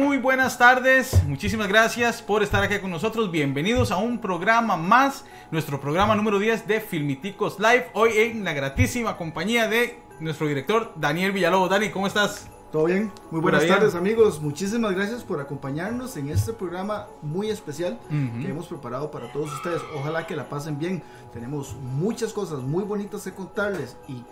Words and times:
Muy 0.00 0.16
buenas 0.16 0.56
tardes. 0.56 1.22
Muchísimas 1.26 1.68
gracias 1.68 2.22
por 2.22 2.42
estar 2.42 2.62
aquí 2.62 2.78
con 2.78 2.90
nosotros. 2.90 3.30
Bienvenidos 3.30 3.90
a 3.90 3.98
un 3.98 4.18
programa 4.18 4.78
más, 4.78 5.26
nuestro 5.50 5.78
programa 5.78 6.14
número 6.14 6.38
10 6.38 6.66
de 6.66 6.80
Filmiticos 6.80 7.60
Live. 7.60 7.88
Hoy 7.92 8.12
en 8.16 8.42
la 8.42 8.54
gratísima 8.54 9.18
compañía 9.18 9.68
de 9.68 9.98
nuestro 10.18 10.46
director 10.46 10.94
Daniel 10.96 11.32
Villalobos. 11.32 11.68
Dani, 11.68 11.90
¿cómo 11.90 12.06
estás? 12.06 12.48
¿Todo 12.72 12.86
bien? 12.86 13.12
Muy 13.30 13.42
buenas 13.42 13.66
tardes 13.66 13.94
amigos. 13.94 14.40
Muchísimas 14.40 14.94
gracias 14.94 15.22
por 15.22 15.38
acompañarnos 15.38 16.16
en 16.16 16.30
este 16.30 16.54
programa 16.54 17.06
muy 17.20 17.50
especial 17.50 17.98
que 18.08 18.48
hemos 18.48 18.68
preparado 18.68 19.10
para 19.10 19.30
todos 19.30 19.52
ustedes. 19.52 19.82
Ojalá 19.94 20.26
que 20.26 20.34
la 20.34 20.48
pasen 20.48 20.78
bien. 20.78 21.02
Tenemos 21.30 21.76
muchas 21.76 22.32
cosas 22.32 22.60
muy 22.60 22.84
bonitas 22.84 23.22
que 23.22 23.32
contarles 23.32 23.98
y 24.08 24.24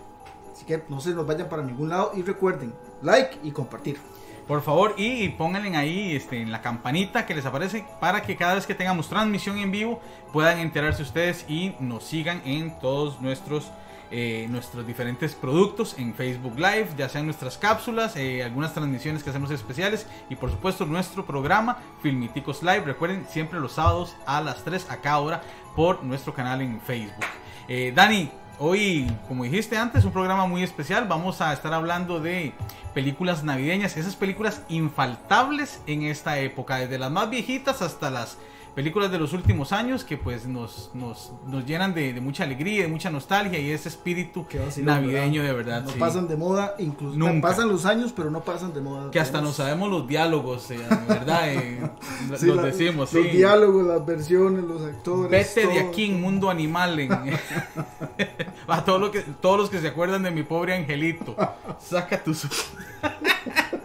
así 0.51 0.65
que 0.65 0.83
no 0.89 0.99
se 0.99 1.11
nos 1.11 1.27
vayan 1.27 1.47
para 1.47 1.61
ningún 1.61 1.89
lado 1.89 2.11
y 2.15 2.23
recuerden 2.23 2.73
like 3.03 3.37
y 3.43 3.51
compartir. 3.51 3.99
Por 4.49 4.63
favor, 4.63 4.95
y 4.97 5.29
pónganle 5.29 5.77
ahí 5.77 6.15
este, 6.15 6.41
en 6.41 6.51
la 6.51 6.63
campanita 6.63 7.27
que 7.27 7.35
les 7.35 7.45
aparece 7.45 7.85
para 7.99 8.23
que 8.23 8.35
cada 8.35 8.55
vez 8.55 8.65
que 8.65 8.73
tengamos 8.73 9.07
transmisión 9.07 9.59
en 9.59 9.69
vivo 9.69 10.01
puedan 10.33 10.57
enterarse 10.57 11.03
ustedes 11.03 11.45
y 11.47 11.75
nos 11.79 12.03
sigan 12.03 12.41
en 12.45 12.79
todos 12.79 13.21
nuestros, 13.21 13.69
eh, 14.09 14.47
nuestros 14.49 14.87
diferentes 14.87 15.35
productos 15.35 15.95
en 15.99 16.15
Facebook 16.15 16.55
Live, 16.55 16.87
ya 16.97 17.07
sean 17.09 17.25
nuestras 17.25 17.59
cápsulas, 17.59 18.15
eh, 18.15 18.43
algunas 18.43 18.73
transmisiones 18.73 19.23
que 19.23 19.29
hacemos 19.29 19.51
especiales 19.51 20.07
y 20.31 20.35
por 20.35 20.49
supuesto 20.49 20.83
nuestro 20.87 21.27
programa 21.27 21.77
Filmiticos 22.01 22.63
Live. 22.63 22.81
Recuerden 22.85 23.27
siempre 23.29 23.59
los 23.59 23.73
sábados 23.73 24.15
a 24.25 24.41
las 24.41 24.63
3 24.63 24.89
a 24.89 24.97
cada 24.97 25.19
hora 25.19 25.41
por 25.75 26.03
nuestro 26.03 26.33
canal 26.33 26.61
en 26.61 26.81
Facebook. 26.81 27.23
Eh, 27.67 27.93
Dani, 27.95 28.31
Hoy, 28.61 29.09
como 29.29 29.45
dijiste 29.45 29.77
antes, 29.77 30.03
un 30.03 30.11
programa 30.11 30.45
muy 30.45 30.63
especial. 30.63 31.07
Vamos 31.07 31.39
a 31.39 31.53
estar 31.53 31.73
hablando 31.73 32.19
de 32.19 32.51
películas 32.93 33.41
navideñas, 33.41 33.95
esas 33.95 34.17
películas 34.17 34.63
infaltables 34.67 35.81
en 35.87 36.03
esta 36.03 36.39
época, 36.39 36.75
desde 36.75 36.99
las 36.99 37.09
más 37.09 37.29
viejitas 37.29 37.81
hasta 37.81 38.11
las 38.11 38.37
películas 38.75 39.11
de 39.11 39.19
los 39.19 39.33
últimos 39.33 39.71
años 39.71 40.03
que 40.03 40.17
pues 40.17 40.45
nos, 40.45 40.91
nos, 40.93 41.31
nos 41.47 41.65
llenan 41.65 41.93
de, 41.93 42.19
mucha 42.21 42.43
alegría, 42.43 42.83
de 42.83 42.87
mucha 42.87 43.09
nostalgia 43.09 43.59
y 43.59 43.71
ese 43.71 43.89
espíritu 43.89 44.45
navideño 44.77 45.43
de 45.43 45.53
verdad. 45.53 45.83
No 45.83 45.91
pasan 45.93 46.27
de 46.27 46.35
moda, 46.35 46.75
incluso 46.79 47.17
no 47.17 47.41
pasan 47.41 47.69
los 47.69 47.85
años, 47.85 48.13
pero 48.15 48.31
no 48.31 48.41
pasan 48.41 48.73
de 48.73 48.81
moda. 48.81 49.11
Que 49.11 49.19
hasta 49.19 49.41
no 49.41 49.51
sabemos 49.51 49.89
los 49.89 50.07
diálogos, 50.07 50.71
eh, 50.71 50.79
¿verdad? 51.07 51.53
Eh, 51.53 51.89
los 52.41 52.63
decimos, 52.63 53.13
Los 53.13 53.31
diálogos, 53.31 53.87
las 53.87 54.05
versiones, 54.05 54.63
los 54.63 54.81
actores. 54.83 55.31
Vete 55.31 55.67
de 55.67 55.79
aquí 55.79 56.05
en 56.05 56.21
mundo 56.21 56.49
animal. 56.49 56.89
a 58.67 58.85
todo 58.85 58.99
lo 58.99 59.11
que, 59.11 59.21
todos 59.21 59.59
los 59.59 59.69
que 59.69 59.79
se 59.79 59.87
acuerdan 59.87 60.23
de 60.23 60.31
mi 60.31 60.43
pobre 60.43 60.75
angelito. 60.75 61.35
Saca 61.79 62.23
tus... 62.23 62.47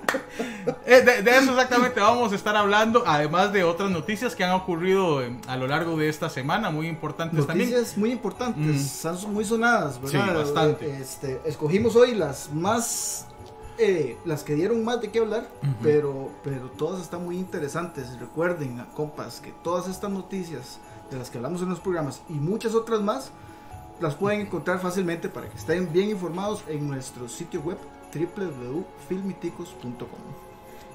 Eh, 0.87 1.00
de, 1.00 1.31
eso 1.31 1.53
exactamente 1.53 1.99
vamos 1.99 2.31
a 2.33 2.34
estar 2.34 2.55
hablando, 2.55 3.05
además 3.06 3.50
de 3.53 3.65
otras 3.65 3.91
noticias 3.91 4.37
que 4.37 4.45
han 4.45 4.53
ocurrido 4.53 5.22
eh, 5.22 5.34
a 5.47 5.56
lo 5.56 5.67
largo 5.67 5.97
de 5.97 6.11
esta 6.11 6.28
semana, 6.28 6.69
muy 6.71 6.89
importantes 6.89 7.47
también. 7.47 7.71
Noticias 7.71 7.97
muy 7.97 8.12
importantes, 8.12 8.91
son 8.91 9.33
muy 9.33 9.47
sonadas, 9.47 9.99
¿verdad? 10.00 10.28
Sí, 10.28 10.34
bastante. 10.34 11.00
Este, 11.00 11.41
escogimos 11.47 11.97
hoy 11.97 12.15
las 12.15 12.53
más, 12.53 13.28
eh, 13.78 14.19
las 14.27 14.44
que 14.44 14.55
dieron 14.55 14.84
más 14.84 15.00
de 15.00 15.11
qué 15.11 15.21
hablar, 15.21 15.49
pero, 15.83 16.31
pero 16.43 16.69
todas 16.71 17.00
están 17.00 17.25
muy 17.25 17.39
interesantes. 17.39 18.21
Recuerden, 18.21 18.84
compas, 18.94 19.41
que 19.41 19.55
todas 19.62 19.89
estas 19.89 20.11
noticias 20.11 20.81
de 21.11 21.17
las 21.19 21.31
que 21.31 21.39
hablamos 21.39 21.62
en 21.62 21.71
los 21.71 21.81
programas 21.81 22.21
y 22.28 22.34
muchas 22.34 22.75
otras 22.75 23.00
más, 23.00 23.31
las 24.00 24.17
pueden 24.17 24.43
encontrar 24.43 24.81
fácilmente 24.81 25.31
para 25.31 25.49
que 25.49 25.56
estén 25.56 25.91
bien 25.93 26.11
informados 26.11 26.62
en 26.69 26.89
nuestro 26.89 27.28
sitio 27.28 27.62
web 27.62 27.78
www.filmiticos.com 28.12 30.53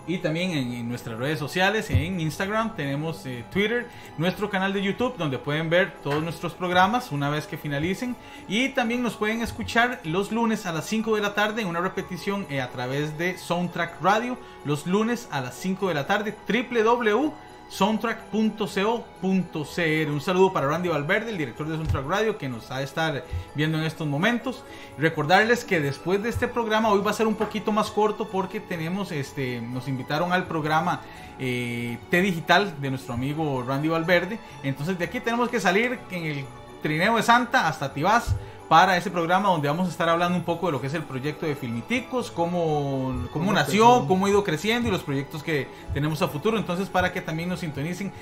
y 0.09 0.17
también 0.17 0.51
en, 0.51 0.89
nuestras 0.89 1.19
redes 1.19 1.37
sociales, 1.37 1.89
en 1.91 2.19
Instagram, 2.19 2.75
tenemos 2.75 3.23
eh, 3.27 3.45
Twitter, 3.51 3.87
nuestro 4.17 4.49
canal 4.49 4.73
de 4.73 4.81
YouTube 4.81 5.15
donde 5.17 5.37
pueden 5.37 5.69
ver 5.69 5.93
todos 6.03 6.23
nuestros 6.23 6.53
programas 6.53 7.11
una 7.11 7.29
vez 7.29 7.45
que 7.45 7.57
finalicen. 7.57 8.15
Y 8.47 8.69
también 8.69 9.03
nos 9.03 9.15
pueden 9.15 9.43
escuchar 9.43 9.99
los 10.03 10.31
lunes 10.31 10.65
a 10.65 10.73
las 10.73 10.87
5 10.87 11.15
de 11.15 11.21
la 11.21 11.35
tarde 11.35 11.61
en 11.61 11.67
una 11.67 11.79
repetición 11.79 12.47
eh, 12.49 12.59
a 12.59 12.71
través 12.71 13.19
de 13.19 13.37
Soundtrack 13.37 14.01
Radio, 14.01 14.37
los 14.65 14.87
lunes 14.87 15.27
a 15.31 15.41
las 15.41 15.55
5 15.55 15.89
de 15.89 15.93
la 15.93 16.07
tarde, 16.07 16.35
www 16.47 17.31
soundtrack.co.cr. 17.69 20.11
Un 20.11 20.21
saludo 20.21 20.51
para 20.51 20.67
Randy 20.67 20.89
Valverde, 20.89 21.29
el 21.29 21.37
director 21.37 21.67
de 21.67 21.75
Soundtrack 21.75 22.07
Radio, 22.07 22.37
que 22.37 22.49
nos 22.49 22.69
va 22.69 22.77
a 22.77 22.81
estar 22.81 23.23
viendo 23.55 23.77
en 23.77 23.85
estos 23.85 24.07
momentos. 24.07 24.63
Recordarles 24.97 25.63
que 25.63 25.79
después 25.79 26.21
de 26.21 26.29
este 26.29 26.47
programa, 26.47 26.89
hoy 26.89 27.01
va 27.01 27.11
a 27.11 27.13
ser 27.13 27.27
un 27.27 27.35
poquito 27.35 27.71
más 27.71 27.91
corto 27.91 28.27
porque 28.27 28.59
tenemos, 28.59 29.11
este, 29.11 29.61
nos 29.61 29.87
invitaron 29.87 30.33
al 30.33 30.45
programa 30.45 31.01
eh, 31.37 31.97
T 32.09 32.21
Digital 32.21 32.81
de 32.81 32.89
nuestro 32.89 33.13
amigo 33.13 33.63
Randy 33.65 33.87
Valverde. 33.87 34.39
Entonces 34.63 34.97
de 34.97 35.05
aquí 35.05 35.19
tenemos 35.19 35.49
que 35.49 35.59
salir 35.59 35.99
en 36.11 36.25
el 36.25 36.45
trineo 36.81 37.17
de 37.17 37.23
Santa 37.23 37.67
hasta 37.67 37.93
Tibás 37.93 38.35
para 38.69 38.95
ese 38.95 39.09
programa 39.09 39.49
donde 39.49 39.67
vamos 39.67 39.87
a 39.87 39.91
estar 39.91 40.07
hablando 40.07 40.37
un 40.37 40.43
poco 40.43 40.67
de 40.67 40.73
lo 40.73 40.79
que 40.79 40.87
es 40.87 40.93
el 40.93 41.01
proyecto 41.01 41.47
de 41.47 41.55
Filmiticos, 41.55 42.29
cómo, 42.29 43.27
cómo 43.33 43.51
nació, 43.51 44.05
cómo 44.07 44.27
ha 44.27 44.29
ido 44.29 44.43
creciendo 44.43 44.87
y 44.87 44.91
los 44.91 45.01
proyectos 45.01 45.41
que 45.41 45.67
tenemos 45.91 46.21
a 46.21 46.27
futuro. 46.27 46.55
Entonces, 46.55 46.87
para 46.87 47.11
que 47.11 47.19
también 47.19 47.49
nos 47.49 47.61
sintonicen 47.61 48.13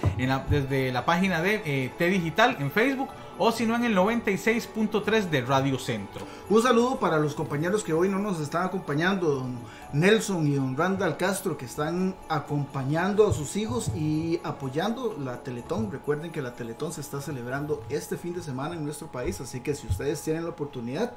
desde 0.50 0.94
la 0.94 1.04
página 1.04 1.42
de 1.42 1.62
eh, 1.66 1.92
T 1.98 2.08
Digital 2.08 2.56
en 2.60 2.72
Facebook 2.72 3.10
o 3.40 3.52
si 3.52 3.66
no 3.66 3.76
en 3.76 3.84
el 3.84 3.96
96.3 3.96 5.30
de 5.30 5.42
Radio 5.42 5.78
Centro. 5.78 6.26
Un 6.50 6.62
saludo 6.62 7.00
para 7.00 7.20
los 7.20 7.36
compañeros 7.36 7.84
que 7.84 7.94
hoy 7.94 8.10
no 8.10 8.20
nos 8.20 8.40
están 8.40 8.66
acompañando, 8.66 9.36
don 9.36 9.58
Nelson 9.94 10.48
y 10.48 10.56
don 10.56 10.76
Randall 10.76 11.18
Castro, 11.18 11.58
que 11.58 11.66
están 11.66 12.16
acompañando 12.30 13.28
a 13.28 13.34
sus 13.34 13.56
hijos 13.56 13.92
y 13.96 14.40
apoyando 14.44 15.16
la 15.20 15.44
Teletón. 15.44 15.92
Recuerden 15.92 16.32
que 16.32 16.42
la 16.42 16.56
Teletón 16.56 16.92
se 16.92 17.02
está 17.02 17.22
celebrando 17.22 17.84
este 17.90 18.18
fin 18.18 18.34
de 18.34 18.42
semana 18.42 18.76
en 18.76 18.84
nuestro 18.84 19.08
país, 19.08 19.40
así 19.42 19.60
que 19.60 19.76
si 19.76 19.88
ustedes 19.88 20.22
tienen 20.22 20.44
la 20.44 20.50
oportunidad, 20.50 21.14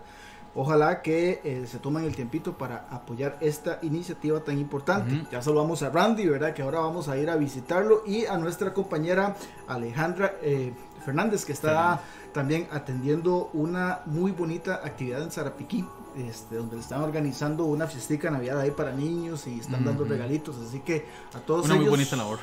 Ojalá 0.55 1.01
que 1.01 1.41
eh, 1.45 1.65
se 1.69 1.79
tomen 1.79 2.05
el 2.05 2.17
tiempito 2.17 2.59
para 2.59 2.87
apoyar 2.91 3.39
esta 3.41 3.79
iniciativa 3.83 4.41
tan 4.41 4.59
importante. 4.59 5.25
Ya 5.31 5.41
saludamos 5.43 5.83
a 5.83 5.91
Randy, 5.91 6.27
¿verdad? 6.27 6.55
Que 6.55 6.63
ahora 6.63 6.81
vamos 6.81 7.09
a 7.09 7.17
ir 7.17 7.31
a 7.31 7.37
visitarlo 7.37 8.03
y 8.05 8.27
a 8.27 8.37
nuestra 8.37 8.75
compañera 8.75 9.37
Alejandra 9.69 10.35
eh, 10.43 10.73
Fernández, 11.05 11.45
que 11.45 11.53
está 11.53 12.01
también 12.33 12.67
atendiendo 12.73 13.51
una 13.53 14.01
muy 14.07 14.33
bonita 14.33 14.81
actividad 14.85 15.23
en 15.23 15.31
Zarapiquí, 15.31 15.85
este, 16.17 16.57
donde 16.57 16.81
están 16.81 17.03
organizando 17.03 17.65
una 17.65 17.87
fiestica 17.87 18.31
navidad 18.31 18.59
ahí 18.59 18.73
para 18.73 18.93
niños 18.93 19.47
y 19.47 19.61
están 19.61 19.85
dando 19.85 20.05
regalitos. 20.05 20.57
Así 20.59 20.81
que 20.81 21.07
a 21.33 21.39
todos 21.39 21.67
una 21.67 21.77
muy 21.77 21.89
bonita 21.89 22.17
labor. 22.17 22.41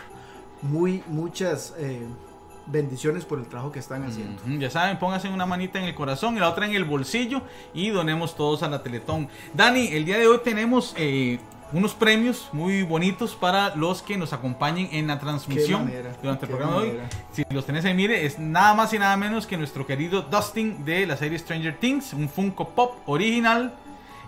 Muy, 0.61 1.03
muchas 1.07 1.73
eh, 1.77 2.07
bendiciones 2.67 3.25
por 3.25 3.39
el 3.39 3.45
trabajo 3.45 3.71
que 3.71 3.79
están 3.79 4.03
haciendo. 4.03 4.41
Ya 4.59 4.69
saben, 4.69 4.99
pónganse 4.99 5.29
una 5.29 5.45
manita 5.45 5.79
en 5.79 5.85
el 5.85 5.95
corazón 5.95 6.37
y 6.37 6.39
la 6.39 6.49
otra 6.49 6.65
en 6.65 6.73
el 6.73 6.83
bolsillo 6.83 7.41
y 7.73 7.89
donemos 7.89 8.35
todos 8.35 8.63
a 8.63 8.69
la 8.69 8.83
Teletón. 8.83 9.29
Dani, 9.53 9.87
el 9.87 10.05
día 10.05 10.17
de 10.17 10.27
hoy 10.27 10.39
tenemos 10.43 10.93
eh, 10.97 11.39
unos 11.73 11.93
premios 11.93 12.49
muy 12.53 12.83
bonitos 12.83 13.35
para 13.35 13.75
los 13.75 14.01
que 14.01 14.17
nos 14.17 14.33
acompañen 14.33 14.89
en 14.91 15.07
la 15.07 15.19
transmisión 15.19 15.91
durante 16.21 16.45
el 16.45 16.51
programa 16.51 16.81
de 16.81 16.91
hoy. 16.91 16.99
Si 17.31 17.43
los 17.49 17.65
tenés 17.65 17.85
ahí, 17.85 17.93
mire, 17.93 18.25
es 18.25 18.39
nada 18.39 18.73
más 18.73 18.93
y 18.93 18.99
nada 18.99 19.17
menos 19.17 19.47
que 19.47 19.57
nuestro 19.57 19.85
querido 19.85 20.21
Dustin 20.21 20.85
de 20.85 21.05
la 21.05 21.17
serie 21.17 21.37
Stranger 21.37 21.77
Things, 21.77 22.13
un 22.13 22.29
Funko 22.29 22.69
Pop 22.69 22.95
original 23.05 23.73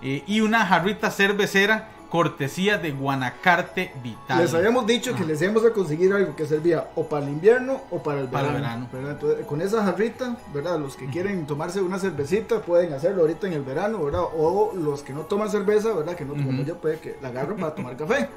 eh, 0.02 0.24
y 0.28 0.42
una 0.42 0.66
jarrita 0.66 1.12
cervecera 1.12 1.90
cortesía 2.10 2.78
de 2.78 2.92
Guanacarte 2.92 3.94
Vital. 4.02 4.42
Les 4.42 4.54
habíamos 4.54 4.86
dicho 4.88 5.16
que 5.16 5.24
les 5.24 5.42
íbamos 5.42 5.64
a 5.66 5.72
conseguir 5.72 6.12
algo 6.14 6.36
que 6.36 6.46
servía 6.46 6.90
o 6.96 7.06
para 7.06 7.26
el 7.26 7.32
invierno 7.32 7.82
o 7.92 8.02
para 8.02 8.22
el 8.22 8.28
verano. 8.28 8.90
Entonces, 8.92 9.46
con 9.46 9.62
esa 9.62 9.84
jarrita, 9.84 10.38
¿verdad? 10.54 10.80
Los 10.80 10.96
que 10.96 11.06
quieren 11.06 11.46
tomarse 11.46 11.82
una 11.82 12.00
cervecita 12.00 12.62
pueden 12.62 12.94
hacerlo 12.94 13.22
ahorita 13.22 13.48
en 13.48 13.54
el 13.54 13.62
verano, 13.62 14.04
¿verdad? 14.04 14.24
O 14.36 14.74
los 14.76 15.04
que 15.04 15.14
no 15.14 15.22
toman 15.22 15.50
cerveza, 15.50 15.94
¿verdad? 15.94 16.16
Que 16.16 16.26
no 16.26 16.34
como 16.34 16.64
yo, 16.64 16.78
puede 16.78 17.00
que 17.00 17.18
la 17.22 17.30
agarren 17.30 17.58
para 17.58 17.76
tomar 17.76 17.96
café. 17.96 18.30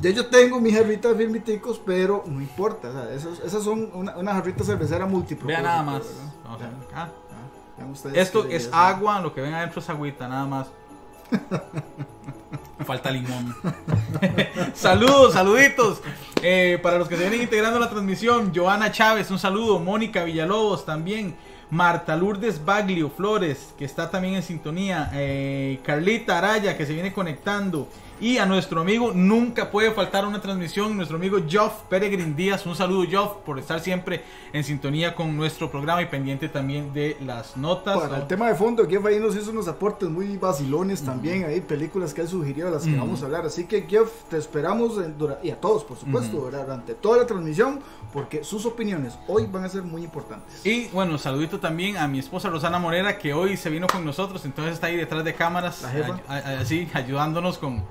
Ya 0.00 0.10
yo 0.10 0.26
tengo 0.26 0.60
mi 0.60 0.72
jarrita 0.72 1.08
de 1.08 1.14
firmiticos, 1.14 1.80
pero 1.84 2.22
no 2.26 2.40
importa. 2.40 2.90
esas, 3.14 3.62
son 3.62 3.90
una, 3.94 4.34
jarrita 4.34 4.62
cervecera 4.62 5.06
múltiple. 5.06 5.46
Vean 5.46 5.62
nada 5.62 5.82
más. 5.82 6.02
Esto 8.14 8.44
es 8.46 8.68
agua, 8.72 9.20
lo 9.20 9.32
que 9.34 9.40
ven 9.40 9.54
adentro 9.54 9.80
es 9.80 9.88
agüita, 9.88 10.28
nada 10.28 10.46
más. 10.46 10.68
Falta 12.86 13.10
limón. 13.10 13.54
Saludos, 14.74 15.32
saluditos. 15.32 16.00
Eh, 16.40 16.78
para 16.82 16.98
los 16.98 17.08
que 17.08 17.16
se 17.16 17.22
vienen 17.22 17.42
integrando 17.42 17.80
la 17.80 17.90
transmisión, 17.90 18.52
Joana 18.54 18.92
Chávez, 18.92 19.30
un 19.30 19.38
saludo. 19.38 19.80
Mónica 19.80 20.22
Villalobos 20.24 20.86
también. 20.86 21.34
Marta 21.68 22.14
Lourdes 22.14 22.64
Baglio 22.64 23.10
Flores, 23.10 23.74
que 23.76 23.84
está 23.84 24.08
también 24.10 24.34
en 24.34 24.42
sintonía. 24.42 25.10
Eh, 25.14 25.80
Carlita 25.82 26.38
Araya, 26.38 26.76
que 26.76 26.86
se 26.86 26.92
viene 26.92 27.12
conectando. 27.12 27.88
Y 28.18 28.38
a 28.38 28.46
nuestro 28.46 28.80
amigo, 28.80 29.12
nunca 29.14 29.70
puede 29.70 29.90
faltar 29.90 30.24
una 30.26 30.40
transmisión, 30.40 30.96
nuestro 30.96 31.18
amigo 31.18 31.38
Geoff 31.46 31.82
Peregrin 31.90 32.34
Díaz. 32.34 32.64
Un 32.64 32.74
saludo, 32.74 33.06
Geoff, 33.06 33.36
por 33.44 33.58
estar 33.58 33.78
siempre 33.80 34.22
en 34.54 34.64
sintonía 34.64 35.14
con 35.14 35.36
nuestro 35.36 35.70
programa 35.70 36.00
y 36.00 36.06
pendiente 36.06 36.48
también 36.48 36.94
de 36.94 37.18
las 37.20 37.58
notas. 37.58 37.98
Para 37.98 38.16
el 38.16 38.26
tema 38.26 38.48
de 38.48 38.54
fondo, 38.54 38.88
Geoff 38.88 39.04
ahí 39.04 39.20
nos 39.20 39.36
hizo 39.36 39.50
unos 39.50 39.68
aportes 39.68 40.08
muy 40.08 40.38
vacilones 40.38 41.02
también. 41.02 41.44
Hay 41.44 41.60
películas 41.60 42.14
que 42.14 42.22
él 42.22 42.28
sugirió, 42.28 42.70
las 42.70 42.84
que 42.84 42.96
vamos 42.96 43.20
a 43.22 43.26
hablar. 43.26 43.44
Así 43.44 43.64
que, 43.64 43.82
Geoff, 43.82 44.10
te 44.30 44.38
esperamos 44.38 44.94
y 45.42 45.50
a 45.50 45.60
todos, 45.60 45.84
por 45.84 45.98
supuesto, 45.98 46.38
durante 46.38 46.94
toda 46.94 47.18
la 47.18 47.26
transmisión, 47.26 47.80
porque 48.14 48.44
sus 48.44 48.64
opiniones 48.64 49.18
hoy 49.28 49.46
van 49.46 49.64
a 49.64 49.68
ser 49.68 49.82
muy 49.82 50.02
importantes. 50.02 50.64
Y 50.64 50.88
bueno, 50.88 51.18
saludito 51.18 51.60
también 51.60 51.98
a 51.98 52.08
mi 52.08 52.18
esposa 52.18 52.48
Rosana 52.48 52.78
Morera, 52.78 53.18
que 53.18 53.34
hoy 53.34 53.58
se 53.58 53.68
vino 53.68 53.86
con 53.86 54.06
nosotros, 54.06 54.42
entonces 54.46 54.72
está 54.72 54.86
ahí 54.86 54.96
detrás 54.96 55.22
de 55.22 55.34
cámaras, 55.34 55.84
así, 55.84 56.88
ayudándonos 56.94 57.58
con 57.58 57.84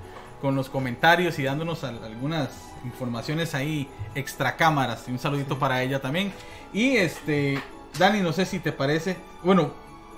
con 0.46 0.54
los 0.54 0.70
comentarios 0.70 1.40
y 1.40 1.42
dándonos 1.42 1.82
algunas 1.82 2.50
informaciones 2.84 3.52
ahí 3.56 3.88
extra 4.14 4.54
cámaras. 4.54 5.02
Un 5.08 5.18
saludito 5.18 5.58
para 5.58 5.82
ella 5.82 6.00
también. 6.00 6.32
Y 6.72 6.98
este, 6.98 7.60
Dani, 7.98 8.20
no 8.20 8.32
sé 8.32 8.46
si 8.46 8.60
te 8.60 8.70
parece. 8.70 9.16
Bueno, 9.42 9.72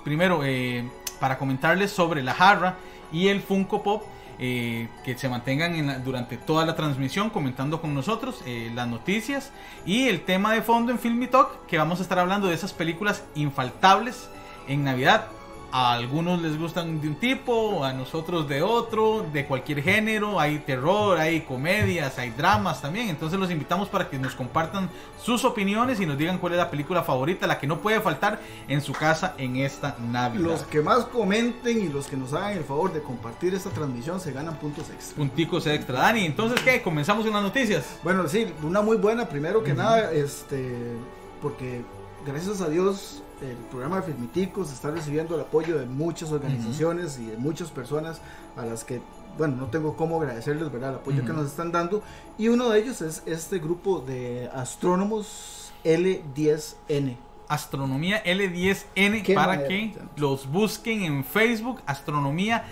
primero, 0.05 0.43
eh, 0.45 0.87
para 1.19 1.39
comentarles 1.39 1.93
sobre 1.93 2.23
la 2.23 2.35
jarra 2.35 2.75
y 3.11 3.29
el 3.29 3.41
Funko 3.41 3.83
Pop. 3.83 4.05
Eh, 4.41 4.87
que 5.03 5.19
se 5.19 5.29
mantengan 5.29 6.05
durante 6.05 6.37
toda 6.37 6.65
la 6.65 6.77
transmisión 6.77 7.29
comentando 7.29 7.81
con 7.81 7.93
nosotros 7.93 8.41
eh, 8.47 8.71
las 8.73 8.87
noticias 8.87 9.51
y 9.85 10.07
el 10.07 10.21
tema 10.21 10.53
de 10.53 10.63
fondo 10.63 10.93
en 10.93 11.01
Film 11.01 11.27
Talk 11.27 11.67
que 11.67 11.77
vamos 11.77 11.99
a 11.99 12.03
estar 12.03 12.21
hablando 12.21 12.47
de 12.47 12.55
esas 12.55 12.73
películas 12.73 13.25
infaltables 13.35 14.31
en 14.69 14.85
Navidad 14.85 15.27
a 15.71 15.93
algunos 15.93 16.41
les 16.41 16.59
gustan 16.59 17.01
de 17.01 17.09
un 17.09 17.17
tipo, 17.17 17.85
a 17.85 17.93
nosotros 17.93 18.49
de 18.49 18.63
otro, 18.63 19.27
de 19.33 19.47
cualquier 19.47 19.83
género. 19.83 20.41
Hay 20.41 20.61
terror, 20.61 21.19
hay 21.19 21.43
comedias, 21.43 22.19
hay 22.19 22.31
dramas 22.31 22.81
también. 22.81 23.09
Entonces 23.09 23.39
los 23.39 23.51
invitamos 23.51 23.89
para 23.89 24.09
que 24.09 24.19
nos 24.19 24.35
compartan 24.35 24.89
sus 25.23 25.45
opiniones 25.45 26.01
y 26.01 26.07
nos 26.07 26.17
digan 26.17 26.39
cuál 26.39 26.55
es 26.55 26.59
la 26.59 26.71
película 26.71 27.03
favorita, 27.03 27.47
la 27.47 27.59
que 27.59 27.67
no 27.67 27.81
puede 27.81 28.01
faltar 28.01 28.41
en 28.67 28.81
su 28.81 28.93
casa 28.93 29.35
en 29.37 29.57
esta 29.57 29.97
Navidad. 29.99 30.43
Los 30.43 30.63
que 30.63 30.81
más 30.81 31.05
comenten 31.05 31.85
y 31.85 31.89
los 31.89 32.07
que 32.07 32.17
nos 32.17 32.33
hagan 32.33 32.57
el 32.57 32.65
favor 32.65 32.93
de 32.93 33.03
compartir 33.03 33.55
esta 33.55 33.71
transmisión 33.71 34.21
se 34.21 34.33
ganan 34.33 34.57
puntos 34.57 34.89
extra. 34.91 35.17
Punticos 35.17 35.67
extra. 35.67 36.01
Dani, 36.01 36.25
entonces 36.25 36.61
¿qué? 36.63 36.81
Comenzamos 36.81 37.25
con 37.25 37.35
las 37.35 37.43
noticias. 37.43 37.99
Bueno, 38.03 38.27
sí, 38.29 38.47
una 38.63 38.81
muy 38.81 38.97
buena, 38.97 39.29
primero 39.29 39.63
que 39.63 39.75
nada, 39.75 40.13
este, 40.13 40.97
porque 41.43 41.83
gracias 42.27 42.61
a 42.61 42.69
Dios 42.69 43.23
el 43.43 43.57
programa 43.71 43.97
de 43.97 44.03
Filmiticos 44.03 44.73
está 44.73 44.91
recibiendo 44.91 45.35
el 45.35 45.43
apoyo 45.43 45.79
de 45.79 45.87
muchas 45.87 46.33
organizaciones 46.33 47.19
y 47.19 47.27
de 47.27 47.37
muchas 47.37 47.71
personas 47.71 48.21
a 48.57 48.65
las 48.65 48.85
que, 48.85 49.01
bueno, 49.37 49.57
no 49.57 49.67
tengo 49.67 49.97
cómo 49.97 50.21
agradecerles, 50.21 50.71
¿verdad? 50.73 50.91
El 50.91 50.97
apoyo 50.97 51.25
que 51.25 51.33
nos 51.33 51.47
están 51.47 51.71
dando. 51.73 52.03
Y 52.37 52.49
uno 52.49 52.71
de 52.71 52.81
ellos 52.81 53.01
es 53.01 53.23
este 53.27 53.59
grupo 53.59 54.01
de 54.01 54.51
astrónomos 54.55 55.73
L10N. 55.85 57.17
Astronomía 57.49 58.23
L10N 58.25 59.35
para 59.35 59.67
que 59.67 59.95
los 60.17 60.51
busquen 60.51 61.03
en 61.03 61.25
Facebook, 61.25 61.81
Astronomía 61.87 62.65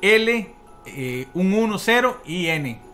L, 0.00 0.54
eh, 0.86 1.28
un 1.34 1.50
10 1.50 1.88
y 2.26 2.46
N. 2.46 2.85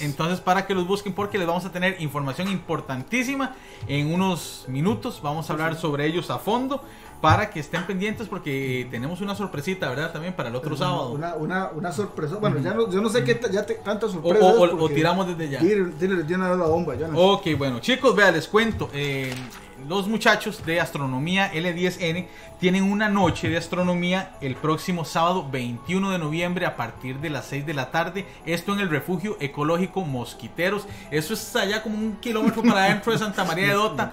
Entonces, 0.00 0.40
para 0.40 0.66
que 0.66 0.74
los 0.74 0.86
busquen, 0.86 1.12
porque 1.12 1.38
les 1.38 1.46
vamos 1.46 1.64
a 1.64 1.72
tener 1.72 2.00
información 2.00 2.48
importantísima 2.48 3.54
en 3.86 4.12
unos 4.12 4.64
minutos. 4.68 5.20
Vamos 5.22 5.48
a 5.48 5.52
hablar 5.52 5.76
sobre 5.76 6.06
ellos 6.06 6.30
a 6.30 6.38
fondo 6.38 6.82
para 7.20 7.50
que 7.50 7.60
estén 7.60 7.84
pendientes 7.84 8.28
porque 8.28 8.86
tenemos 8.90 9.20
una 9.20 9.34
sorpresita, 9.34 9.88
¿verdad? 9.88 10.12
También 10.12 10.34
para 10.34 10.48
el 10.50 10.56
otro 10.56 10.76
sábado. 10.76 11.10
Una, 11.10 11.34
una, 11.34 11.70
una, 11.70 11.92
sorpresa. 11.92 12.36
Bueno, 12.36 12.60
ya 12.60 12.74
no, 12.74 12.90
yo 12.90 13.00
no 13.00 13.08
sé 13.08 13.24
qué 13.24 13.40
ya 13.50 13.66
te, 13.66 13.74
tantas 13.74 14.12
sorpresas. 14.12 14.42
O, 14.42 14.88
tiramos 14.88 15.26
desde 15.26 15.48
ya. 15.48 15.60
Dile, 15.60 15.92
dile, 15.98 16.38
la 16.38 16.54
bomba. 16.54 16.94
Ya 16.94 17.08
no 17.08 17.18
ok, 17.18 17.46
bueno, 17.56 17.80
chicos, 17.80 18.14
vean, 18.14 18.34
les 18.34 18.46
cuento. 18.46 18.88
Eh, 18.92 19.34
los 19.86 20.08
muchachos 20.08 20.64
de 20.64 20.80
Astronomía 20.80 21.52
L10N 21.52 22.26
tienen 22.58 22.84
una 22.84 23.08
noche 23.08 23.48
de 23.48 23.56
astronomía 23.56 24.32
el 24.40 24.56
próximo 24.56 25.04
sábado 25.04 25.48
21 25.50 26.10
de 26.10 26.18
noviembre 26.18 26.66
a 26.66 26.76
partir 26.76 27.20
de 27.20 27.30
las 27.30 27.46
6 27.46 27.66
de 27.66 27.74
la 27.74 27.90
tarde. 27.90 28.26
Esto 28.46 28.72
en 28.72 28.80
el 28.80 28.90
refugio 28.90 29.36
ecológico 29.40 30.02
Mosquiteros. 30.02 30.86
Eso 31.10 31.34
es 31.34 31.54
allá 31.54 31.82
como 31.82 31.96
un 31.96 32.16
kilómetro 32.16 32.62
para 32.62 32.84
adentro 32.84 33.12
de 33.12 33.18
Santa 33.18 33.44
María 33.44 33.68
de 33.68 33.72
Dota. 33.74 34.12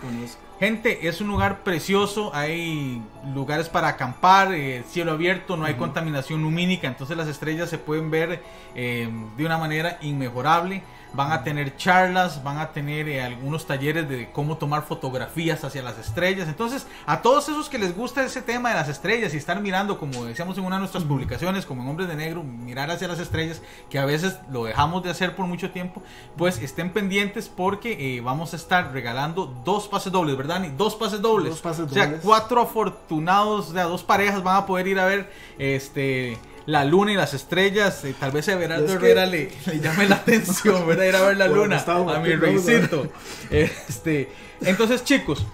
Gente, 0.60 1.08
es 1.08 1.20
un 1.20 1.28
lugar 1.28 1.64
precioso, 1.64 2.32
hay 2.34 3.02
lugares 3.34 3.68
para 3.68 3.90
acampar, 3.90 4.54
eh, 4.54 4.86
cielo 4.90 5.12
abierto, 5.12 5.58
no 5.58 5.66
hay 5.66 5.74
contaminación 5.74 6.42
lumínica, 6.42 6.88
entonces 6.88 7.18
las 7.18 7.28
estrellas 7.28 7.70
se 7.70 7.78
pueden 7.78 8.10
ver 8.10 8.42
eh, 8.74 9.10
de 9.36 9.46
una 9.46 9.58
manera 9.58 9.98
inmejorable 10.02 10.82
van 11.16 11.32
a 11.32 11.44
tener 11.44 11.78
charlas, 11.78 12.44
van 12.44 12.58
a 12.58 12.72
tener 12.72 13.08
eh, 13.08 13.24
algunos 13.24 13.66
talleres 13.66 14.08
de 14.10 14.32
cómo 14.32 14.58
tomar 14.58 14.84
fotografías 14.84 15.64
hacia 15.64 15.82
las 15.82 15.98
estrellas. 15.98 16.48
Entonces, 16.48 16.86
a 17.06 17.22
todos 17.22 17.50
esos 17.50 17.70
que 17.70 17.78
les 17.78 17.96
gusta 17.96 18.24
ese 18.24 18.42
tema 18.42 18.70
de 18.70 18.76
las 18.76 18.90
estrellas 18.90 19.34
y 19.34 19.38
estar 19.38 19.62
mirando, 19.62 19.98
como 19.98 20.26
decíamos 20.26 20.58
en 20.58 20.66
una 20.66 20.76
de 20.76 20.82
nuestras 20.82 21.04
publicaciones, 21.04 21.66
como 21.66 21.84
en 21.84 21.90
Hombres 21.90 22.08
de 22.08 22.16
Negro, 22.16 22.44
mirar 22.44 22.92
hacia 22.92 23.08
las 23.08 23.20
estrellas, 23.20 23.62
que 23.90 24.00
a 24.00 24.06
veces 24.06 24.38
lo 24.50 24.66
dejamos 24.66 25.04
de 25.04 25.10
hacer 25.10 25.36
por 25.36 25.48
mucho 25.48 25.72
tiempo, 25.72 26.02
pues 26.38 26.60
estén 26.62 26.92
pendientes 26.92 27.50
porque 27.50 28.18
eh, 28.18 28.22
vamos 28.22 28.54
a 28.54 28.56
estar 28.56 28.92
regalando 28.92 29.46
dos 29.64 29.88
pases 29.88 30.12
dobles, 30.12 30.36
¿verdad? 30.38 30.62
Dos 30.78 30.96
pases 30.96 31.22
dobles. 31.22 31.52
Dos 31.52 31.62
pases 31.62 31.88
dobles. 31.88 32.08
O 32.08 32.10
sea, 32.10 32.20
cuatro 32.22 32.62
afortunados, 32.62 33.70
o 33.70 33.74
sea, 33.74 33.84
dos 33.84 34.04
parejas 34.04 34.44
van 34.44 34.58
a 34.58 34.66
poder 34.66 34.88
ir 34.88 35.00
a 35.00 35.06
ver 35.06 35.32
este 35.58 36.38
la 36.66 36.84
luna 36.84 37.12
y 37.12 37.16
las 37.16 37.34
estrellas, 37.34 38.04
eh, 38.06 38.16
tal 38.20 38.32
vez 38.32 38.48
Everardo 38.48 38.92
Herrera 38.92 39.26
le, 39.26 39.52
llame 39.82 40.08
la 40.08 40.16
atención, 40.18 40.88
¿verdad? 40.88 41.06
Ir 41.06 41.16
a 41.16 41.22
ver 41.22 41.38
la 41.38 41.48
luna 41.48 41.84
a 41.88 42.20
mi 42.20 42.36
reycito. 42.36 43.08
Este, 43.52 44.30
entonces, 44.62 45.04
chicos, 45.04 45.46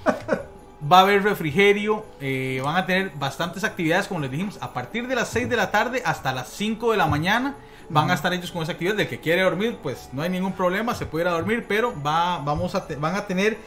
va 0.90 1.00
a 1.00 1.02
haber 1.02 1.24
refrigerio, 1.24 2.06
eh, 2.22 2.62
van 2.64 2.78
a 2.78 2.86
tener 2.86 3.12
bastantes 3.16 3.64
actividades, 3.64 4.08
como 4.08 4.22
les 4.22 4.32
dijimos, 4.32 4.58
a 4.62 4.74
partir 4.74 5.08
de 5.08 5.16
las 5.16 5.30
6 5.30 5.50
de 5.50 5.58
la 5.58 5.72
tarde 5.72 6.02
hasta 6.06 6.34
las 6.34 6.50
5 6.50 6.92
de 6.92 6.98
la 6.98 7.08
mañana. 7.08 7.56
Van 7.90 8.10
a 8.10 8.14
estar 8.14 8.32
ellos 8.32 8.52
con 8.52 8.64
esa 8.64 8.72
actividad. 8.72 8.96
Del 8.96 9.10
que 9.10 9.20
quiere 9.20 9.42
dormir, 9.42 9.78
pues 9.84 10.08
no 10.14 10.22
hay 10.22 10.30
ningún 10.30 10.54
problema, 10.54 10.96
se 10.96 11.06
puede 11.06 11.26
ir 11.26 11.28
a 11.28 11.32
dormir, 11.32 11.66
pero 11.68 11.94
va, 12.02 12.38
vamos 12.38 12.74
a 12.74 12.88
van 12.98 13.16
a 13.18 13.28
tener 13.28 13.58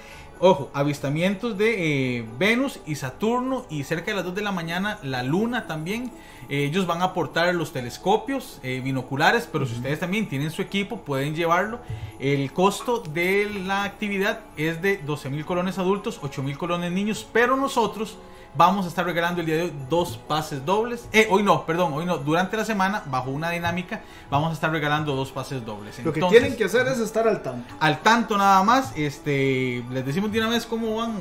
Ojo, 0.40 0.68
avistamientos 0.74 1.56
de 1.56 2.18
eh, 2.18 2.24
Venus 2.38 2.80
y 2.86 2.96
Saturno 2.96 3.66
y 3.70 3.84
cerca 3.84 4.06
de 4.10 4.16
las 4.16 4.24
2 4.24 4.34
de 4.34 4.42
la 4.42 4.50
mañana 4.50 4.98
la 5.02 5.22
Luna 5.22 5.68
también. 5.68 6.10
Eh, 6.48 6.64
ellos 6.64 6.86
van 6.86 7.02
a 7.02 7.06
aportar 7.06 7.54
los 7.54 7.72
telescopios 7.72 8.58
eh, 8.64 8.80
binoculares, 8.82 9.48
pero 9.50 9.64
si 9.64 9.74
ustedes 9.76 10.00
también 10.00 10.28
tienen 10.28 10.50
su 10.50 10.60
equipo 10.60 10.98
pueden 10.98 11.36
llevarlo. 11.36 11.78
El 12.18 12.52
costo 12.52 12.98
de 12.98 13.48
la 13.64 13.84
actividad 13.84 14.40
es 14.56 14.82
de 14.82 14.96
12 14.98 15.30
mil 15.30 15.44
colones 15.44 15.78
adultos, 15.78 16.18
8 16.20 16.42
mil 16.42 16.58
colones 16.58 16.90
niños, 16.90 17.26
pero 17.32 17.56
nosotros 17.56 18.18
Vamos 18.56 18.84
a 18.84 18.88
estar 18.88 19.04
regalando 19.04 19.40
el 19.40 19.46
día 19.46 19.56
de 19.56 19.62
hoy 19.64 19.72
dos 19.90 20.16
pases 20.16 20.64
dobles. 20.64 21.08
Eh, 21.12 21.26
hoy 21.28 21.42
no, 21.42 21.66
perdón, 21.66 21.92
hoy 21.92 22.06
no. 22.06 22.18
Durante 22.18 22.56
la 22.56 22.64
semana, 22.64 23.02
bajo 23.06 23.30
una 23.30 23.50
dinámica, 23.50 24.02
vamos 24.30 24.50
a 24.50 24.52
estar 24.52 24.70
regalando 24.70 25.16
dos 25.16 25.32
pases 25.32 25.64
dobles. 25.64 25.98
Lo 26.04 26.12
que 26.12 26.20
tienen 26.22 26.54
que 26.56 26.64
hacer 26.64 26.86
es 26.86 27.00
estar 27.00 27.26
al 27.26 27.42
tanto. 27.42 27.74
Al 27.80 28.00
tanto 28.00 28.38
nada 28.38 28.62
más. 28.62 28.92
Este, 28.96 29.84
les 29.90 30.06
decimos 30.06 30.30
de 30.30 30.38
una 30.38 30.50
vez 30.50 30.66
cómo 30.66 30.96
van, 30.96 31.16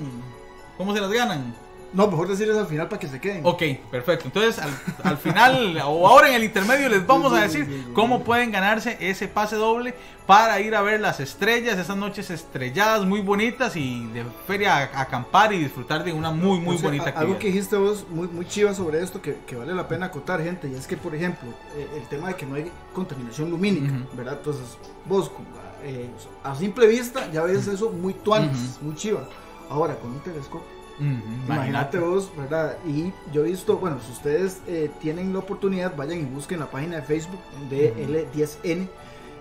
cómo 0.78 0.94
se 0.94 1.02
las 1.02 1.12
ganan. 1.12 1.56
No, 1.94 2.08
mejor 2.08 2.28
decirles 2.28 2.58
al 2.58 2.66
final 2.66 2.88
para 2.88 3.00
que 3.00 3.08
se 3.08 3.20
queden. 3.20 3.42
Ok, 3.46 3.62
perfecto. 3.92 4.26
Entonces, 4.26 4.60
al, 5.04 5.18
final 5.18 5.78
o 5.86 6.08
ahora 6.08 6.30
en 6.30 6.36
el 6.36 6.44
intermedio 6.44 6.90
les 6.90 7.06
vamos 7.06 7.32
a 7.34 7.42
decir 7.42 7.92
cómo 7.94 8.24
pueden 8.24 8.52
ganarse 8.52 8.98
ese 9.00 9.28
pase 9.28 9.56
doble 9.56 9.94
para 10.26 10.60
ir 10.60 10.74
a 10.74 10.82
ver 10.82 11.00
las 11.00 11.20
estrellas, 11.20 11.78
esas 11.78 11.96
noches 11.96 12.32
estrelladas 12.32 13.06
muy 13.06 13.22
bonitas 13.22 13.76
y 13.76 14.08
de 14.08 14.26
feria 14.48 14.78
a, 14.78 15.02
acampar 15.02 15.54
y 15.54 15.60
disfrutar 15.60 16.04
de 16.04 16.14
una 16.14 16.32
muy, 16.32 16.60
muy 16.60 16.78
bonita 16.78 17.10
actividad. 17.10 17.22
Algo 17.22 17.38
que 17.38 17.48
dijiste 17.48 17.76
vos 17.76 18.08
muy, 18.10 18.28
muy 18.28 18.48
chiva 18.48 18.74
sobre 18.74 19.02
esto 19.02 19.22
que, 19.22 19.56
vale 19.56 19.76
la 19.76 19.88
pena 19.88 20.08
acotar, 20.08 20.42
gente, 20.42 20.68
y 20.68 20.74
es 20.74 20.88
que, 20.88 20.98
por 20.98 21.14
ejemplo, 21.14 21.50
eh, 21.76 21.88
el 21.96 22.08
tema 22.08 22.30
de 22.30 22.36
que 22.36 22.46
no 22.46 22.56
hay 22.56 22.72
contaminación 22.94 23.52
lumínica, 23.52 23.94
¿verdad? 24.14 24.38
Entonces, 24.40 24.78
vos 25.06 25.32
eh, 25.84 26.10
a 26.44 26.56
simple 26.56 26.88
vista 26.88 27.30
ya 27.32 27.44
ves 27.44 27.68
eso 27.68 27.92
muy 27.92 28.14
tuanis, 28.14 28.80
muy 28.82 28.96
chiva. 28.96 29.28
Ahora, 29.70 29.96
con 29.96 30.12
un 30.12 30.20
telescopio 30.22 30.83
Imagínate 31.00 32.00
vos, 32.00 32.32
¿verdad? 32.38 32.78
Y 32.86 33.12
yo 33.32 33.46
he 33.46 33.50
visto, 33.50 33.78
bueno, 33.78 34.00
si 34.06 34.12
ustedes 34.12 34.62
eh, 34.68 34.92
tienen 35.02 35.34
la 35.34 35.40
oportunidad, 35.40 35.96
vayan 35.96 36.20
y 36.20 36.24
busquen 36.24 36.60
la 36.60 36.68
página 36.68 36.98
de 36.98 37.02
Facebook 37.02 37.40
de 37.70 37.94
L10N. 38.08 38.88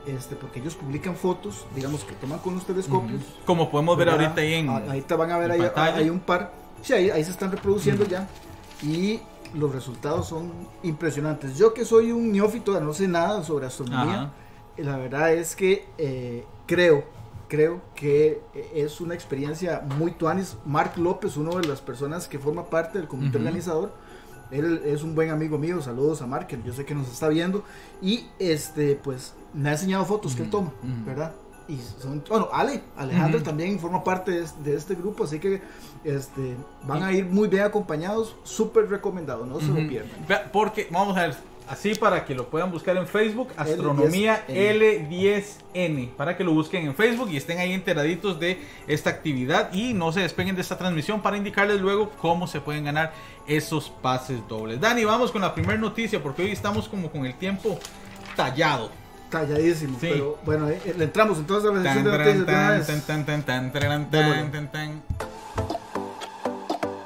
Este, 0.07 0.35
porque 0.35 0.59
ellos 0.59 0.75
publican 0.75 1.15
fotos, 1.15 1.65
digamos, 1.77 2.03
que 2.03 2.15
toman 2.15 2.41
con 2.41 2.55
los 2.55 2.67
telescopios. 2.67 3.23
Como 3.45 3.71
podemos 3.71 3.97
ver 3.97 4.09
ahorita 4.09 4.41
ahí 4.41 4.55
en. 4.55 4.69
Ah, 4.69 4.83
ahí 4.89 5.01
te 5.03 5.15
van 5.15 5.31
a 5.31 5.39
ver, 5.39 5.53
ahí, 5.53 5.61
hay 5.77 6.11
un 6.11 6.19
par. 6.19 6.53
Sí, 6.83 6.93
ahí, 6.93 7.11
ahí 7.11 7.23
se 7.23 7.31
están 7.31 7.53
reproduciendo 7.53 8.05
ya. 8.05 8.29
Y 8.83 9.21
los 9.55 9.73
resultados 9.73 10.29
son 10.29 10.53
impresionantes. 10.83 11.57
Yo 11.57 11.73
que 11.73 11.85
soy 11.85 12.11
un 12.11 12.33
neófito, 12.33 12.79
no 12.81 12.93
sé 12.93 13.07
nada 13.07 13.45
sobre 13.45 13.67
astronomía, 13.67 14.33
la 14.77 14.97
verdad 14.97 15.33
es 15.33 15.55
que 15.55 15.87
eh, 15.99 16.45
creo 16.67 17.05
creo 17.53 17.83
que 17.95 18.41
es 18.75 19.03
una 19.03 19.13
experiencia 19.13 19.83
muy 19.99 20.13
tuanis. 20.13 20.57
Mark 20.65 20.93
López, 20.97 21.37
uno 21.37 21.61
de 21.61 21.69
las 21.69 21.83
personas 21.83 22.27
que 22.27 22.39
forma 22.39 22.65
parte 22.65 22.99
del 22.99 23.07
comité 23.07 23.37
organizador, 23.37 23.93
Él 24.51 24.81
es 24.87 25.03
un 25.03 25.15
buen 25.15 25.29
amigo 25.29 25.59
mío, 25.59 25.83
saludos 25.83 26.23
a 26.23 26.27
Mark, 26.27 26.49
yo 26.65 26.73
sé 26.73 26.87
que 26.87 26.95
nos 26.95 27.13
está 27.13 27.29
viendo. 27.29 27.63
Y 28.01 28.27
este, 28.39 28.99
pues 29.05 29.35
me 29.53 29.69
ha 29.69 29.73
enseñado 29.73 30.07
fotos 30.07 30.35
que 30.35 30.45
él 30.45 30.51
toma, 30.51 30.73
¿verdad? 31.05 31.35
Y 31.69 31.79
son, 32.01 32.25
bueno, 32.27 32.49
Ale, 32.55 32.85
Alejandro 32.97 33.43
también 33.43 33.79
forma 33.79 34.03
parte 34.03 34.31
de, 34.31 34.47
de, 34.65 34.75
este 34.75 34.95
grupo, 34.95 35.25
así 35.25 35.39
que 35.39 35.61
este, 36.05 36.57
van 36.87 37.03
a 37.03 37.13
ir 37.13 37.27
muy 37.27 37.49
bien 37.49 37.65
acompañados, 37.65 38.35
súper 38.45 38.89
recomendado, 38.89 39.45
no 39.45 39.61
se 39.61 39.67
lo 39.67 39.87
pierdan. 39.87 40.51
Porque, 40.55 40.89
vamos 40.91 41.19
a 41.19 41.27
ver, 41.27 41.37
Así 41.69 41.95
para 41.95 42.25
que 42.25 42.35
lo 42.35 42.49
puedan 42.49 42.71
buscar 42.71 42.97
en 42.97 43.07
Facebook, 43.07 43.49
Astronomía 43.57 44.45
L10N, 44.49 46.11
para 46.17 46.37
que 46.37 46.45
lo 46.45 46.53
busquen 46.53 46.87
en 46.87 46.95
Facebook 46.95 47.31
y 47.31 47.37
estén 47.37 47.59
ahí 47.59 47.73
enteraditos 47.73 48.39
de 48.39 48.59
esta 48.87 49.11
actividad 49.11 49.73
y 49.73 49.95
no 49.95 50.13
se 50.13 50.21
despeguen 50.21 50.55
de 50.55 50.63
esta 50.63 50.77
transmisión 50.77 51.23
para 51.23 51.37
indicarles 51.37 51.81
luego 51.81 52.11
cómo 52.21 52.47
se 52.47 52.61
pueden 52.61 52.85
ganar 52.85 53.13
esos 53.47 53.91
pases 53.91 54.41
dobles. 54.49 54.81
Dani, 54.81 55.05
vamos 55.05 55.31
con 55.31 55.41
la 55.41 55.55
primera 55.55 55.79
noticia 55.79 56.23
porque 56.23 56.43
hoy 56.43 56.51
estamos 56.51 56.89
como 56.89 57.11
con 57.11 57.25
el 57.25 57.35
tiempo 57.35 57.79
tallado. 58.37 58.91
Talladísimo, 59.31 59.97
pero 59.99 60.39
bueno, 60.45 60.69
eh, 60.69 60.95
le 60.97 61.05
entramos 61.05 61.39
entonces 61.39 61.71
a 61.71 61.73
la 61.73 61.83
sección 61.83 62.05
de 62.05 62.11
noticias. 62.19 62.87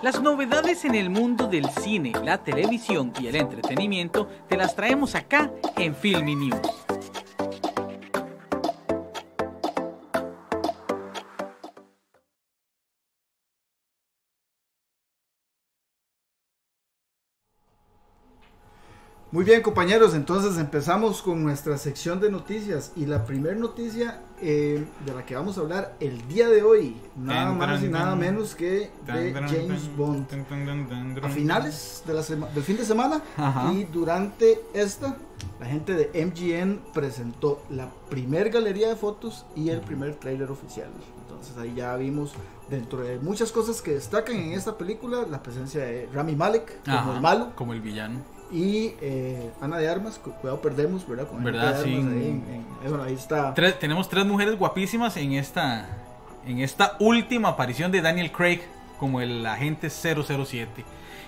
Las 0.06 0.22
novedades 0.22 0.84
en 0.84 0.94
el 0.94 1.10
mundo 1.10 1.48
del 1.48 1.68
cine, 1.68 2.12
la 2.22 2.38
televisión 2.38 3.12
y 3.20 3.26
el 3.26 3.34
entretenimiento 3.34 4.28
te 4.48 4.56
las 4.56 4.76
traemos 4.76 5.16
acá 5.16 5.50
en 5.76 5.96
Filmy 5.96 6.36
News. 6.36 6.85
Muy 19.36 19.44
bien 19.44 19.60
compañeros, 19.60 20.14
entonces 20.14 20.56
empezamos 20.56 21.20
con 21.20 21.42
nuestra 21.42 21.76
sección 21.76 22.18
de 22.20 22.30
noticias 22.30 22.92
y 22.96 23.04
la 23.04 23.26
primera 23.26 23.54
noticia 23.54 24.22
eh, 24.40 24.82
de 25.04 25.12
la 25.12 25.26
que 25.26 25.34
vamos 25.34 25.58
a 25.58 25.60
hablar 25.60 25.94
el 26.00 26.26
día 26.26 26.48
de 26.48 26.62
hoy, 26.62 26.96
nada 27.16 27.52
más 27.52 27.82
y 27.82 27.88
nada 27.88 28.16
menos 28.16 28.54
que 28.54 28.90
de 29.04 29.34
James 29.34 29.94
Bond. 29.94 30.26
A 31.22 31.28
finales 31.28 32.02
de 32.06 32.14
la 32.14 32.22
del 32.22 32.62
fin 32.62 32.78
de 32.78 32.86
semana 32.86 33.20
y 33.74 33.84
durante 33.84 34.58
esta, 34.72 35.18
la 35.60 35.66
gente 35.66 35.92
de 35.92 36.24
MGN 36.24 36.94
presentó 36.94 37.60
la 37.68 37.90
primer 38.08 38.48
galería 38.48 38.88
de 38.88 38.96
fotos 38.96 39.44
y 39.54 39.68
el 39.68 39.82
primer 39.82 40.14
trailer 40.14 40.50
oficial. 40.50 40.88
Entonces 41.28 41.58
ahí 41.58 41.74
ya 41.76 41.94
vimos 41.96 42.32
dentro 42.70 43.02
de 43.02 43.18
muchas 43.18 43.52
cosas 43.52 43.82
que 43.82 43.92
destacan 43.92 44.36
en 44.36 44.54
esta 44.54 44.78
película 44.78 45.26
la 45.30 45.42
presencia 45.42 45.82
de 45.82 46.08
Rami 46.10 46.34
Malek 46.34 46.82
como 46.86 47.12
el 47.12 47.20
malo, 47.20 47.52
como 47.54 47.74
el 47.74 47.82
villano 47.82 48.35
y 48.50 48.94
eh, 49.00 49.50
Ana 49.60 49.78
de 49.78 49.88
Armas, 49.88 50.18
cuidado 50.18 50.60
perdemos, 50.60 51.06
¿verdad? 51.08 51.28
Con 51.28 51.42
¿Verdad? 51.42 51.82
Sí. 51.82 51.94
Ahí, 53.04 53.14
está. 53.14 53.54
tenemos 53.78 54.08
tres 54.08 54.24
mujeres 54.24 54.56
guapísimas 54.58 55.16
en 55.16 55.32
esta, 55.32 55.88
en 56.46 56.60
esta 56.60 56.96
última 57.00 57.50
aparición 57.50 57.90
de 57.90 58.00
Daniel 58.00 58.30
Craig 58.30 58.60
como 58.98 59.20
el 59.20 59.44
agente 59.46 59.90
007. 59.90 60.84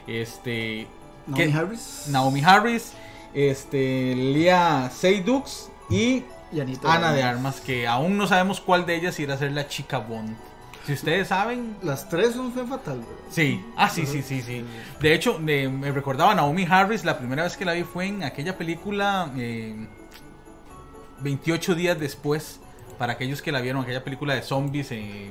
Este, 0.06 0.86
Naomi 1.26 1.52
Harris. 1.52 2.04
Naomi 2.08 2.42
Harris, 2.42 2.92
este, 3.34 4.14
Leah 4.14 4.90
Seydoux 4.90 5.70
y, 5.90 6.24
Ana 6.84 7.12
de 7.12 7.22
Armas, 7.22 7.60
que 7.60 7.86
aún 7.86 8.16
no 8.16 8.26
sabemos 8.26 8.60
cuál 8.60 8.86
de 8.86 8.94
ellas 8.96 9.18
irá 9.20 9.34
a 9.34 9.38
ser 9.38 9.52
la 9.52 9.66
chica 9.68 9.98
Bond. 9.98 10.36
Si 10.88 10.94
ustedes 10.94 11.28
saben. 11.28 11.76
Las 11.82 12.08
tres 12.08 12.32
son 12.32 12.50
fe 12.50 12.64
fatal, 12.64 13.04
Sí, 13.28 13.62
ah, 13.76 13.90
sí, 13.90 14.06
sí, 14.06 14.22
sí, 14.22 14.40
sí. 14.40 14.64
De 15.02 15.12
hecho, 15.12 15.38
me 15.38 15.92
recordaba 15.92 16.34
Naomi 16.34 16.66
Harris, 16.66 17.04
la 17.04 17.18
primera 17.18 17.42
vez 17.42 17.58
que 17.58 17.66
la 17.66 17.74
vi 17.74 17.82
fue 17.82 18.06
en 18.06 18.22
aquella 18.22 18.56
película 18.56 19.30
28 21.20 21.72
eh, 21.72 21.74
días 21.74 22.00
después. 22.00 22.60
Para 22.96 23.12
aquellos 23.12 23.42
que 23.42 23.52
la 23.52 23.60
vieron, 23.60 23.82
aquella 23.82 24.02
película 24.02 24.34
de 24.34 24.40
zombies 24.40 24.90
eh, 24.92 25.30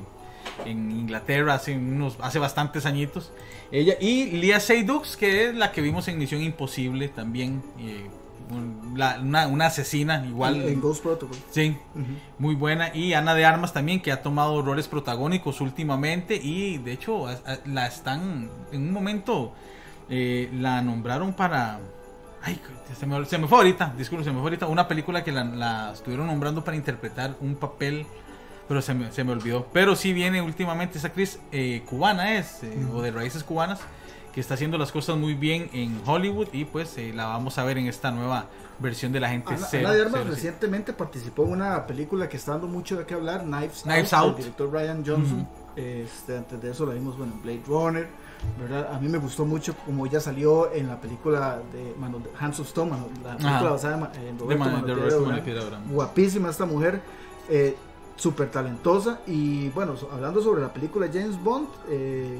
en 0.63 0.91
Inglaterra 0.91 1.55
hace, 1.55 1.75
unos, 1.75 2.17
hace 2.21 2.37
bastantes 2.37 2.85
añitos. 2.85 3.31
Ella 3.71 3.95
y 3.99 4.25
Lia 4.25 4.59
Seydoux, 4.59 5.17
que 5.17 5.45
es 5.45 5.55
la 5.55 5.71
que 5.71 5.81
vimos 5.81 6.07
en 6.07 6.19
Misión 6.19 6.43
Imposible 6.43 7.07
también. 7.07 7.63
Eh, 7.79 8.07
una, 8.49 9.65
asesina 9.65 10.25
igual. 10.25 10.61
En 10.61 10.81
Ghost 10.81 11.03
Protocol. 11.03 11.37
Sí, 11.51 11.77
muy 12.39 12.55
buena. 12.55 12.95
Y 12.95 13.13
Ana 13.13 13.35
de 13.35 13.45
Armas 13.45 13.73
también, 13.73 14.01
que 14.01 14.11
ha 14.11 14.21
tomado 14.21 14.61
roles 14.61 14.87
protagónicos 14.87 15.61
últimamente 15.61 16.35
y 16.35 16.77
de 16.77 16.93
hecho 16.93 17.27
la 17.65 17.87
están, 17.87 18.49
en 18.71 18.81
un 18.81 18.91
momento 18.91 19.53
eh, 20.09 20.49
la 20.53 20.81
nombraron 20.81 21.33
para... 21.33 21.79
Ay, 22.43 22.59
se 22.97 23.05
me, 23.05 23.25
se 23.25 23.37
me 23.37 23.47
fue 23.47 23.57
ahorita, 23.57 23.93
disculpe, 23.97 24.23
se 24.23 24.29
me 24.29 24.37
fue 24.37 24.43
ahorita. 24.43 24.67
Una 24.67 24.87
película 24.87 25.23
que 25.23 25.31
la, 25.31 25.91
estuvieron 25.93 26.27
nombrando 26.27 26.63
para 26.63 26.77
interpretar 26.77 27.35
un 27.41 27.55
papel 27.55 28.05
pero 28.67 28.81
se 28.81 28.93
me, 28.93 29.09
se 29.13 29.23
me, 29.23 29.31
olvidó. 29.31 29.65
Pero 29.71 29.95
sí 29.95 30.11
viene 30.11 30.41
últimamente 30.41 30.97
esa 30.97 31.07
actriz 31.07 31.39
eh, 31.53 31.83
cubana 31.85 32.37
es, 32.37 32.63
eh, 32.63 32.85
o 32.93 33.01
de 33.01 33.11
raíces 33.11 33.41
cubanas, 33.45 33.79
que 34.37 34.41
está 34.41 34.53
haciendo 34.53 34.77
las 34.77 34.91
cosas 34.91 35.17
muy 35.17 35.33
bien 35.33 35.67
en 35.73 35.99
Hollywood 36.05 36.49
y 36.53 36.63
pues 36.63 36.95
eh, 36.99 37.11
la 37.11 37.25
vamos 37.25 37.57
a 37.57 37.63
ver 37.63 37.79
en 37.79 37.87
esta 37.87 38.11
nueva 38.11 38.45
versión 38.77 39.11
de 39.11 39.19
la 39.19 39.29
gente 39.29 39.51
Ana, 39.51 39.89
Ana 39.89 40.23
recientemente 40.25 40.93
participó 40.93 41.45
en 41.45 41.53
una 41.53 41.87
película 41.87 42.29
que 42.29 42.37
está 42.37 42.51
dando 42.51 42.67
mucho 42.67 42.97
de 42.97 43.07
qué 43.07 43.15
hablar, 43.15 43.45
Knives, 43.45 43.81
Knives 43.81 44.13
Out, 44.13 44.37
el 44.37 44.43
director 44.43 44.71
Ryan 44.71 45.03
Johnson. 45.03 45.47
este, 45.75 46.37
antes 46.37 46.61
de 46.61 46.69
eso 46.69 46.85
la 46.85 46.93
vimos 46.93 47.17
bueno, 47.17 47.33
en 47.33 47.41
Blade 47.41 47.63
Runner. 47.65 48.07
¿verdad? 48.59 48.93
A 48.93 48.99
mí 48.99 49.09
me 49.09 49.17
gustó 49.17 49.43
mucho 49.43 49.75
como 49.75 50.05
ella 50.05 50.19
salió 50.19 50.71
en 50.71 50.87
la 50.87 51.01
película 51.01 51.59
de 51.73 51.95
Hands 52.39 52.59
of 52.59 52.67
Stone, 52.67 52.91
la 53.23 53.37
película 53.37 53.71
basada 53.71 54.11
en 54.23 54.37
Roberto 54.37 55.25
Guapísima 55.89 56.51
esta 56.51 56.67
mujer, 56.67 57.01
eh, 57.49 57.75
súper 58.15 58.51
talentosa. 58.51 59.19
Y 59.25 59.69
bueno, 59.69 59.95
hablando 60.13 60.43
sobre 60.43 60.61
la 60.61 60.71
película 60.71 61.07
James 61.11 61.43
Bond, 61.43 61.69
eh, 61.89 62.39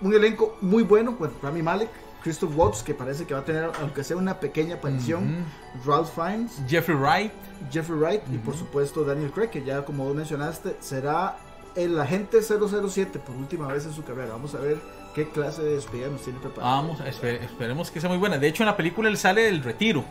un 0.00 0.14
elenco 0.14 0.56
muy 0.60 0.82
bueno, 0.82 1.16
pues 1.16 1.30
Rami 1.42 1.62
Malek, 1.62 1.90
Christoph 2.22 2.56
Waltz, 2.56 2.82
que 2.82 2.94
parece 2.94 3.26
que 3.26 3.34
va 3.34 3.40
a 3.40 3.44
tener, 3.44 3.70
aunque 3.80 4.02
sea 4.04 4.16
una 4.16 4.40
pequeña 4.40 4.76
aparición, 4.76 5.44
Ralph 5.86 6.10
Fiennes, 6.14 6.60
Jeffrey 6.68 6.96
Wright, 6.96 7.32
Jeffrey 7.70 7.98
Wright 7.98 8.22
y 8.32 8.38
por 8.38 8.56
supuesto 8.56 9.04
Daniel 9.04 9.30
Craig, 9.30 9.48
que 9.48 9.62
ya 9.62 9.84
como 9.84 10.04
vos 10.04 10.14
mencionaste, 10.14 10.76
será 10.80 11.36
el 11.74 11.98
agente 11.98 12.42
007 12.42 13.18
por 13.20 13.36
última 13.36 13.68
vez 13.68 13.86
en 13.86 13.92
su 13.92 14.04
carrera. 14.04 14.32
Vamos 14.32 14.54
a 14.54 14.58
ver 14.58 14.78
qué 15.14 15.28
clase 15.28 15.62
de 15.62 15.74
despedida 15.74 16.08
nos 16.08 16.22
tiene 16.22 16.38
preparado. 16.40 16.76
Vamos, 16.76 17.00
esperemos 17.00 17.90
que 17.90 18.00
sea 18.00 18.08
muy 18.08 18.18
buena. 18.18 18.38
De 18.38 18.48
hecho, 18.48 18.62
en 18.62 18.68
la 18.68 18.76
película 18.76 19.08
él 19.08 19.16
sale 19.16 19.42
del 19.42 19.62
retiro. 19.62 20.04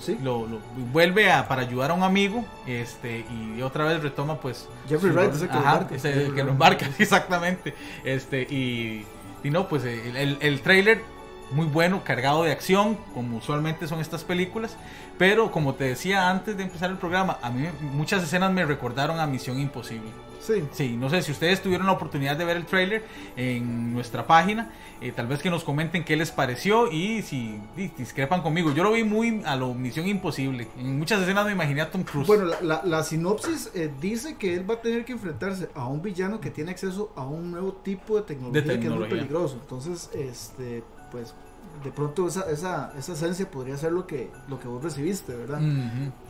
¿Sí? 0.00 0.16
Lo, 0.22 0.46
vuelve 0.92 1.30
a, 1.30 1.46
para 1.48 1.62
ayudar 1.62 1.90
a 1.90 1.94
un 1.94 2.02
amigo 2.02 2.44
este 2.66 3.24
y 3.30 3.62
otra 3.62 3.84
vez 3.84 4.00
retoma 4.02 4.40
pues 4.40 4.68
Jeffrey 4.88 5.12
Wright 5.12 5.34
es 5.34 6.04
el 6.04 6.34
que, 6.34 6.44
lo 6.44 6.50
embarca 6.50 6.88
exactamente 6.98 7.74
este 8.04 8.42
y 8.42 9.04
y 9.44 9.50
no, 9.50 9.68
pues 9.68 9.84
el, 9.84 10.38
el, 10.40 10.60
trailer 10.60 11.02
muy 11.50 11.66
bueno, 11.66 12.02
cargado 12.04 12.44
de 12.44 12.52
acción, 12.52 12.96
como 13.14 13.38
usualmente 13.38 13.86
son 13.86 14.00
estas 14.00 14.24
películas. 14.24 14.76
Pero 15.18 15.50
como 15.50 15.74
te 15.74 15.84
decía 15.84 16.30
antes 16.30 16.56
de 16.56 16.64
empezar 16.64 16.90
el 16.90 16.98
programa, 16.98 17.38
a 17.42 17.50
mí 17.50 17.66
muchas 17.80 18.22
escenas 18.22 18.52
me 18.52 18.64
recordaron 18.64 19.18
a 19.20 19.26
Misión 19.26 19.58
Imposible. 19.58 20.10
Sí. 20.40 20.64
Sí, 20.72 20.96
no 20.96 21.10
sé 21.10 21.22
si 21.22 21.32
ustedes 21.32 21.62
tuvieron 21.62 21.86
la 21.86 21.92
oportunidad 21.92 22.36
de 22.36 22.44
ver 22.44 22.56
el 22.56 22.66
trailer 22.66 23.04
en 23.36 23.92
nuestra 23.92 24.26
página, 24.26 24.70
eh, 25.00 25.12
tal 25.12 25.26
vez 25.26 25.42
que 25.42 25.50
nos 25.50 25.64
comenten 25.64 26.04
qué 26.04 26.16
les 26.16 26.30
pareció 26.30 26.90
y 26.90 27.22
si 27.22 27.60
discrepan 27.96 28.42
conmigo. 28.42 28.72
Yo 28.72 28.82
lo 28.82 28.92
vi 28.92 29.04
muy 29.04 29.42
a 29.44 29.56
lo 29.56 29.74
Misión 29.74 30.06
Imposible. 30.06 30.68
En 30.78 30.98
muchas 30.98 31.20
escenas 31.22 31.46
me 31.46 31.52
imaginé 31.52 31.82
a 31.82 31.90
Tom 31.90 32.02
Cruise. 32.02 32.26
Bueno, 32.26 32.46
la, 32.62 32.82
la, 32.84 33.02
sinopsis 33.02 33.70
eh, 33.74 33.90
dice 34.00 34.36
que 34.36 34.54
él 34.54 34.68
va 34.68 34.74
a 34.74 34.80
tener 34.80 35.04
que 35.04 35.12
enfrentarse 35.12 35.68
a 35.74 35.86
un 35.86 36.02
villano 36.02 36.40
que 36.40 36.50
tiene 36.50 36.70
acceso 36.70 37.12
a 37.16 37.24
un 37.26 37.50
nuevo 37.50 37.72
tipo 37.72 38.16
de 38.16 38.22
tecnología, 38.22 38.62
de 38.62 38.68
tecnología. 38.68 39.08
que 39.08 39.14
es 39.14 39.20
muy 39.20 39.20
peligroso. 39.20 39.58
Entonces, 39.60 40.10
este, 40.14 40.82
pues 41.10 41.34
de 41.82 41.90
pronto 41.90 42.28
esa, 42.28 42.50
esa, 42.50 42.92
esa, 42.98 43.12
esencia 43.12 43.50
podría 43.50 43.76
ser 43.76 43.92
lo 43.92 44.06
que, 44.06 44.30
lo 44.48 44.58
que 44.58 44.68
vos 44.68 44.82
recibiste, 44.82 45.34
¿verdad? 45.34 45.60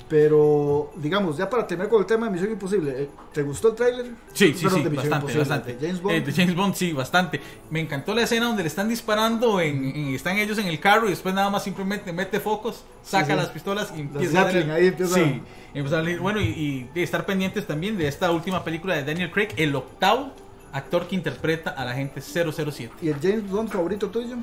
Pero, 0.09 0.90
digamos, 0.97 1.37
ya 1.37 1.49
para 1.49 1.67
terminar 1.67 1.88
con 1.90 2.00
el 2.00 2.07
tema 2.07 2.26
de 2.26 2.33
Misión 2.33 2.50
Imposible, 2.50 3.02
eh, 3.02 3.09
¿te 3.33 3.43
gustó 3.43 3.69
el 3.69 3.75
tráiler? 3.75 4.07
Sí, 4.33 4.55
sí, 4.55 4.69
sí, 4.69 4.83
bastante, 4.88 5.38
bastante. 5.38 5.75
¿De 5.75 5.87
James 5.87 6.02
Bond? 6.02 6.14
Eh, 6.17 6.21
de 6.21 6.33
James 6.33 6.55
Bond, 6.55 6.75
sí, 6.75 6.93
bastante. 6.93 7.40
Me 7.71 7.81
encantó 7.81 8.14
la 8.14 8.23
escena 8.23 8.47
donde 8.47 8.62
le 8.62 8.69
están 8.69 8.88
disparando, 8.88 9.61
en, 9.61 10.14
están 10.14 10.38
ellos 10.38 10.59
en 10.59 10.67
el 10.67 10.81
carro 10.81 11.07
y 11.07 11.11
después 11.11 11.35
nada 11.35 11.50
más 11.50 11.64
simplemente 11.64 12.12
mete 12.12 12.40
focos, 12.40 12.85
saca 13.02 13.35
las 13.37 13.49
pistolas 13.49 13.93
y 13.97 14.00
empieza 14.00 14.43
a, 14.43 14.49
ahí 14.49 14.87
empieza 14.87 15.14
sí, 15.14 15.43
a 15.75 16.21
Bueno, 16.21 16.40
y, 16.40 16.88
y, 16.95 17.00
estar 17.00 17.26
pendientes 17.26 17.67
también 17.67 17.97
de 17.97 18.09
esta 18.09 18.31
última 18.31 18.64
película 18.64 18.95
de 18.95 19.05
Daniel 19.05 19.31
Craig, 19.31 19.49
el 19.57 19.75
octavo 19.75 20.33
actor 20.73 21.07
que 21.07 21.17
interpreta 21.17 21.71
a 21.71 21.85
la 21.85 21.95
gente 21.95 22.21
007. 22.21 22.95
¿Y 23.02 23.09
el 23.09 23.21
James 23.21 23.49
Bond 23.50 23.71
favorito 23.71 24.09
tuyo? 24.09 24.37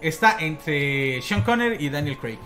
Está 0.00 0.38
entre 0.40 1.20
Sean 1.22 1.42
Connery 1.42 1.84
y 1.84 1.88
Daniel 1.90 2.18
Craig. 2.18 2.38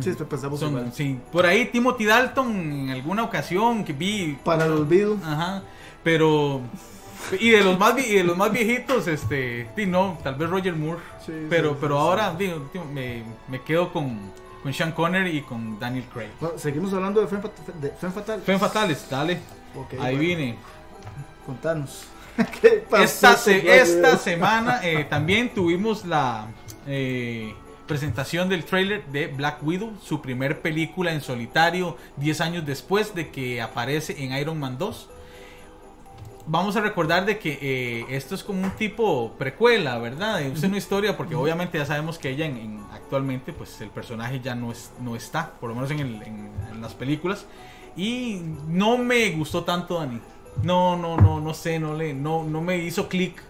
Sí, 0.00 0.12
pensamos 0.28 0.60
sí, 0.94 1.18
por 1.32 1.44
ahí 1.44 1.66
Timothy 1.66 2.04
Dalton 2.06 2.50
en 2.56 2.90
alguna 2.90 3.24
ocasión 3.24 3.84
que 3.84 3.92
vi. 3.92 4.38
Para 4.44 4.66
el 4.66 4.72
olvido. 4.72 5.18
Ajá. 5.24 5.62
Pero. 6.02 6.60
Y 7.40 7.50
de 7.50 7.62
los 7.64 7.78
más, 7.78 7.98
y 7.98 8.14
de 8.14 8.24
los 8.24 8.36
más 8.36 8.50
viejitos, 8.52 9.08
este, 9.08 9.68
sí, 9.76 9.86
no, 9.86 10.16
tal 10.22 10.36
vez 10.36 10.48
Roger 10.48 10.74
Moore. 10.76 11.00
Sí, 11.26 11.32
pero 11.50 11.72
sí, 11.72 11.78
pero 11.80 11.98
ahora 11.98 12.32
digo, 12.34 12.70
me, 12.94 13.24
me 13.48 13.60
quedo 13.62 13.92
con, 13.92 14.18
con 14.62 14.72
Sean 14.72 14.92
Connery 14.92 15.38
y 15.38 15.42
con 15.42 15.78
Daniel 15.80 16.04
Craig. 16.14 16.30
Bueno, 16.40 16.56
seguimos 16.56 16.92
hablando 16.94 17.20
de 17.20 17.26
Femme, 17.26 17.42
Fat- 17.42 17.74
de 17.80 17.90
Femme 18.40 18.58
Fatales, 18.58 19.06
dale. 19.10 19.40
Ahí 20.00 20.14
bueno, 20.14 20.18
viene. 20.20 20.56
Contanos. 21.44 22.04
¿Qué 22.60 22.84
pasó 22.88 23.02
Esta, 23.02 23.36
se- 23.36 23.80
esta 23.82 24.16
semana 24.16 24.80
eh, 24.84 25.04
también 25.04 25.52
tuvimos 25.52 26.04
la 26.04 26.46
eh, 26.88 27.54
presentación 27.86 28.48
del 28.48 28.64
trailer 28.64 29.04
de 29.06 29.28
Black 29.28 29.62
Widow, 29.62 29.92
su 30.02 30.20
primer 30.20 30.60
película 30.60 31.12
en 31.12 31.20
solitario, 31.20 31.96
10 32.16 32.40
años 32.40 32.66
después 32.66 33.14
de 33.14 33.30
que 33.30 33.62
aparece 33.62 34.22
en 34.24 34.32
Iron 34.36 34.58
Man 34.58 34.76
2. 34.78 35.08
Vamos 36.50 36.76
a 36.76 36.80
recordar 36.80 37.26
de 37.26 37.38
que 37.38 37.58
eh, 37.60 38.06
esto 38.08 38.34
es 38.34 38.42
como 38.42 38.62
un 38.62 38.70
tipo 38.70 39.34
precuela, 39.38 39.98
¿verdad? 39.98 40.40
Es 40.40 40.62
una 40.62 40.78
historia, 40.78 41.14
porque 41.14 41.34
obviamente 41.34 41.76
ya 41.76 41.84
sabemos 41.84 42.18
que 42.18 42.30
ella 42.30 42.46
en, 42.46 42.56
en- 42.56 42.80
actualmente, 42.90 43.52
pues 43.52 43.78
el 43.82 43.90
personaje 43.90 44.40
ya 44.40 44.54
no, 44.54 44.72
es, 44.72 44.90
no 45.02 45.14
está, 45.14 45.52
por 45.60 45.68
lo 45.68 45.74
menos 45.74 45.90
en, 45.90 46.00
el- 46.00 46.22
en- 46.22 46.50
en 46.72 46.80
las 46.80 46.94
películas. 46.94 47.44
Y 47.98 48.40
no 48.66 48.96
me 48.96 49.30
gustó 49.32 49.64
tanto, 49.64 49.98
Dani. 49.98 50.20
No, 50.62 50.96
no, 50.96 51.18
no, 51.18 51.38
no 51.38 51.52
sé, 51.52 51.78
no 51.78 51.94
le, 51.94 52.14
no, 52.14 52.44
no 52.44 52.62
me 52.62 52.78
hizo 52.78 53.08
clic. 53.08 53.42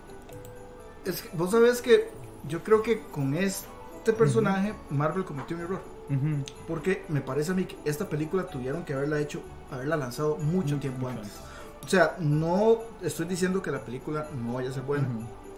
Es 1.05 1.22
que 1.22 1.37
vos 1.37 1.53
sabés 1.53 1.81
que 1.81 2.09
yo 2.46 2.62
creo 2.62 2.83
que 2.83 3.01
con 3.01 3.35
este 3.35 4.12
personaje 4.12 4.74
Marvel 4.90 5.24
cometió 5.24 5.57
un 5.57 5.62
error. 5.62 5.83
Porque 6.66 7.05
me 7.09 7.20
parece 7.20 7.53
a 7.53 7.55
mí 7.55 7.64
que 7.64 7.77
esta 7.85 8.09
película 8.09 8.46
tuvieron 8.46 8.85
que 8.85 8.94
haberla 8.94 9.20
hecho, 9.20 9.42
haberla 9.70 9.96
lanzado 9.96 10.37
mucho 10.37 10.79
tiempo 10.79 11.09
antes. 11.09 11.33
O 11.85 11.88
sea, 11.88 12.16
no 12.18 12.79
estoy 13.03 13.27
diciendo 13.27 13.62
que 13.62 13.70
la 13.70 13.81
película 13.81 14.29
no 14.44 14.55
vaya 14.55 14.70
a 14.70 14.72
ser 14.72 14.83
buena. 14.83 15.09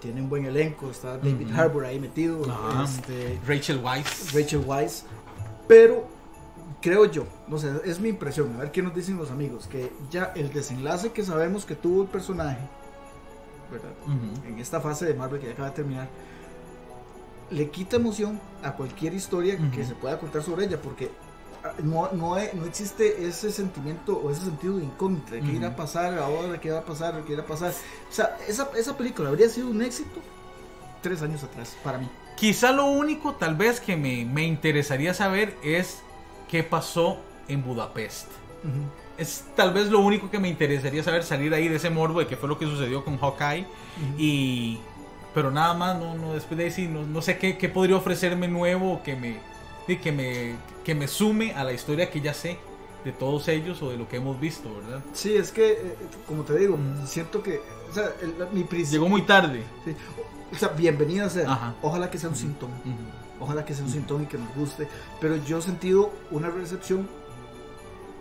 Tiene 0.00 0.22
un 0.22 0.28
buen 0.28 0.46
elenco, 0.46 0.90
está 0.90 1.18
David. 1.18 1.52
Harbour 1.52 1.84
ahí 1.84 2.00
metido, 2.00 2.42
Ajá. 2.50 2.84
este, 2.84 3.38
Rachel 3.46 3.80
Weisz. 3.84 4.32
Rachel 4.32 4.64
Weisz. 4.66 5.04
Pero 5.68 6.06
creo 6.80 7.04
yo, 7.04 7.26
no 7.46 7.58
sé, 7.58 7.70
es 7.84 8.00
mi 8.00 8.08
impresión, 8.08 8.54
a 8.56 8.60
ver 8.60 8.72
qué 8.72 8.82
nos 8.82 8.94
dicen 8.94 9.18
los 9.18 9.30
amigos, 9.30 9.66
que 9.66 9.92
ya 10.10 10.32
el 10.34 10.52
desenlace 10.52 11.12
que 11.12 11.22
sabemos 11.22 11.64
que 11.66 11.74
tuvo 11.74 12.02
el 12.02 12.08
personaje, 12.08 12.58
¿verdad? 13.70 13.90
En 14.46 14.58
esta 14.58 14.80
fase 14.80 15.04
de 15.04 15.14
Marvel 15.14 15.40
que 15.40 15.46
ya 15.46 15.52
acaba 15.52 15.68
de 15.68 15.74
terminar, 15.74 16.08
le 17.50 17.70
quita 17.70 17.96
emoción 17.96 18.40
a 18.62 18.72
cualquier 18.72 19.14
historia 19.14 19.56
que 19.56 19.80
Ujú. 19.80 19.88
se 19.88 19.94
pueda 19.94 20.18
contar 20.18 20.42
sobre 20.42 20.66
ella, 20.66 20.80
porque 20.80 21.10
ah, 21.64 21.72
no, 21.82 22.10
no, 22.12 22.36
no 22.54 22.64
existe 22.64 23.26
ese 23.26 23.50
sentimiento 23.50 24.16
o 24.16 24.30
ese 24.30 24.42
sentido 24.42 24.76
de 24.76 24.84
incógnita, 24.84 25.32
de 25.32 25.40
qué 25.40 25.52
irá 25.52 25.68
a 25.68 25.76
pasar 25.76 26.18
ahora, 26.18 26.60
qué 26.60 26.70
va 26.70 26.80
a 26.80 26.84
pasar, 26.84 27.22
qué 27.24 27.32
irá 27.32 27.42
a 27.42 27.46
pasar. 27.46 27.72
O 28.08 28.12
sea, 28.12 28.36
esa, 28.46 28.70
esa 28.76 28.96
película 28.96 29.28
habría 29.28 29.48
sido 29.48 29.68
un 29.68 29.82
éxito 29.82 30.20
tres 31.02 31.22
años 31.22 31.42
atrás, 31.42 31.76
para 31.82 31.98
mí. 31.98 32.08
Quizá 32.36 32.72
lo 32.72 32.86
único 32.86 33.34
tal 33.34 33.54
vez 33.54 33.80
que 33.80 33.96
me, 33.96 34.24
me 34.24 34.44
interesaría 34.44 35.12
saber 35.12 35.56
es 35.62 36.02
qué 36.48 36.62
pasó 36.62 37.18
en 37.48 37.62
Budapest. 37.62 38.28
Es 39.18 39.44
tal 39.56 39.72
vez 39.72 39.88
lo 39.90 40.00
único 40.00 40.30
que 40.30 40.38
me 40.38 40.48
interesaría 40.48 41.02
saber, 41.02 41.24
salir 41.24 41.52
ahí 41.52 41.68
de 41.68 41.76
ese 41.76 41.90
morbo 41.90 42.20
de 42.20 42.26
qué 42.26 42.36
fue 42.36 42.48
lo 42.48 42.58
que 42.58 42.66
sucedió 42.66 43.04
con 43.04 43.18
Hawkeye. 43.18 43.66
Y, 44.18 44.78
pero 45.34 45.50
nada 45.50 45.74
más, 45.74 45.98
no, 45.98 46.14
no 46.14 46.34
después 46.34 46.58
de 46.58 46.64
ahí 46.64 46.70
sí, 46.70 46.88
no, 46.88 47.04
no 47.06 47.22
sé 47.22 47.38
qué, 47.38 47.56
qué 47.58 47.68
podría 47.68 47.96
ofrecerme 47.96 48.48
nuevo 48.48 49.02
que 49.02 49.16
me, 49.16 49.38
que 49.98 50.12
me, 50.12 50.54
que 50.84 50.94
me 50.94 51.08
sume 51.08 51.52
a 51.54 51.64
la 51.64 51.72
historia 51.72 52.10
que 52.10 52.20
ya 52.20 52.32
sé 52.34 52.58
de 53.04 53.12
todos 53.12 53.48
ellos 53.48 53.82
o 53.82 53.90
de 53.90 53.96
lo 53.96 54.08
que 54.08 54.16
hemos 54.16 54.38
visto, 54.38 54.68
¿verdad? 54.82 55.00
Sí, 55.14 55.34
es 55.34 55.50
que, 55.52 55.72
eh, 55.72 55.96
como 56.28 56.42
te 56.44 56.56
digo, 56.58 56.78
siento 57.06 57.42
que, 57.42 57.60
o 57.90 57.94
sea, 57.94 58.10
el- 58.22 58.34
mi. 58.52 58.64
Llegó 58.84 59.08
muy 59.08 59.22
tarde. 59.22 59.62
Sí. 59.84 59.96
O 60.52 60.56
sea, 60.56 60.68
bienvenida 60.68 61.28
sea. 61.30 61.50
Ajá. 61.50 61.74
Ojalá 61.82 62.10
que 62.10 62.18
sea 62.18 62.28
un 62.28 62.34
Ujú. 62.34 62.42
síntoma. 62.42 62.74
Ojalá 63.40 63.64
que 63.64 63.74
sea 63.74 63.84
un 63.84 63.90
síntoma 63.90 64.24
y 64.24 64.26
que 64.26 64.36
nos 64.36 64.54
guste. 64.54 64.86
Pero 65.20 65.36
yo 65.44 65.58
he 65.58 65.62
sentido 65.62 66.12
una 66.30 66.50
recepción 66.50 67.08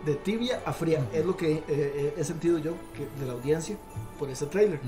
de 0.06 0.14
tibia 0.14 0.62
a 0.64 0.72
fría. 0.72 1.04
Es 1.12 1.26
lo 1.26 1.36
que 1.36 1.52
eh, 1.52 1.62
eh, 1.68 2.14
he 2.16 2.24
sentido 2.24 2.58
yo 2.58 2.72
que- 2.96 3.06
de 3.20 3.26
la 3.26 3.34
audiencia 3.34 3.76
por 4.18 4.30
ese 4.30 4.46
tráiler. 4.46 4.80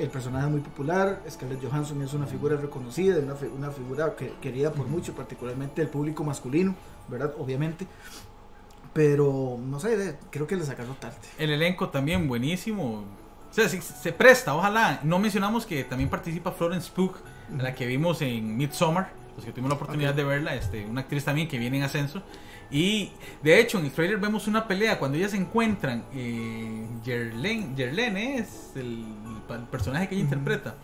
El 0.00 0.08
personaje 0.08 0.46
es 0.46 0.50
muy 0.50 0.60
popular. 0.60 1.20
Scarlett 1.30 1.62
Johansson 1.62 2.00
es 2.02 2.12
una 2.14 2.26
figura 2.26 2.56
reconocida, 2.56 3.18
una, 3.18 3.34
una 3.56 3.70
figura 3.70 4.16
que, 4.16 4.32
querida 4.40 4.72
por 4.72 4.86
mucho, 4.86 5.12
particularmente 5.14 5.82
el 5.82 5.88
público 5.88 6.24
masculino, 6.24 6.74
¿verdad? 7.08 7.34
Obviamente. 7.38 7.86
Pero, 8.92 9.58
no 9.62 9.78
sé, 9.78 9.96
de- 9.96 10.16
creo 10.30 10.46
que 10.46 10.56
le 10.56 10.64
sacaron 10.64 10.94
tarde. 10.96 11.16
El 11.38 11.50
elenco 11.50 11.90
también 11.90 12.26
buenísimo. 12.26 13.04
O 13.50 13.54
sea, 13.54 13.68
sí, 13.68 13.80
se 13.80 14.12
presta, 14.12 14.54
ojalá. 14.54 15.00
No 15.04 15.18
mencionamos 15.18 15.66
que 15.66 15.84
también 15.84 16.08
participa 16.08 16.50
Florence 16.52 16.90
Pugh, 16.94 17.12
a 17.58 17.62
la 17.62 17.74
que 17.74 17.86
vimos 17.86 18.22
en 18.22 18.56
Midsommar, 18.56 19.10
los 19.36 19.44
que 19.44 19.52
tuvimos 19.52 19.70
la 19.70 19.76
oportunidad 19.76 20.10
Ok. 20.12 20.16
de 20.16 20.24
verla, 20.24 20.54
este, 20.54 20.86
una 20.86 21.02
actriz 21.02 21.24
también 21.24 21.46
que 21.46 21.58
viene 21.58 21.76
en 21.76 21.82
ascenso. 21.84 22.22
Y 22.70 23.10
de 23.42 23.60
hecho, 23.60 23.78
en 23.78 23.86
el 23.86 23.90
trailer 23.90 24.18
vemos 24.18 24.46
una 24.46 24.66
pelea 24.68 24.98
cuando 24.98 25.18
ellas 25.18 25.32
se 25.32 25.36
encuentran. 25.36 26.04
Eh, 26.14 26.86
Yerlen, 27.04 27.76
Yerlen 27.76 28.16
es 28.16 28.70
el, 28.76 29.04
el 29.48 29.62
personaje 29.70 30.08
que 30.08 30.14
ella 30.14 30.24
interpreta. 30.24 30.74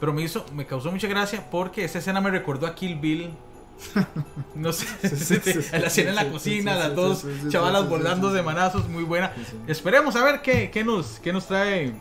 Pero 0.00 0.12
me 0.12 0.22
hizo, 0.22 0.44
me 0.54 0.66
causó 0.66 0.90
mucha 0.90 1.06
gracia 1.08 1.48
porque 1.50 1.84
esa 1.84 1.98
escena 1.98 2.20
me 2.20 2.30
recordó 2.30 2.66
a 2.66 2.74
Kill 2.74 2.96
Bill. 2.98 3.30
No 4.54 4.72
sé, 4.72 4.86
Sí, 5.02 5.16
sí, 5.16 5.36
sí, 5.42 5.52
sí, 5.62 5.68
la 5.70 5.86
escena 5.88 6.10
en 6.10 6.16
la 6.16 6.30
cocina, 6.30 6.74
las 6.74 6.94
dos 6.94 7.26
chavalas 7.50 7.86
volando 7.86 8.32
de 8.32 8.42
manazos, 8.42 8.88
muy 8.88 9.04
buena. 9.04 9.32
Esperemos 9.66 10.16
a 10.16 10.24
ver 10.24 10.40
qué, 10.40 10.70
qué 10.70 10.82
nos, 10.82 11.20
qué 11.20 11.30
nos 11.30 11.46
trae 11.46 11.92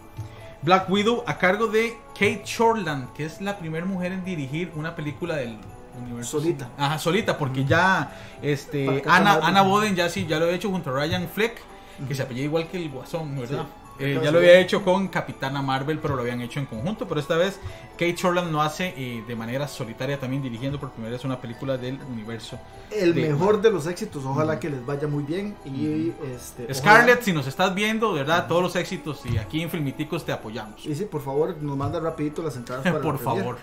Black 0.62 0.90
Widow 0.90 1.24
a 1.28 1.38
cargo 1.38 1.68
de 1.68 1.94
Kate 2.14 2.44
Shortland, 2.46 3.12
que 3.12 3.26
es 3.26 3.42
la 3.42 3.60
primera 3.60 3.86
mujer 3.86 4.14
en 4.14 4.24
dirigir 4.24 4.72
una 4.76 4.96
película 4.96 5.36
del 5.36 5.58
universo. 5.98 6.40
Solita. 6.40 6.70
Ajá, 6.78 6.98
solita, 7.00 7.38
porque 7.38 7.66
ya 7.66 8.12
este, 8.42 9.04
Ana. 9.08 9.40
Ana 9.42 9.62
Boden 9.62 9.96
ya 9.96 10.10
sí, 10.10 10.26
ya 10.26 10.40
lo 10.40 10.48
he 10.48 10.56
hecho 10.56 10.70
junto 10.70 10.90
a 10.90 10.94
Ryan 10.94 11.28
Fleck, 11.28 11.62
que 12.08 12.16
se 12.16 12.24
apellida 12.24 12.46
igual 12.46 12.68
que 12.68 12.78
el 12.78 12.90
Guasón, 12.90 13.36
¿verdad? 13.40 13.64
Sí. 13.64 13.85
Eh, 13.98 14.20
ya 14.22 14.32
lo 14.32 14.40
había 14.40 14.60
hecho 14.60 14.84
con 14.84 15.08
Capitana 15.08 15.62
Marvel, 15.62 16.00
pero 16.00 16.16
lo 16.16 16.22
habían 16.22 16.42
hecho 16.42 16.60
en 16.60 16.66
conjunto. 16.66 17.08
Pero 17.08 17.20
esta 17.20 17.38
vez 17.38 17.60
Kate 17.94 18.14
Shortland 18.16 18.52
lo 18.52 18.62
hace 18.62 18.94
eh, 18.98 19.24
de 19.26 19.36
manera 19.36 19.68
solitaria 19.68 20.20
también, 20.20 20.42
dirigiendo 20.44 20.80
por 20.80 20.92
primera 20.92 21.14
vez 21.14 21.24
una 21.24 21.40
película 21.40 21.78
del 21.78 22.00
universo. 22.12 22.60
El 22.92 23.14
de- 23.16 23.30
mejor 23.30 23.62
de 23.62 23.72
los 23.72 23.88
éxitos, 23.88 24.26
ojalá 24.26 24.60
que 24.60 24.70
les 24.70 24.86
vaya 24.86 25.08
muy 25.08 25.24
bien. 25.24 25.56
Y 25.66 26.12
este. 26.34 26.74
Scarlett, 26.74 27.10
ojalá- 27.10 27.22
si 27.24 27.34
nos 27.34 27.48
estás 27.48 27.74
viendo, 27.74 28.14
de 28.14 28.20
verdad, 28.20 28.48
todos 28.48 28.62
los 28.62 28.76
éxitos 28.76 29.26
y 29.26 29.38
aquí 29.38 29.62
en 29.62 29.70
Filmiticos 29.70 30.26
te 30.26 30.32
apoyamos. 30.32 30.86
Y 30.86 30.94
sí, 30.94 31.06
por 31.06 31.22
favor, 31.22 31.56
nos 31.62 31.78
manda 31.78 32.00
rapidito 32.00 32.44
las 32.44 32.56
entradas 32.58 32.84
para 32.92 33.02
Por 33.02 33.18
favor. 33.18 33.58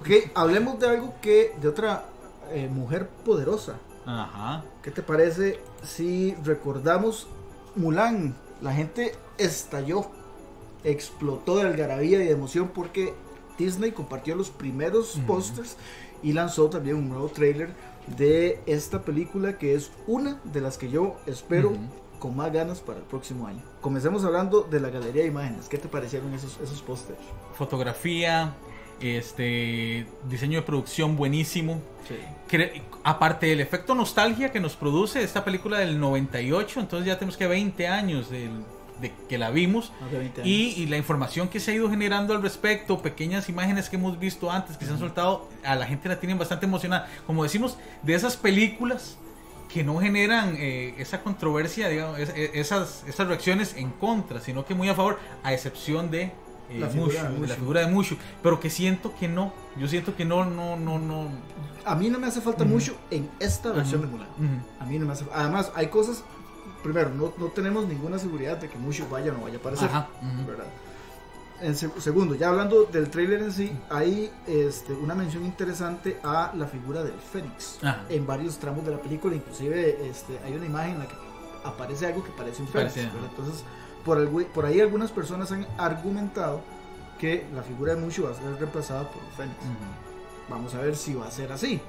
Ok, 0.00 0.30
hablemos 0.34 0.78
de 0.78 0.88
algo 0.88 1.14
que. 1.20 1.52
de 1.60 1.68
otra 1.68 2.04
eh, 2.52 2.68
mujer 2.70 3.08
poderosa. 3.24 3.74
Ajá. 4.06 4.64
¿Qué 4.82 4.90
te 4.90 5.02
parece 5.02 5.60
si 5.82 6.34
recordamos 6.42 7.28
Mulan? 7.76 8.34
La 8.62 8.72
gente 8.72 9.12
estalló, 9.38 10.06
explotó 10.84 11.56
de 11.56 11.62
algarabía 11.62 12.22
y 12.22 12.26
de 12.26 12.30
emoción 12.30 12.70
porque 12.72 13.12
Disney 13.58 13.92
compartió 13.92 14.34
los 14.34 14.50
primeros 14.50 15.16
Ujú. 15.16 15.26
pósters 15.26 15.76
y 16.22 16.32
lanzó 16.32 16.68
también 16.70 16.96
un 16.96 17.08
nuevo 17.08 17.28
trailer 17.28 17.70
de 18.16 18.60
esta 18.66 19.02
película 19.02 19.58
que 19.58 19.74
es 19.74 19.90
una 20.06 20.40
de 20.44 20.60
las 20.60 20.78
que 20.78 20.88
yo 20.90 21.16
espero 21.26 21.72
con 22.18 22.36
más 22.36 22.52
ganas 22.52 22.80
para 22.80 22.98
el 23.00 23.04
próximo 23.04 23.46
año. 23.48 23.62
Comencemos 23.80 24.24
hablando 24.24 24.62
de 24.62 24.78
la 24.78 24.90
galería 24.90 25.22
de 25.22 25.28
imágenes. 25.28 25.68
¿Qué 25.68 25.78
te 25.78 25.88
parecieron 25.88 26.32
esos, 26.34 26.58
esos 26.62 26.80
pósters? 26.82 27.18
Fotografía, 27.54 28.54
este 29.00 30.06
diseño 30.28 30.60
de 30.60 30.66
producción 30.66 31.16
buenísimo. 31.16 31.80
Sí. 32.06 32.14
Aparte 33.04 33.46
del 33.46 33.60
efecto 33.60 33.94
nostalgia 33.94 34.52
que 34.52 34.60
nos 34.60 34.76
produce 34.76 35.22
esta 35.22 35.44
película 35.44 35.78
del 35.78 35.98
98, 35.98 36.80
entonces 36.80 37.06
ya 37.06 37.18
tenemos 37.18 37.36
que 37.36 37.46
20 37.46 37.88
años 37.88 38.30
de 38.30 38.50
que 39.28 39.36
la 39.38 39.50
vimos. 39.50 39.92
Más 40.00 40.10
de 40.12 40.18
20 40.18 40.42
años. 40.42 40.48
Y, 40.52 40.82
y 40.82 40.86
la 40.86 40.96
información 40.96 41.48
que 41.48 41.58
se 41.58 41.72
ha 41.72 41.74
ido 41.74 41.90
generando 41.90 42.34
al 42.34 42.42
respecto, 42.42 43.02
pequeñas 43.02 43.48
imágenes 43.48 43.88
que 43.88 43.96
hemos 43.96 44.18
visto 44.18 44.50
antes, 44.50 44.76
que 44.76 44.84
se 44.84 44.92
han 44.92 44.98
soltado, 44.98 45.48
a 45.64 45.74
la 45.74 45.86
gente 45.86 46.08
la 46.08 46.20
tienen 46.20 46.38
bastante 46.38 46.66
emocionada. 46.66 47.08
Como 47.26 47.42
decimos, 47.42 47.76
de 48.02 48.14
esas 48.14 48.36
películas 48.36 49.16
que 49.72 49.82
no 49.82 49.96
generan 49.98 50.54
eh, 50.58 50.94
esa 50.98 51.22
controversia, 51.22 51.88
digamos, 51.88 52.18
es- 52.20 52.28
es- 52.36 52.50
esas, 52.54 53.02
esas 53.08 53.26
reacciones 53.26 53.74
en 53.76 53.90
contra, 53.90 54.40
sino 54.40 54.64
que 54.66 54.74
muy 54.74 54.88
a 54.88 54.94
favor, 54.94 55.18
a 55.42 55.52
excepción 55.52 56.10
de, 56.10 56.24
eh, 56.24 56.32
La 56.78 56.88
figura 56.88 57.12
Mushu, 57.30 57.42
de 57.42 57.48
la 57.48 57.54
figura 57.56 57.80
de 57.80 57.86
Mushu. 57.88 58.16
Pero 58.42 58.60
que 58.60 58.70
siento 58.70 59.14
que 59.18 59.26
no, 59.28 59.52
yo 59.78 59.88
siento 59.88 60.14
que 60.14 60.24
no, 60.24 60.44
no, 60.44 60.76
no, 60.76 60.98
no. 61.00 61.28
A 61.84 61.94
mí 61.94 62.08
no 62.10 62.18
me 62.18 62.26
hace 62.26 62.40
falta 62.40 62.64
Ujú. 62.64 62.72
mucho 62.74 62.94
en 63.10 63.28
esta 63.40 63.72
versión 63.72 64.00
Ujú. 64.00 64.06
de 64.10 64.12
Mulan. 64.16 64.28
Ujú. 64.38 64.66
A 64.80 64.84
mí 64.86 64.98
no 64.98 65.06
me 65.06 65.12
hace 65.12 65.24
Además, 65.32 65.72
hay 65.74 65.88
cosas. 65.88 66.22
Primero, 66.82 67.10
no, 67.10 67.32
no 67.38 67.46
tenemos 67.46 67.86
ninguna 67.86 68.18
seguridad 68.18 68.56
de 68.56 68.68
que 68.68 68.76
Mushu 68.78 69.04
vaya 69.08 69.30
o 69.32 69.34
no 69.36 69.42
vaya 69.42 69.56
a 69.56 69.60
aparecer. 69.60 69.88
Ajá. 69.88 70.08
¿verdad? 70.46 70.64
En 71.60 71.74
seg- 71.74 71.96
segundo, 72.00 72.34
ya 72.34 72.48
hablando 72.48 72.84
del 72.84 73.08
trailer 73.08 73.40
en 73.42 73.52
sí, 73.52 73.72
hay 73.88 74.32
este, 74.48 74.92
una 74.94 75.14
mención 75.14 75.44
interesante 75.44 76.18
a 76.24 76.52
la 76.56 76.66
figura 76.66 77.04
del 77.04 77.14
Fénix 77.20 77.78
en 78.08 78.26
varios 78.26 78.58
tramos 78.58 78.84
de 78.84 78.90
la 78.90 78.98
película. 79.00 79.36
Inclusive 79.36 80.08
este, 80.08 80.40
hay 80.44 80.54
una 80.54 80.66
imagen 80.66 80.94
en 80.94 80.98
la 81.00 81.06
que 81.06 81.14
aparece 81.64 82.06
algo 82.06 82.24
que 82.24 82.30
parece 82.32 82.62
un 82.62 82.68
Fénix. 82.68 82.94
Parece. 82.94 83.10
Entonces, 83.30 83.62
por, 84.04 84.18
el- 84.18 84.28
por 84.46 84.66
ahí 84.66 84.80
algunas 84.80 85.12
personas 85.12 85.52
han 85.52 85.64
argumentado 85.78 86.62
que 87.20 87.46
la 87.54 87.62
figura 87.62 87.94
de 87.94 88.00
Mushu 88.00 88.24
va 88.24 88.30
a 88.30 88.34
ser 88.34 88.56
reemplazada 88.58 89.02
por 89.08 89.22
Fénix. 89.36 89.56
Vamos 90.48 90.74
a 90.74 90.80
ver 90.80 90.96
si 90.96 91.14
va 91.14 91.26
a 91.26 91.30
ser 91.30 91.52
así. 91.52 91.80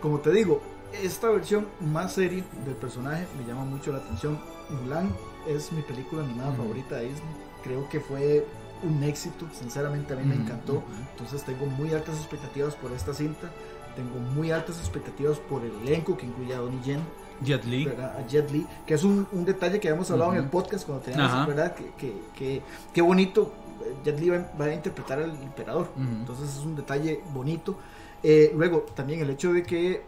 Como 0.00 0.18
te 0.20 0.30
digo, 0.32 0.60
esta 1.02 1.28
versión 1.30 1.66
más 1.80 2.12
seria 2.14 2.44
del 2.64 2.74
personaje 2.74 3.26
me 3.38 3.46
llama 3.46 3.64
mucho 3.64 3.92
la 3.92 3.98
atención. 3.98 4.38
Mulan 4.82 5.10
es 5.48 5.72
mi 5.72 5.82
película 5.82 6.22
animada 6.24 6.50
Ujú. 6.50 6.62
favorita 6.62 6.96
de 6.96 7.04
Disney. 7.08 7.34
Creo 7.62 7.88
que 7.88 8.00
fue 8.00 8.46
un 8.82 9.02
éxito, 9.02 9.46
sinceramente 9.58 10.12
a 10.14 10.16
mí 10.16 10.24
me 10.24 10.34
Ujú, 10.34 10.42
encantó. 10.44 10.72
ujú. 10.74 10.84
Entonces 11.12 11.42
tengo 11.44 11.66
muy 11.66 11.92
altas 11.92 12.16
expectativas 12.16 12.74
por 12.74 12.92
esta 12.92 13.12
cinta. 13.14 13.50
Tengo 13.96 14.18
muy 14.34 14.50
altas 14.52 14.78
expectativas 14.78 15.38
por 15.38 15.62
el 15.64 15.72
elenco 15.82 16.16
que 16.16 16.24
incluye 16.26 16.54
a 16.54 16.58
Donnie 16.58 16.80
Yen, 16.82 17.00
Jet 17.42 17.64
Li. 17.64 17.88
a 17.88 18.24
Jet 18.26 18.50
Li, 18.50 18.66
que 18.86 18.94
es 18.94 19.02
un, 19.04 19.26
un 19.32 19.44
detalle 19.44 19.80
que 19.80 19.88
habíamos 19.88 20.10
hablado 20.10 20.32
en 20.32 20.38
Ujú. 20.38 20.44
el 20.44 20.50
podcast 20.50 20.86
cuando 20.86 21.04
teníamos. 21.04 21.46
¿verdad? 21.46 21.74
Que, 21.74 21.90
que, 21.98 22.14
que- 22.36 22.62
qué 22.94 23.02
bonito, 23.02 23.52
eh, 23.84 23.94
Jet 24.04 24.18
Li 24.20 24.30
va, 24.30 24.48
va 24.58 24.64
a 24.66 24.74
interpretar 24.74 25.18
al 25.18 25.30
emperador. 25.42 25.88
Entonces 25.98 26.56
es 26.56 26.64
un 26.64 26.76
detalle 26.76 27.20
bonito. 27.34 27.76
Eh, 28.22 28.52
luego, 28.54 28.86
también 28.94 29.20
el 29.20 29.30
hecho 29.30 29.52
de 29.52 29.62
que 29.62 30.02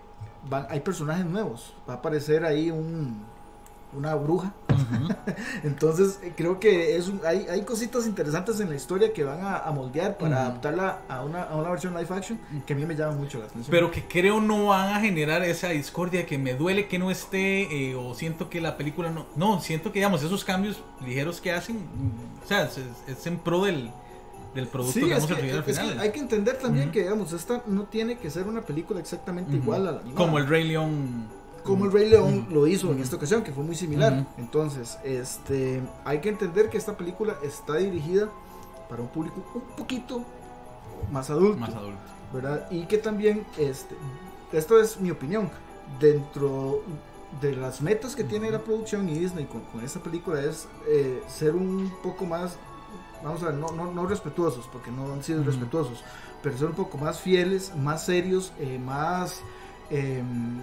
van, 0.48 0.66
hay 0.70 0.80
personajes 0.80 1.24
nuevos. 1.24 1.74
Va 1.88 1.94
a 1.94 1.96
aparecer 1.96 2.44
ahí 2.44 2.70
un, 2.70 3.24
una 3.96 4.14
bruja. 4.14 4.52
Entonces 5.64 6.18
eh, 6.22 6.32
creo 6.36 6.58
que 6.58 6.96
es 6.96 7.08
un- 7.08 7.20
hay, 7.26 7.46
hay 7.48 7.62
cositas 7.62 8.06
interesantes 8.06 8.58
en 8.60 8.68
la 8.70 8.74
historia 8.76 9.12
que 9.12 9.24
van 9.24 9.40
a, 9.40 9.58
a 9.58 9.70
moldear 9.70 10.16
para 10.18 10.42
adaptarla 10.42 11.00
a 11.08 11.22
una, 11.24 11.42
a 11.44 11.56
una 11.56 11.70
versión 11.70 11.94
live 11.94 12.08
action 12.14 12.38
que 12.66 12.72
a 12.72 12.76
mí 12.76 12.84
me 12.86 12.94
llama 12.94 13.14
mucho 13.16 13.38
la 13.38 13.44
atención. 13.46 13.70
Pero 13.70 13.90
que 13.90 14.04
creo 14.06 14.40
no 14.40 14.66
van 14.66 14.94
a 14.94 15.00
generar 15.00 15.42
esa 15.44 15.68
discordia 15.68 16.26
que 16.26 16.38
me 16.38 16.54
duele 16.54 16.88
que 16.88 16.98
no 16.98 17.10
esté 17.10 17.90
eh, 17.90 17.94
o 17.94 18.14
siento 18.14 18.48
que 18.50 18.60
la 18.60 18.76
película 18.76 19.10
no... 19.10 19.26
No, 19.36 19.60
siento 19.60 19.92
que 19.92 19.98
digamos 20.00 20.22
esos 20.22 20.44
cambios 20.44 20.82
ligeros 21.04 21.40
que 21.40 21.52
hacen, 21.52 21.76
o 22.44 22.46
sea, 22.46 22.64
es, 22.64 22.78
es 23.06 23.26
en 23.26 23.38
pro 23.38 23.64
del, 23.64 23.90
del 24.54 24.68
producto 24.68 24.92
Sí, 25.00 25.06
que 25.06 25.14
vamos 25.14 25.24
a 25.24 25.28
que, 25.28 25.34
recibir 25.34 25.54
al 25.56 25.64
que 25.64 25.72
final. 25.72 25.98
hay 26.00 26.12
que 26.12 26.20
entender 26.20 26.58
también 26.58 26.90
que, 26.90 27.00
digamos, 27.00 27.32
esta 27.32 27.62
no 27.66 27.84
tiene 27.84 28.18
que 28.18 28.30
ser 28.30 28.46
una 28.46 28.60
película 28.62 29.00
exactamente 29.00 29.56
igual 29.56 29.86
a 29.88 29.92
la 29.92 30.00
animada. 30.00 30.16
Como 30.16 30.38
el 30.38 30.46
Rey 30.46 30.64
León. 30.68 31.26
como 31.64 31.84
el 31.86 31.92
Rey 31.92 32.10
León 32.10 32.48
lo 32.50 32.66
hizo 32.66 32.92
en 32.92 33.00
esta 33.00 33.16
ocasión, 33.16 33.42
que 33.42 33.52
fue 33.52 33.64
muy 33.64 33.74
similar. 33.76 34.26
Entonces, 34.36 34.98
este, 35.04 35.80
hay 36.04 36.20
que 36.20 36.28
entender 36.28 36.68
que 36.70 36.76
esta 36.78 36.96
película 36.96 37.36
está 37.42 37.76
dirigida 37.76 38.28
para 38.88 39.00
un 39.02 39.08
público 39.08 39.42
un 39.54 39.76
poquito 39.76 40.22
más 41.10 41.30
adulto, 41.30 41.56
Más 41.58 41.74
adulto. 41.74 41.98
¿verdad? 42.32 42.66
Y 42.70 42.84
que 42.86 42.98
también, 42.98 43.44
este, 43.58 43.94
esto 44.52 44.80
es 44.80 45.00
mi 45.00 45.10
opinión, 45.10 45.50
dentro 46.00 46.82
de 47.40 47.56
las 47.56 47.80
metas 47.80 48.14
que 48.14 48.24
tiene 48.24 48.50
la 48.50 48.58
producción 48.58 49.08
y 49.08 49.14
Disney 49.18 49.46
con, 49.46 49.62
con 49.62 49.82
esta 49.82 50.00
película 50.00 50.40
es 50.42 50.68
eh, 50.88 51.22
ser 51.28 51.54
un 51.54 51.90
poco 52.02 52.26
más, 52.26 52.56
vamos 53.22 53.42
a 53.42 53.46
ver, 53.46 53.54
no, 53.54 53.68
no, 53.72 53.92
no 53.92 54.06
respetuosos, 54.06 54.68
porque 54.72 54.90
no 54.90 55.12
han 55.12 55.22
sido 55.22 55.42
respetuosos, 55.44 56.02
pero 56.42 56.56
ser 56.58 56.68
un 56.68 56.74
poco 56.74 56.98
más 56.98 57.20
fieles, 57.20 57.74
más 57.76 58.04
serios, 58.04 58.52
eh, 58.58 58.78
más 58.78 59.40
em, 59.90 60.60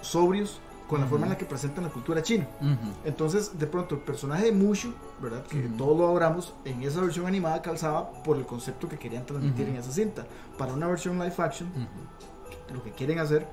sobrios 0.00 0.60
con 0.88 1.00
la 1.00 1.06
Ujú. 1.06 1.12
forma 1.14 1.26
en 1.26 1.30
la 1.32 1.38
que 1.38 1.46
presentan 1.46 1.84
la 1.84 1.90
cultura 1.90 2.22
china. 2.22 2.46
Ujú. 2.60 2.92
Entonces, 3.04 3.58
de 3.58 3.66
pronto, 3.66 3.94
el 3.94 4.02
personaje 4.02 4.44
de 4.46 4.52
Mushu, 4.52 4.92
¿verdad? 5.22 5.42
Que 5.46 5.60
todos 5.62 5.96
lo 5.96 6.04
adoramos, 6.04 6.52
en 6.64 6.82
esa 6.82 7.00
versión 7.00 7.26
animada 7.26 7.62
calzaba 7.62 8.10
por 8.22 8.36
el 8.36 8.44
concepto 8.44 8.88
que 8.88 8.98
querían 8.98 9.24
transmitir 9.24 9.68
en 9.68 9.76
esa 9.76 9.90
cinta. 9.90 10.26
Para 10.58 10.74
una 10.74 10.86
versión 10.88 11.18
live 11.18 11.34
action, 11.38 11.70
lo 12.74 12.82
que 12.82 12.90
quieren 12.92 13.18
hacer, 13.20 13.46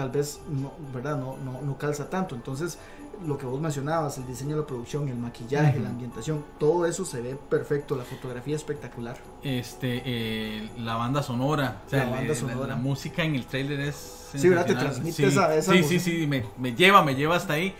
tal 0.00 0.10
vez 0.10 0.40
no, 0.48 0.72
¿verdad? 0.94 1.18
No, 1.18 1.36
no, 1.36 1.60
no 1.60 1.76
calza 1.76 2.08
tanto. 2.08 2.34
Entonces, 2.34 2.78
lo 3.26 3.36
que 3.36 3.44
vos 3.44 3.60
mencionabas, 3.60 4.16
el 4.16 4.26
diseño 4.26 4.56
de 4.56 4.62
la 4.62 4.66
producción, 4.66 5.06
el 5.08 5.16
maquillaje, 5.16 5.72
Ujú. 5.74 5.82
la 5.82 5.90
ambientación, 5.90 6.42
todo 6.58 6.86
eso 6.86 7.04
se 7.04 7.20
ve 7.20 7.36
perfecto, 7.50 7.94
la 7.94 8.04
fotografía 8.04 8.56
espectacular. 8.56 9.18
Este, 9.42 10.00
eh, 10.06 10.70
la 10.78 10.94
banda 10.94 11.22
sonora, 11.22 11.82
o 11.86 11.90
sea, 11.90 12.04
La 12.06 12.10
banda 12.12 12.28
la, 12.32 12.34
sonora. 12.34 12.66
la 12.68 12.76
música 12.76 13.22
en 13.22 13.34
el 13.34 13.44
trailer 13.44 13.80
es 13.80 14.28
Sí, 14.34 14.48
¿verdad? 14.48 14.64
Te 14.64 14.74
transmite 14.74 15.12
sí, 15.16 15.24
esa- 15.24 15.54
esa 15.54 15.72
sí, 15.72 15.78
emoción. 15.80 16.00
sí, 16.00 16.18
sí, 16.20 16.26
me, 16.26 16.44
me 16.56 16.74
lleva, 16.74 17.02
me 17.04 17.14
lleva 17.14 17.36
hasta 17.36 17.52
ahí. 17.54 17.74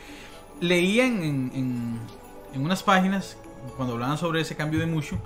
Leía 0.60 1.06
en, 1.06 1.22
en, 1.22 1.50
en- 1.54 2.00
en 2.52 2.62
unas 2.62 2.82
páginas, 2.82 3.38
cuando 3.76 3.94
hablaban 3.94 4.18
sobre 4.18 4.42
ese 4.42 4.56
cambio 4.56 4.78
de 4.80 4.84
Mushu, 4.86 5.16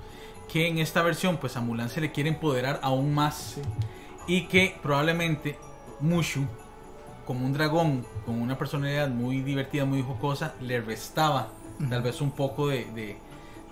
que 0.47 0.67
en 0.69 0.77
esta 0.77 1.01
versión, 1.01 1.37
pues 1.37 1.57
a 1.57 1.61
Mulan 1.61 1.89
se 1.89 1.99
le 1.99 2.11
quiere 2.13 2.29
empoderar 2.29 2.79
aún 2.83 3.13
más 3.13 3.55
Sí. 3.55 3.61
y 4.27 4.47
que 4.47 4.77
probablemente 4.81 5.57
Mushu, 5.99 6.45
como 7.25 7.45
un 7.45 7.53
dragón 7.53 8.05
con 8.25 8.41
una 8.41 8.57
personalidad 8.57 9.09
muy 9.09 9.41
divertida, 9.41 9.85
muy 9.85 10.01
jocosa, 10.03 10.53
le 10.61 10.81
restaba 10.81 11.49
tal 11.89 11.99
Ujú. 11.99 12.03
vez 12.03 12.21
un 12.21 12.31
poco 12.31 12.67
de, 12.67 12.85
de- 12.95 13.17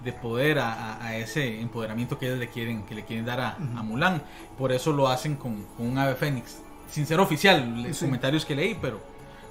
de 0.03 0.11
poder 0.11 0.59
a, 0.59 1.01
a- 1.05 1.15
ese 1.15 1.61
empoderamiento 1.61 2.19
que 2.19 2.25
ellos 2.27 2.39
le 2.39 2.49
quieren, 2.49 2.83
que 2.83 2.93
le 2.95 3.03
quieren 3.05 3.25
dar 3.25 3.39
a, 3.39 3.57
Ujú. 3.57 3.77
a 3.79 3.83
Mulan. 3.83 4.21
Por 4.57 4.71
eso 4.73 4.91
lo 4.91 5.07
hacen 5.07 5.35
con, 5.35 5.63
con 5.77 5.87
un 5.87 5.97
ave 5.97 6.15
fénix. 6.15 6.57
Sin 6.89 7.05
ser 7.07 7.19
oficial, 7.19 7.83
los 7.83 7.97
Sí. 7.97 8.05
comentarios 8.05 8.45
que 8.45 8.55
leí, 8.55 8.75
pero 8.81 8.99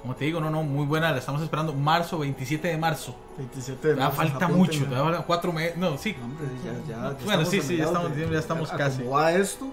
como 0.01 0.15
te 0.15 0.25
digo, 0.25 0.39
no, 0.41 0.49
no, 0.49 0.63
muy 0.63 0.85
buena, 0.85 1.11
la 1.11 1.17
estamos 1.17 1.41
esperando 1.41 1.73
marzo, 1.73 2.19
27 2.19 2.67
de 2.67 2.77
marzo. 2.77 3.15
27 3.37 3.87
de 3.87 3.95
Ya 3.95 4.01
marzo, 4.01 4.17
falta 4.17 4.45
apúntenlo. 4.45 4.57
mucho, 4.87 5.03
faltan 5.03 5.23
cuatro 5.25 5.53
meses, 5.53 5.77
no, 5.77 5.97
sí. 5.97 6.15
Hombre, 6.21 6.45
ya- 6.63 6.93
ya- 6.95 7.17
ya 7.17 7.25
Bueno, 7.25 7.45
sí, 7.45 7.61
sí, 7.61 7.77
ya 7.77 7.85
estamos- 7.85 8.11
ya 8.15 8.37
estamos 8.39 8.71
a- 8.73 8.77
casi. 8.77 8.99
como 8.99 9.11
va 9.11 9.31
esto, 9.31 9.67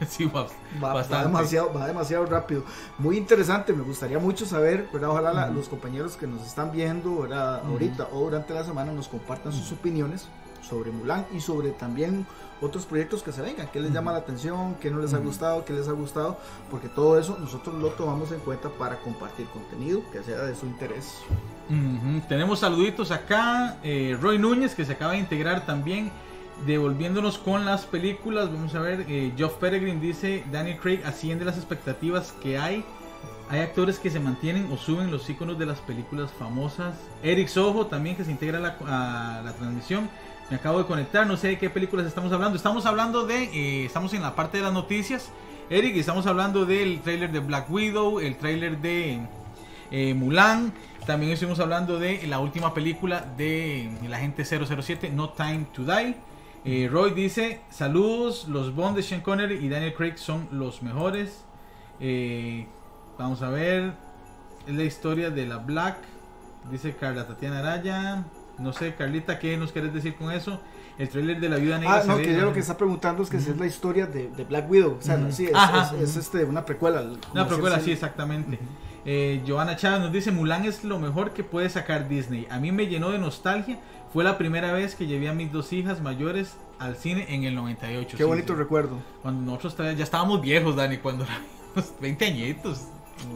sí, 0.08 0.24
va, 0.26 0.42
va, 0.42 0.48
va 0.88 0.94
bastante. 0.94 1.26
demasiado, 1.28 1.72
va 1.72 1.86
demasiado 1.86 2.26
rápido. 2.26 2.64
Muy 2.98 3.16
interesante, 3.16 3.72
me 3.72 3.82
gustaría 3.82 4.18
mucho 4.18 4.46
saber, 4.46 4.88
¿verdad? 4.92 5.10
Ojalá 5.10 5.32
la- 5.32 5.46
Ujú. 5.46 5.54
los 5.54 5.68
compañeros 5.68 6.16
que 6.16 6.26
nos 6.26 6.46
están 6.46 6.72
viendo, 6.72 7.20
¿verdad? 7.22 7.62
Ujú. 7.62 7.72
Ahorita 7.72 8.08
o 8.12 8.20
durante 8.20 8.54
la 8.54 8.64
semana 8.64 8.92
nos 8.92 9.08
compartan 9.08 9.52
sus 9.52 9.70
opiniones 9.72 10.28
sobre 10.68 10.90
Mulan 10.90 11.26
y 11.34 11.40
sobre 11.40 11.70
también 11.72 12.26
otros 12.62 12.86
proyectos 12.86 13.22
que 13.22 13.32
se 13.32 13.42
vengan, 13.42 13.68
qué 13.70 13.80
les 13.80 13.92
llama 13.92 14.12
la 14.12 14.18
atención, 14.18 14.76
qué 14.80 14.90
no 14.90 14.98
les 15.00 15.12
ha 15.12 15.18
gustado, 15.18 15.64
qué 15.66 15.74
les 15.74 15.86
ha 15.88 15.92
gustado, 15.92 16.38
porque 16.70 16.88
todo 16.88 17.18
eso 17.18 17.36
nosotros 17.38 17.74
lo 17.74 17.88
tomamos 17.90 18.32
en 18.32 18.38
cuenta 18.40 18.70
para 18.70 18.96
compartir 19.00 19.46
contenido 19.48 20.00
que 20.10 20.22
sea 20.22 20.38
de 20.38 20.54
su 20.54 20.64
interés. 20.64 21.18
Tenemos 22.28 22.60
saluditos 22.60 23.10
acá. 23.10 23.76
eh, 23.82 24.16
Roy 24.20 24.38
Núñez, 24.38 24.74
que 24.74 24.84
se 24.84 24.92
acaba 24.92 25.12
de 25.12 25.18
integrar 25.18 25.66
también. 25.66 26.10
Devolviéndonos 26.66 27.38
con 27.38 27.64
las 27.64 27.84
películas. 27.84 28.52
Vamos 28.52 28.74
a 28.74 28.80
ver. 28.80 29.06
Eh, 29.08 29.32
Geoff 29.36 29.54
Peregrine 29.54 30.00
dice: 30.00 30.44
Daniel 30.50 30.78
Craig 30.78 31.00
asciende 31.04 31.44
las 31.44 31.56
expectativas 31.56 32.32
que 32.42 32.58
hay. 32.58 32.84
Hay 33.50 33.60
actores 33.60 33.98
que 33.98 34.10
se 34.10 34.20
mantienen 34.20 34.72
o 34.72 34.78
suben 34.78 35.10
los 35.10 35.28
iconos 35.28 35.58
de 35.58 35.66
las 35.66 35.78
películas 35.80 36.30
famosas. 36.32 36.94
Eric 37.22 37.48
Sojo 37.48 37.86
también 37.86 38.16
que 38.16 38.24
se 38.24 38.30
integra 38.30 38.58
a 38.58 38.60
la, 38.60 39.42
la 39.44 39.52
transmisión. 39.52 40.08
Me 40.50 40.56
acabo 40.56 40.78
de 40.78 40.84
conectar, 40.84 41.26
no 41.26 41.36
sé 41.36 41.48
de 41.48 41.58
qué 41.58 41.70
películas 41.70 42.06
estamos 42.06 42.32
hablando. 42.32 42.56
Estamos 42.56 42.84
hablando 42.86 43.26
de, 43.26 43.44
eh, 43.44 43.84
estamos 43.86 44.12
en 44.14 44.22
la 44.22 44.34
parte 44.34 44.58
de 44.58 44.64
las 44.64 44.72
noticias. 44.72 45.30
Eric, 45.70 45.96
estamos 45.96 46.26
hablando 46.26 46.66
del 46.66 47.00
tráiler 47.00 47.32
de 47.32 47.40
Black 47.40 47.70
Widow, 47.70 48.20
el 48.20 48.36
tráiler 48.36 48.78
de 48.78 49.20
eh, 49.90 50.14
Mulan. 50.14 50.72
También 51.06 51.32
estuvimos 51.32 51.60
hablando 51.60 51.98
de 51.98 52.26
la 52.26 52.40
última 52.40 52.74
película 52.74 53.24
de 53.36 53.90
el 54.04 54.12
agente 54.12 54.44
007, 54.44 55.10
No 55.10 55.30
Time 55.30 55.66
to 55.74 55.84
Die. 55.84 56.14
Eh, 56.64 56.88
Roy 56.90 57.10
dice, 57.12 57.60
saludos, 57.70 58.48
los 58.48 58.74
Bond 58.74 58.96
de 58.96 59.02
Sean 59.02 59.20
Connery 59.20 59.56
y 59.56 59.68
Daniel 59.68 59.92
Craig 59.94 60.16
son 60.16 60.48
los 60.50 60.82
mejores. 60.82 61.44
Eh, 62.00 62.66
vamos 63.18 63.42
a 63.42 63.50
ver, 63.50 63.92
es 64.66 64.74
la 64.74 64.82
historia 64.84 65.30
de 65.30 65.46
la 65.46 65.58
Black, 65.58 65.98
dice 66.70 66.94
Carla 66.96 67.26
Tatiana 67.26 67.58
Araya. 67.58 68.24
No 68.58 68.72
sé, 68.72 68.94
Carlita, 68.94 69.38
¿qué 69.40 69.56
nos 69.56 69.72
quieres 69.72 69.92
decir 69.92 70.14
con 70.14 70.30
eso? 70.30 70.60
El 70.96 71.08
trailer 71.08 71.40
de 71.40 71.48
la 71.48 71.56
Viuda 71.56 71.78
Negra. 71.78 71.96
Ah, 72.02 72.04
no, 72.06 72.16
que 72.18 72.30
ella 72.32 72.44
lo 72.44 72.52
que 72.52 72.60
está 72.60 72.76
preguntando 72.76 73.24
es 73.24 73.28
que 73.28 73.40
si 73.40 73.50
es 73.50 73.56
la 73.58 73.66
historia 73.66 74.06
de, 74.06 74.28
de 74.30 74.44
Black 74.44 74.70
Widow, 74.70 74.96
o 74.98 75.02
sea, 75.02 75.18
sí, 75.32 75.46
es, 75.46 75.54
Ajá. 75.54 75.92
es- 75.96 76.10
es, 76.10 76.16
este, 76.16 76.44
una 76.44 76.64
precuela. 76.64 77.04
Una 77.32 77.48
precuela, 77.48 77.80
sí, 77.80 77.90
exactamente. 77.90 78.58
Eh, 79.04 79.42
Joana 79.46 79.76
Chávez 79.76 80.00
nos 80.00 80.12
dice, 80.12 80.30
Mulan 80.30 80.64
es 80.64 80.84
lo 80.84 80.98
mejor 81.00 81.32
que 81.32 81.42
puede 81.42 81.68
sacar 81.68 82.08
Disney. 82.08 82.46
A 82.48 82.58
mí 82.60 82.70
me 82.72 82.86
llenó 82.86 83.10
de 83.10 83.18
nostalgia. 83.18 83.78
Fue 84.14 84.22
la 84.24 84.38
primera 84.38 84.72
vez 84.72 84.94
que 84.94 85.06
llevé 85.08 85.28
a 85.28 85.34
mis 85.34 85.50
dos 85.52 85.72
hijas 85.72 86.00
mayores 86.00 86.56
al 86.78 86.94
cine 86.96 87.26
en 87.34 87.42
el 87.44 87.54
98. 87.56 88.10
Qué 88.12 88.16
sí, 88.16 88.22
bonito 88.22 88.52
sí. 88.54 88.58
recuerdo. 88.60 88.96
Cuando 89.22 89.52
nosotros 89.52 89.74
ya 89.96 90.04
estábamos 90.04 90.40
viejos, 90.40 90.76
Dani, 90.76 90.98
cuando 90.98 91.24
la 91.26 91.36
vimos, 91.74 91.92
20 92.00 92.24
añitos. 92.24 92.82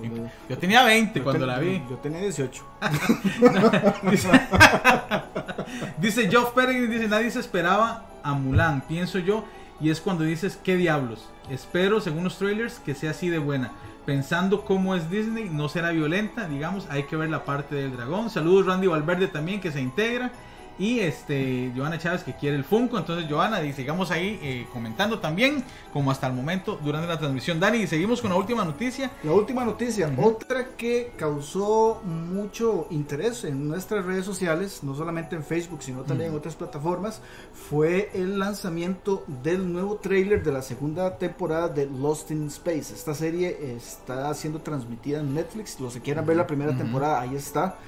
Yo 0.03 0.27
Yo 0.49 0.59
tenía 0.59 0.85
20 0.85 1.21
cuando 1.23 1.41
ten- 1.41 1.49
la 1.49 1.59
vi. 1.59 1.83
Yo 1.91 1.97
tenía 1.97 2.21
18. 2.21 2.65
Dice, 4.11 4.29
dice 5.99 6.31
Geoff 6.31 6.53
Peregrine, 6.53 6.95
dice, 6.95 7.09
nadie 7.09 7.31
se 7.31 7.41
esperaba 7.41 8.07
a 8.23 8.35
Mulan, 8.35 8.83
pienso 8.83 9.19
yo, 9.19 9.45
y 9.81 9.91
es 9.91 10.01
cuando 10.01 10.25
dices, 10.25 10.59
¿qué 10.63 10.77
diablos? 10.77 11.29
Espero, 11.51 12.01
según 12.01 12.25
los 12.25 12.39
trailers, 12.39 12.79
que 12.79 12.95
sea 12.95 13.11
así 13.11 13.29
de 13.29 13.39
buena. 13.39 13.73
Pensando 14.07 14.65
cómo 14.65 14.95
es 14.95 15.11
Disney, 15.11 15.49
no 15.51 15.69
será 15.69 15.91
violenta, 15.91 16.49
digamos, 16.49 16.87
hay 16.91 17.03
que 17.05 17.17
ver 17.17 17.31
la 17.31 17.45
parte 17.45 17.75
del 17.75 17.97
dragón. 17.97 18.31
Saludos 18.31 18.67
Randy 18.67 18.87
Valverde 18.87 19.27
también, 19.29 19.61
que 19.61 19.73
se 19.73 19.81
integra. 19.81 20.31
Y 20.79 21.01
este, 21.01 21.73
Joana 21.77 21.99
Chávez 21.99 22.23
que 22.23 22.35
quiere 22.35 22.57
el 22.57 22.65
Funko. 22.65 22.99
Entonces, 22.99 23.29
Joana, 23.29 23.61
sigamos 23.73 24.11
ahí 24.11 24.39
eh, 24.43 24.67
comentando 24.73 25.19
también, 25.19 25.65
como 25.93 26.11
hasta 26.11 26.29
el 26.29 26.35
momento 26.35 26.79
durante 26.83 27.09
la 27.09 27.19
transmisión. 27.19 27.59
Dani, 27.59 27.87
seguimos 27.87 28.21
con 28.21 28.31
la 28.31 28.37
última 28.37 28.65
noticia. 28.65 29.11
La 29.25 29.33
última 29.33 29.65
noticia, 29.65 30.11
otra 30.23 30.69
que 30.77 31.13
causó 31.17 32.01
mucho 32.05 32.87
interés 32.91 33.45
en 33.45 33.69
nuestras 33.69 34.05
redes 34.05 34.25
sociales, 34.25 34.81
no 34.83 34.95
solamente 34.95 35.35
en 35.35 35.43
Facebook, 35.43 35.83
sino 35.83 36.03
también 36.03 36.31
en 36.31 36.37
otras 36.37 36.55
plataformas, 36.55 37.21
fue 37.53 38.11
el 38.15 38.39
lanzamiento 38.39 39.25
del 39.43 39.73
nuevo 39.73 39.97
trailer 39.97 40.43
de 40.43 40.53
la 40.53 40.63
segunda 40.63 41.19
temporada 41.19 41.69
de 41.69 41.87
Lost 41.87 42.31
in 42.31 42.47
Space. 42.47 42.95
Esta 42.95 43.15
serie 43.15 43.75
está 43.77 44.33
siendo 44.35 44.61
transmitida 44.61 45.21
en 45.21 45.35
Netflix. 45.35 45.81
Los 45.81 45.95
que 45.95 46.01
quieran 46.01 46.25
ver 46.25 46.37
la 46.37 46.47
primera 46.47 46.77
temporada, 46.77 47.21
ahí 47.21 47.35
está. 47.35 47.79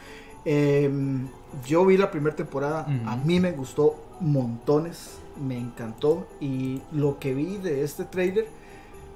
Em, 0.45 1.29
yo 1.67 1.85
vi 1.85 1.97
la 1.97 2.11
primera 2.11 2.35
temporada, 2.35 2.87
a 3.07 3.17
mí 3.17 3.41
me 3.41 3.53
gustó 3.53 3.97
montones, 4.21 5.19
me 5.41 5.57
encantó 5.57 6.27
y 6.41 6.83
lo 6.93 7.19
que 7.19 7.35
vi 7.35 7.57
de 7.57 7.83
este 7.83 8.05
trailer 8.05 8.47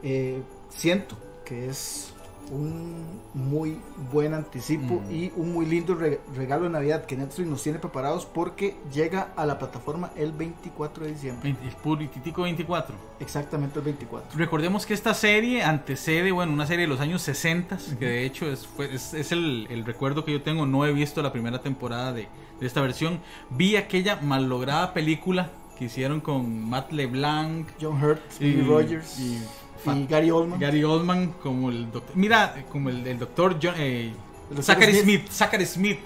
eh, 0.03 0.43
siento 0.71 1.17
que 1.45 1.69
es 1.69 2.14
un 2.51 3.21
muy 3.35 3.79
buen 4.13 4.35
anticipo 4.35 5.03
y 5.11 5.33
un 5.37 5.53
muy 5.53 5.67
lindo 5.67 5.97
regalo 6.37 6.65
de 6.65 6.71
Navidad 6.71 7.05
que 7.05 7.17
Netflix 7.17 7.49
nos 7.49 7.63
tiene 7.63 7.79
preparados 7.79 8.27
porque 8.27 8.77
llega 8.93 9.33
a 9.37 9.45
la 9.47 9.59
plataforma 9.59 10.11
el 10.17 10.33
24 10.33 11.05
de 11.05 11.13
diciembre. 11.13 11.51
El 11.51 11.75
purititico 11.77 12.43
24. 12.43 12.95
Exactamente 13.21 13.79
el 13.79 13.85
24. 13.85 14.39
Recordemos 14.39 14.87
que 14.87 14.95
esta 14.95 15.15
serie 15.15 15.63
antecede, 15.63 16.33
bueno, 16.33 16.53
una 16.53 16.67
serie 16.67 16.83
de 16.83 16.89
los 16.89 17.01
años 17.01 17.23
60, 17.23 17.79
que 17.99 18.07
de 18.07 18.25
hecho 18.25 18.47
es, 18.51 18.69
es, 19.15 19.33
el, 19.33 19.67
el, 19.71 19.85
recuerdo 19.85 20.25
que 20.25 20.33
yo 20.33 20.43
tengo, 20.43 20.67
no 20.67 20.87
he 20.87 20.93
visto 20.93 21.23
la 21.23 21.33
primera 21.33 21.61
temporada 21.61 22.13
de, 22.13 22.29
de 22.61 22.67
esta 22.67 22.81
versión, 22.81 23.21
vi 23.51 23.77
aquella 23.77 24.17
malograda 24.17 24.95
película 24.95 25.51
que 25.79 25.87
hicieron 25.87 26.21
con 26.21 26.69
Matt 26.69 26.93
LeBlanc, 26.93 27.69
John 27.81 28.03
Hurt, 28.03 28.21
y, 28.41 28.61
Rogers 28.63 29.19
y 29.19 29.43
y 29.87 30.07
Gary 30.07 30.31
Oldman. 30.31 30.59
Gary 30.59 30.85
Oldman 30.85 31.35
como 31.43 31.71
el 31.71 31.91
doctor. 31.91 32.17
Mira, 32.17 32.65
como 32.71 32.89
el, 32.89 33.19
doctor 33.19 33.59
John, 33.63 33.75
eh, 33.77 34.13
Zachary 34.61 34.95
Smith. 35.01 35.29
Zachary 35.31 35.67
Smith. 35.67 35.99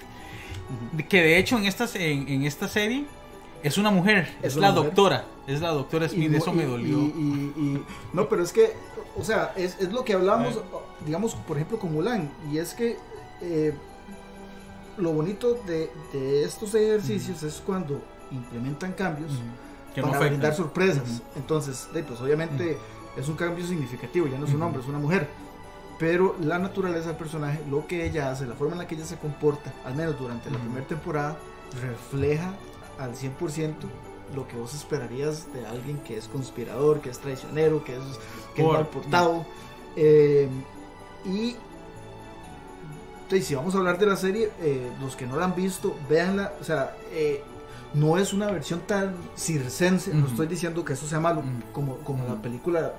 Que 1.08 1.22
de 1.22 1.38
hecho 1.38 1.56
en 1.56 1.64
esta, 1.64 1.86
en, 1.94 2.42
esta 2.42 2.68
serie 2.68 3.06
es 3.62 3.78
una 3.78 3.90
mujer. 3.90 4.28
Es, 4.42 4.56
la 4.56 4.72
doctora. 4.72 5.24
Es 5.46 5.60
la 5.60 5.70
doctora 5.70 6.08
Smith. 6.08 6.32
eso 6.34 6.52
me 6.52 6.64
dolió. 6.64 6.98
Y, 6.98 7.82
no, 8.12 8.28
pero 8.28 8.42
es 8.42 8.52
que, 8.52 8.72
o 9.16 9.24
sea, 9.24 9.52
es, 9.56 9.80
lo 9.90 10.04
que 10.04 10.12
hablamos, 10.12 10.60
digamos, 11.04 11.34
por 11.34 11.56
ejemplo, 11.56 11.78
con 11.78 11.92
Mulan. 11.92 12.30
Y 12.52 12.58
es 12.58 12.74
que 12.74 12.96
eh, 13.40 13.74
lo 14.98 15.12
bonito 15.12 15.58
de, 15.66 15.90
estos 16.44 16.74
ejercicios 16.74 17.42
es 17.42 17.62
cuando 17.64 18.02
implementan 18.30 18.92
cambios. 18.92 19.32
para 20.00 20.18
brindar 20.18 20.54
sorpresas. 20.54 21.22
Entonces, 21.34 21.88
pues 21.92 22.20
obviamente 22.20 22.76
es 23.18 23.28
un 23.28 23.36
cambio 23.36 23.66
significativo, 23.66 24.26
ya 24.26 24.38
no 24.38 24.46
es 24.46 24.52
un 24.52 24.62
hombre, 24.62 24.80
es 24.80 24.88
una 24.88 24.98
mujer. 24.98 25.28
Pero 25.98 26.36
la 26.40 26.58
naturaleza 26.58 27.08
del 27.08 27.16
personaje, 27.16 27.60
lo 27.68 27.86
que 27.86 28.06
ella 28.06 28.30
hace, 28.30 28.46
la 28.46 28.54
forma 28.54 28.74
en 28.74 28.78
la 28.78 28.86
que 28.86 28.94
ella 28.94 29.04
se 29.04 29.18
comporta, 29.18 29.72
al 29.84 29.96
menos 29.96 30.18
durante 30.18 30.50
la 30.50 30.58
primera 30.58 30.86
temporada, 30.86 31.36
refleja 31.82 32.54
al 32.98 33.14
100% 33.14 33.74
lo 34.34 34.46
que 34.46 34.56
vos 34.56 34.74
esperarías 34.74 35.52
de 35.52 35.66
alguien 35.66 35.98
que 35.98 36.16
es 36.16 36.28
conspirador, 36.28 37.00
que 37.00 37.10
es 37.10 37.18
traicionero, 37.18 37.82
que 37.82 37.96
es, 37.96 38.02
que 38.54 38.62
mal 38.62 38.86
portado. 38.86 39.44
Eh, 39.96 40.48
y 41.24 41.56
si 43.42 43.54
vamos 43.54 43.74
a 43.74 43.78
hablar 43.78 43.98
de 43.98 44.06
la 44.06 44.16
serie, 44.16 44.50
eh, 44.60 44.90
los 45.00 45.16
que 45.16 45.26
no 45.26 45.36
la 45.36 45.46
han 45.46 45.54
visto, 45.54 45.94
véanla. 46.08 46.52
O 46.60 46.64
sea, 46.64 46.96
eh, 47.12 47.42
no 47.94 48.18
es 48.18 48.32
una 48.32 48.50
versión 48.50 48.80
tan 48.80 49.14
circense, 49.36 50.12
no 50.12 50.26
estoy 50.26 50.46
diciendo 50.46 50.84
que 50.84 50.92
eso 50.92 51.06
sea 51.06 51.20
malo, 51.20 51.42
como, 51.72 51.98
como 51.98 52.24
la 52.26 52.40
película, 52.40 52.92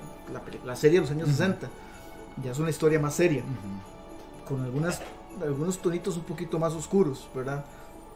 la, 0.64 0.76
serie 0.76 0.98
de 0.98 1.02
los 1.02 1.10
años 1.10 1.28
60, 1.28 1.68
ya 2.42 2.50
es 2.52 2.58
una 2.58 2.70
historia 2.70 2.98
más 2.98 3.14
seria, 3.14 3.42
con 4.48 4.62
algunas, 4.62 5.00
algunos 5.40 5.78
tonitos 5.78 6.16
un 6.16 6.24
poquito 6.24 6.58
más 6.58 6.72
oscuros, 6.72 7.28
¿verdad? 7.34 7.64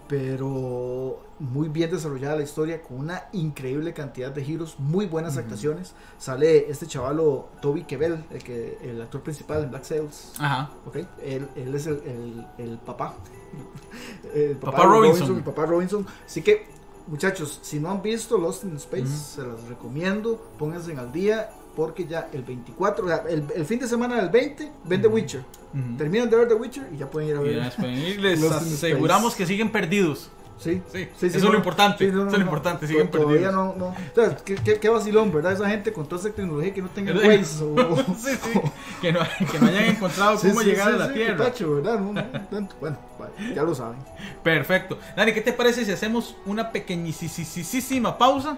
Pero 0.08 1.20
muy 1.38 1.68
bien 1.68 1.90
desarrollada 1.90 2.36
la 2.36 2.42
historia, 2.42 2.82
con 2.82 2.98
una 2.98 3.24
increíble 3.32 3.94
cantidad 3.94 4.30
de 4.30 4.44
giros, 4.44 4.78
muy 4.78 5.06
buenas 5.06 5.36
actuaciones. 5.36 5.94
Sale 6.18 6.70
este 6.70 6.86
chavalo 6.86 7.48
Toby 7.62 7.84
Kebbell, 7.84 8.24
el, 8.30 8.42
que, 8.42 8.78
el 8.82 9.00
actor 9.00 9.22
principal 9.22 9.64
en 9.64 9.70
Black 9.70 9.84
Sails. 9.84 10.34
Ajá. 10.38 10.70
Okay. 10.86 11.06
Él, 11.22 11.48
él 11.56 11.74
es 11.74 11.86
el, 11.86 12.02
el, 12.04 12.46
el 12.58 12.78
papá 12.78 13.14
el 14.34 14.56
papá, 14.56 14.84
Robinson. 14.84 15.42
papá 15.42 15.66
Robinson. 15.66 16.06
Así 16.26 16.42
que, 16.42 16.66
muchachos, 17.06 17.60
si 17.62 17.80
no 17.80 17.90
han 17.90 18.02
visto 18.02 18.38
Lost 18.38 18.64
in 18.64 18.76
Space, 18.76 19.06
se 19.06 19.42
los 19.42 19.68
recomiendo. 19.68 20.40
Pónganse 20.58 20.96
al 20.96 21.12
día 21.12 21.50
porque 21.74 22.06
ya 22.06 22.28
el 22.32 22.42
24, 22.42 23.28
el, 23.28 23.64
fin 23.64 23.78
de 23.78 23.88
semana 23.88 24.16
del 24.16 24.28
20, 24.28 24.70
ven 24.84 25.02
The 25.02 25.08
Witcher. 25.08 25.44
Terminan 25.98 26.30
de 26.30 26.36
ver 26.36 26.48
The 26.48 26.54
Witcher 26.54 26.88
y 26.92 26.98
ya 26.98 27.10
pueden 27.10 27.30
ir 27.30 27.36
a 27.36 27.40
ver. 27.40 27.72
les 28.20 28.42
aseguramos 28.42 29.34
que 29.34 29.46
siguen 29.46 29.70
perdidos. 29.70 30.30
Sí, 30.58 30.80
sí, 30.92 31.08
sí, 31.18 31.26
eso 31.26 31.38
es 31.38 31.42
lo 31.42 31.56
importante. 31.56 32.06
eso 32.06 32.26
es 32.26 32.32
lo 32.32 32.38
importante, 32.38 32.86
siguen 32.86 33.10
Todavía 33.10 33.50
no, 33.50 33.74
no. 33.76 33.88
O 33.88 33.96
sea, 34.14 34.36
¿qué, 34.36 34.78
qué, 34.78 34.88
vacilón, 34.88 35.32
¿verdad? 35.32 35.52
Esa 35.52 35.68
gente 35.68 35.92
con 35.92 36.06
toda 36.06 36.20
esa 36.22 36.34
tecnología 36.34 36.72
que 36.72 36.80
no 36.80 36.88
tenga 36.88 37.12
Waze 37.12 37.64
o. 37.64 37.96
sí, 38.16 38.38
sí. 38.40 38.60
Que, 39.00 39.12
no, 39.12 39.20
que 39.50 39.58
no 39.58 39.66
hayan 39.66 39.84
encontrado 39.84 40.38
cómo 40.40 40.62
llegar 40.62 40.94
a 40.94 40.96
la 40.96 41.12
Tierra. 41.12 41.50
¿verdad? 41.50 42.00
bueno, 42.80 42.96
ya 43.54 43.62
lo 43.62 43.74
saben. 43.74 43.98
Perfecto. 44.42 44.96
Dani, 45.16 45.32
¿qué 45.32 45.40
te 45.40 45.52
parece 45.52 45.84
si 45.84 45.90
hacemos 45.90 46.36
una 46.46 46.70
pequeñísima 46.70 48.16
pausa? 48.16 48.56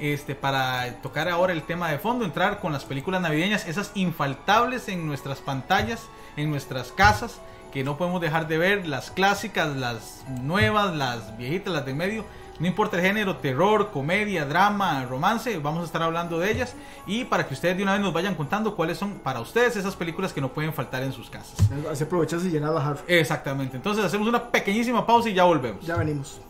Este, 0.00 0.34
para 0.34 1.00
tocar 1.02 1.28
ahora 1.28 1.52
el 1.52 1.62
tema 1.62 1.90
de 1.90 1.98
fondo, 1.98 2.24
entrar 2.24 2.60
con 2.60 2.72
las 2.72 2.84
películas 2.84 3.20
navideñas, 3.20 3.66
esas 3.66 3.90
infaltables 3.94 4.88
en 4.88 5.06
nuestras 5.06 5.38
pantallas, 5.38 6.06
en 6.36 6.50
nuestras 6.50 6.92
casas 6.92 7.40
que 7.72 7.84
no 7.84 7.98
podemos 7.98 8.20
dejar 8.20 8.48
de 8.48 8.58
ver, 8.58 8.86
las 8.86 9.10
clásicas, 9.10 9.76
las 9.76 10.24
nuevas, 10.42 10.94
las 10.94 11.36
viejitas, 11.36 11.72
las 11.72 11.84
de 11.84 11.94
medio. 11.94 12.24
No 12.58 12.66
importa 12.66 12.96
el 12.96 13.02
género, 13.02 13.36
terror, 13.36 13.90
comedia, 13.92 14.44
drama, 14.44 15.04
romance, 15.04 15.58
vamos 15.58 15.82
a 15.82 15.84
estar 15.84 16.02
hablando 16.02 16.40
de 16.40 16.50
ellas 16.50 16.74
y 17.06 17.24
para 17.24 17.46
que 17.46 17.54
ustedes 17.54 17.76
de 17.76 17.84
una 17.84 17.92
vez 17.92 18.00
nos 18.00 18.12
vayan 18.12 18.34
contando 18.34 18.74
cuáles 18.74 18.98
son 18.98 19.20
para 19.20 19.40
ustedes 19.40 19.76
esas 19.76 19.94
películas 19.94 20.32
que 20.32 20.40
no 20.40 20.48
pueden 20.48 20.72
faltar 20.72 21.04
en 21.04 21.12
sus 21.12 21.30
casas. 21.30 21.54
Así 21.88 22.02
aprovechas 22.02 22.44
y 22.44 22.50
llenar 22.50 22.72
la 22.72 22.96
Exactamente, 23.06 23.76
entonces 23.76 24.04
hacemos 24.04 24.26
una 24.26 24.50
pequeñísima 24.50 25.06
pausa 25.06 25.28
y 25.28 25.34
ya 25.34 25.44
volvemos. 25.44 25.86
Ya 25.86 25.96
venimos. 25.96 26.40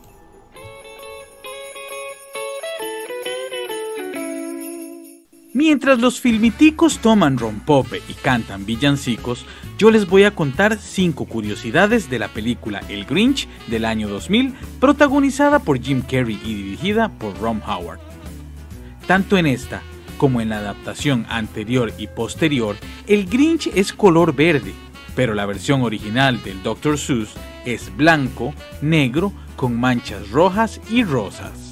Mientras 5.59 5.99
los 5.99 6.21
filmiticos 6.21 6.99
toman 6.99 7.37
rompope 7.37 8.01
y 8.07 8.13
cantan 8.13 8.65
villancicos, 8.65 9.45
yo 9.77 9.91
les 9.91 10.07
voy 10.07 10.23
a 10.23 10.33
contar 10.33 10.77
5 10.77 11.25
curiosidades 11.25 12.09
de 12.09 12.17
la 12.17 12.29
película 12.29 12.81
El 12.87 13.03
Grinch 13.03 13.45
del 13.67 13.83
año 13.83 14.07
2000, 14.07 14.53
protagonizada 14.79 15.59
por 15.59 15.81
Jim 15.81 16.01
Carrey 16.01 16.39
y 16.45 16.53
dirigida 16.53 17.09
por 17.09 17.37
Ron 17.41 17.61
Howard. 17.67 17.99
Tanto 19.05 19.37
en 19.37 19.47
esta 19.47 19.81
como 20.17 20.39
en 20.39 20.47
la 20.47 20.59
adaptación 20.59 21.25
anterior 21.27 21.91
y 21.97 22.07
posterior, 22.07 22.77
el 23.05 23.25
Grinch 23.25 23.67
es 23.75 23.91
color 23.91 24.33
verde, 24.33 24.71
pero 25.13 25.33
la 25.33 25.45
versión 25.45 25.81
original 25.81 26.41
del 26.41 26.63
Dr. 26.63 26.97
Seuss 26.97 27.31
es 27.65 27.93
blanco, 27.97 28.53
negro, 28.81 29.33
con 29.57 29.77
manchas 29.77 30.29
rojas 30.29 30.79
y 30.89 31.03
rosas. 31.03 31.68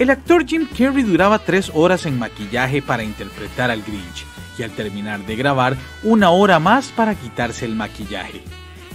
El 0.00 0.08
actor 0.08 0.46
Jim 0.46 0.66
Carrey 0.66 1.02
duraba 1.02 1.38
tres 1.38 1.70
horas 1.74 2.06
en 2.06 2.18
maquillaje 2.18 2.80
para 2.80 3.04
interpretar 3.04 3.70
al 3.70 3.82
Grinch 3.82 4.24
y 4.58 4.62
al 4.62 4.70
terminar 4.70 5.26
de 5.26 5.36
grabar 5.36 5.76
una 6.02 6.30
hora 6.30 6.58
más 6.58 6.88
para 6.88 7.14
quitarse 7.14 7.66
el 7.66 7.74
maquillaje. 7.74 8.40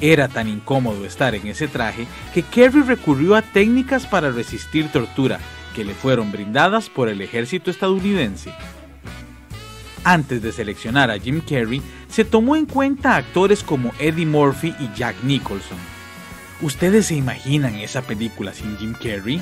Era 0.02 0.28
tan 0.28 0.48
incómodo 0.48 1.06
estar 1.06 1.36
en 1.36 1.46
ese 1.46 1.68
traje 1.68 2.08
que 2.34 2.42
Carrey 2.42 2.82
recurrió 2.82 3.36
a 3.36 3.44
técnicas 3.44 4.08
para 4.08 4.32
resistir 4.32 4.92
tortura 4.92 5.40
que 5.76 5.86
le 5.86 5.94
fueron 5.94 6.32
brindadas 6.32 6.90
por 6.90 7.08
el 7.08 7.22
ejército 7.22 7.70
estadounidense. 7.70 8.52
Antes 10.04 10.42
de 10.42 10.52
seleccionar 10.52 11.12
a 11.12 11.20
Jim 11.20 11.40
Carrey, 11.40 11.84
se 12.10 12.26
tomó 12.26 12.56
en 12.56 12.66
cuenta 12.66 13.16
actores 13.16 13.62
como 13.62 13.92
Eddie 14.00 14.26
Murphy 14.26 14.74
y 14.80 14.90
Jack 14.98 15.18
Nicholson. 15.22 15.78
¿Ustedes 16.64 17.06
se 17.06 17.16
imaginan 17.16 17.76
esa 17.76 18.02
película 18.02 18.56
sin 18.56 18.76
Jim 18.80 18.94
Carrey? 18.94 19.40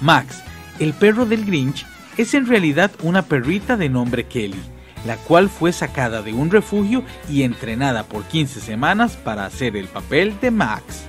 Max, 0.00 0.42
el 0.78 0.92
perro 0.92 1.26
del 1.26 1.44
Grinch, 1.44 1.86
es 2.16 2.34
en 2.34 2.46
realidad 2.46 2.90
una 3.02 3.22
perrita 3.22 3.76
de 3.76 3.88
nombre 3.88 4.24
Kelly, 4.26 4.60
la 5.06 5.16
cual 5.16 5.48
fue 5.48 5.72
sacada 5.72 6.22
de 6.22 6.32
un 6.32 6.50
refugio 6.50 7.04
y 7.28 7.42
entrenada 7.42 8.04
por 8.04 8.24
15 8.24 8.60
semanas 8.60 9.16
para 9.16 9.44
hacer 9.44 9.76
el 9.76 9.86
papel 9.86 10.34
de 10.40 10.50
Max. 10.50 11.04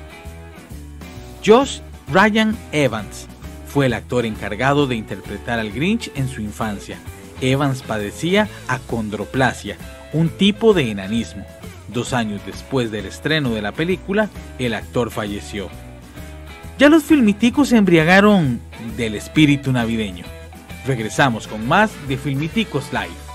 Josh 1.45 1.79
Ryan 2.11 2.57
Evans 2.71 3.27
fue 3.67 3.87
el 3.87 3.93
actor 3.93 4.25
encargado 4.25 4.87
de 4.87 4.95
interpretar 4.95 5.59
al 5.59 5.71
Grinch 5.71 6.11
en 6.15 6.27
su 6.29 6.41
infancia. 6.41 6.97
Evans 7.41 7.83
padecía 7.83 8.47
acondroplasia, 8.67 9.77
un 10.13 10.29
tipo 10.29 10.73
de 10.73 10.89
enanismo. 10.89 11.45
Dos 11.93 12.13
años 12.13 12.41
después 12.45 12.91
del 12.91 13.05
estreno 13.05 13.51
de 13.51 13.61
la 13.61 13.71
película, 13.71 14.29
el 14.59 14.73
actor 14.73 15.11
falleció. 15.11 15.69
Ya 16.77 16.89
los 16.89 17.03
filmiticos 17.03 17.69
se 17.69 17.77
embriagaron 17.77 18.59
del 18.95 19.15
espíritu 19.15 19.71
navideño. 19.71 20.25
Regresamos 20.85 21.47
con 21.47 21.67
más 21.67 21.91
de 22.07 22.17
Filmiticos 22.17 22.91
Live. 22.93 23.27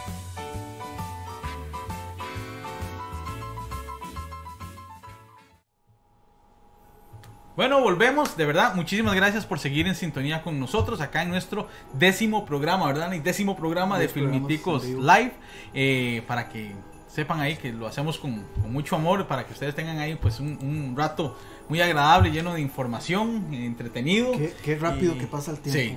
Bueno, 7.54 7.82
volvemos, 7.82 8.36
de 8.36 8.46
verdad, 8.46 8.74
muchísimas 8.74 9.14
gracias 9.14 9.44
por 9.44 9.58
seguir 9.58 9.86
en 9.86 9.94
sintonía 9.94 10.42
con 10.42 10.58
nosotros 10.58 11.02
acá 11.02 11.22
en 11.22 11.28
nuestro 11.28 11.68
décimo 11.92 12.46
programa, 12.46 12.86
¿verdad? 12.86 13.12
El 13.12 13.22
décimo 13.22 13.56
programa 13.56 13.98
de 13.98 14.08
Filmiticos. 14.08 14.84
Live, 14.84 15.32
eh, 15.74 16.22
para 16.26 16.48
que 16.48 16.72
sepan 17.12 17.40
ahí 17.40 17.56
que 17.56 17.72
lo 17.72 17.86
hacemos 17.86 18.18
con, 18.18 18.42
con 18.60 18.72
mucho 18.72 18.96
amor, 18.96 19.26
para 19.26 19.46
que 19.46 19.52
ustedes 19.52 19.74
tengan 19.74 19.98
ahí 19.98 20.14
pues 20.16 20.40
un, 20.40 20.58
un 20.62 20.94
rato 20.96 21.36
muy 21.68 21.80
agradable, 21.80 22.30
lleno 22.30 22.54
de 22.54 22.60
información, 22.60 23.52
entretenido. 23.52 24.32
Qué, 24.32 24.54
qué 24.64 24.76
rápido 24.78 25.14
Y- 25.14 25.18
que 25.18 25.26
pasa 25.26 25.50
el 25.52 25.58
tiempo, 25.58 25.80
Sí. 25.80 25.96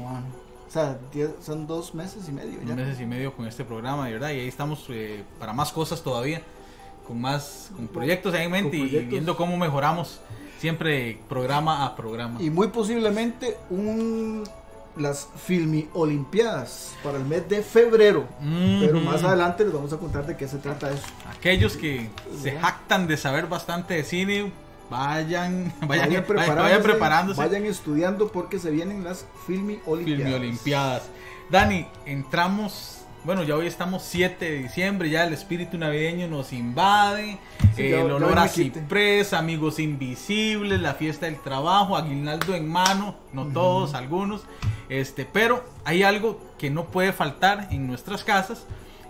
O 0.68 0.72
sea, 0.76 0.98
diez- 1.14 1.36
son 1.42 1.68
dos 1.68 1.96
meses 1.96 2.28
y 2.28 2.34
medio 2.34 2.60
ya. 2.62 2.72
un 2.72 2.76
meses 2.76 3.00
y 3.00 3.06
medio 3.06 3.34
con 3.34 3.48
este 3.48 3.64
programa, 3.64 4.08
de 4.08 4.14
verdad, 4.14 4.32
y 4.32 4.40
ahí 4.42 4.48
estamos 4.50 4.86
eh, 4.90 5.24
para 5.40 5.54
más 5.54 5.72
cosas 5.72 6.04
todavía, 6.04 6.42
con 7.08 7.22
más 7.22 7.70
con 7.76 7.88
proyectos 7.88 8.34
ahí 8.34 8.46
en 8.46 8.52
mente 8.52 8.76
y 8.76 8.90
viendo 9.06 9.38
cómo 9.38 9.56
mejoramos 9.56 10.20
siempre 10.60 11.18
programa 11.30 11.86
a 11.86 11.96
programa. 11.96 12.42
Y 12.42 12.50
muy 12.50 12.68
posiblemente 12.68 13.56
un 13.70 14.44
las 14.98 15.28
Filmi 15.44 15.88
Olimpiadas 15.94 16.94
para 17.04 17.18
el 17.18 17.26
mes 17.26 17.48
de 17.50 17.62
febrero. 17.62 18.28
Pero 18.40 18.98
Ujú. 18.98 19.06
más 19.06 19.24
adelante 19.24 19.64
les 19.64 19.74
vamos 19.74 19.92
a 19.94 19.98
contar 19.98 20.26
de 20.26 20.38
qué 20.38 20.48
se 20.48 20.58
trata 20.58 20.92
eso. 20.92 21.04
Aquellos 21.30 21.76
que 21.78 22.10
se 22.42 22.52
jactan 22.58 23.08
de 23.08 23.18
saber 23.18 23.48
bastante 23.48 23.96
de 23.96 24.04
cine, 24.04 24.52
vayan, 24.90 25.74
vayan, 25.82 26.08
vayan, 26.10 26.24
preparándose, 26.24 26.62
vayan 26.62 26.84
preparándose. 26.84 27.42
Vayan 27.42 27.66
estudiando 27.66 28.32
porque 28.32 28.60
se 28.60 28.72
vienen 28.72 29.04
las 29.04 29.26
Filmi 29.46 29.80
Olimpiadas. 29.86 30.24
Filmi 30.24 30.34
Olimpiadas. 30.34 31.04
Dani, 31.50 31.88
entramos, 32.06 32.95
bueno, 33.26 33.44
ya 33.44 33.56
hoy 33.56 33.66
estamos 33.66 34.04
7 34.04 34.46
de 34.46 34.58
diciembre, 34.64 35.10
ya 35.10 35.24
el 35.26 35.34
espíritu 35.34 35.78
navideño 35.78 36.28
nos 36.28 36.54
invade, 36.54 37.40
Sí, 37.76 37.82
eh, 37.82 38.00
el 38.00 38.20
me 38.20 38.40
a 38.40 38.48
ciprés, 38.48 39.34
amigos 39.34 39.80
invisibles, 39.80 40.80
la 40.80 40.94
fiesta 40.94 41.26
del 41.26 41.40
trabajo, 41.42 41.98
aguinaldo 41.98 42.54
en 42.54 42.68
mano, 42.70 43.16
no 43.34 43.48
todos, 43.48 43.96
algunos, 43.96 44.44
este, 44.90 45.26
pero 45.26 45.66
hay 45.84 46.04
algo 46.04 46.40
que 46.60 46.70
no 46.70 46.86
puede 46.86 47.14
faltar 47.14 47.68
en 47.72 47.88
nuestras 47.88 48.24
casas 48.24 48.66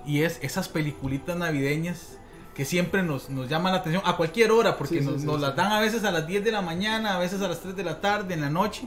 y 0.06 0.22
es 0.22 0.40
esas 0.42 0.70
peliculitas 0.70 1.36
navideñas 1.36 2.18
que 2.56 2.64
siempre 2.64 3.04
nos, 3.04 3.30
nos 3.30 3.50
llaman 3.50 3.74
la 3.74 3.80
atención 3.80 4.02
a 4.06 4.16
cualquier 4.16 4.52
hora, 4.52 4.78
porque 4.78 5.00
Sí, 5.00 5.06
nos, 5.06 5.20
sí, 5.22 5.28
nos 5.28 5.36
sí. 5.36 5.42
las 5.42 5.56
dan 5.58 5.74
a 5.74 5.82
veces 5.82 6.06
a 6.06 6.12
las 6.12 6.26
10 6.26 6.46
de 6.46 6.52
la 6.54 6.62
mañana, 6.62 7.16
a 7.16 7.20
veces 7.20 7.42
a 7.42 7.50
las 7.50 7.60
3 7.60 7.76
de 7.76 7.84
la 7.84 8.00
tarde, 8.00 8.34
en 8.34 8.40
la 8.42 8.50
noche. 8.50 8.84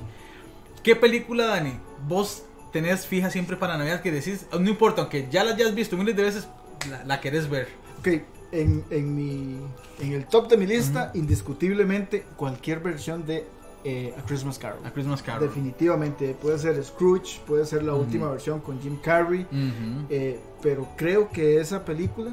¿Qué 0.82 0.96
película, 0.96 1.44
Dani? 1.46 1.74
Vos 2.06 2.44
tenés 2.72 3.06
fija 3.06 3.30
siempre 3.30 3.56
para 3.56 3.76
Navidad 3.78 4.02
que 4.02 4.12
decís, 4.12 4.46
no 4.52 4.68
importa, 4.68 5.02
aunque 5.02 5.28
ya 5.30 5.44
la 5.44 5.52
hayas 5.54 5.74
visto 5.74 5.96
miles 5.96 6.16
de 6.16 6.22
veces, 6.22 6.48
la, 6.90 7.04
la 7.04 7.20
querés 7.20 7.48
ver. 7.48 7.68
Ok, 7.98 8.08
en, 8.52 8.84
en, 8.90 9.14
mi, 9.14 9.58
en 10.00 10.12
el 10.12 10.26
top 10.26 10.48
de 10.48 10.56
mi 10.56 10.66
lista, 10.66 11.10
indiscutiblemente, 11.14 12.24
cualquier 12.36 12.80
versión 12.80 13.26
de 13.26 13.46
eh, 13.84 14.14
A 14.18 14.22
Christmas 14.26 14.58
Carol. 14.58 14.78
A 14.84 14.90
Christmas 14.92 15.22
Carol. 15.22 15.46
Definitivamente, 15.48 16.34
puede 16.34 16.58
ser 16.58 16.82
Scrooge, 16.84 17.40
puede 17.46 17.64
ser 17.66 17.82
la 17.82 17.92
Ujú. 17.94 18.02
última 18.02 18.28
versión 18.30 18.60
con 18.60 18.80
Jim 18.80 18.98
Carrey, 19.02 19.42
Ujú. 19.42 20.06
eh, 20.10 20.40
pero 20.62 20.88
creo 20.96 21.30
que 21.30 21.60
esa 21.60 21.84
película 21.84 22.32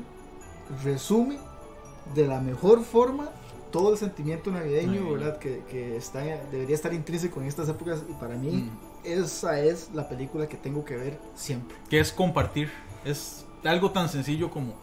resume 0.84 1.38
de 2.14 2.28
la 2.28 2.40
mejor 2.42 2.84
forma 2.84 3.30
todo 3.72 3.92
el 3.92 3.98
sentimiento 3.98 4.52
navideño. 4.52 5.12
¿verdad? 5.14 5.38
Que, 5.38 5.62
que 5.70 5.98
está, 5.98 6.22
debería 6.52 6.76
estar 6.76 6.94
intrínseco 6.94 7.42
en 7.42 7.48
estas 7.48 7.68
épocas 7.70 8.04
y 8.10 8.14
para 8.14 8.36
mí. 8.36 8.70
Esa 9.06 9.60
es 9.60 9.90
la 9.94 10.08
película 10.08 10.48
que 10.48 10.58
tengo 10.58 10.84
que 10.86 10.96
ver 10.98 11.20
siempre. 11.36 11.78
Que 11.90 12.00
es 12.00 12.12
compartir. 12.12 12.72
Es 13.04 13.46
algo 13.64 13.92
tan 13.92 14.10
sencillo 14.10 14.50
como, 14.50 14.74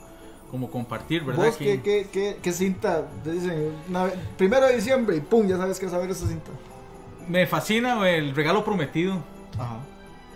como 0.50 0.70
compartir, 0.70 1.24
¿verdad? 1.24 1.46
¿Vos 1.46 1.56
Que- 1.56 1.80
qué, 1.80 1.82
qué, 1.82 2.08
qué, 2.12 2.37
qué 2.42 2.52
cinta? 2.52 3.06
Dicen, 3.24 3.72
una- 3.88 4.11
primero 4.37 4.66
de 4.66 4.76
diciembre 4.76 5.16
y 5.16 5.20
pum, 5.20 5.46
ya 5.46 5.56
sabes 5.56 5.78
que 5.78 5.87
vas 5.87 5.94
a 5.94 5.98
ver 5.98 6.11
esa 6.11 6.26
cinta. 6.26 6.50
Me 7.28 7.46
fascina 7.46 8.08
el 8.08 8.35
regalo 8.35 8.64
prometido. 8.64 9.22
Ajá. 9.58 9.78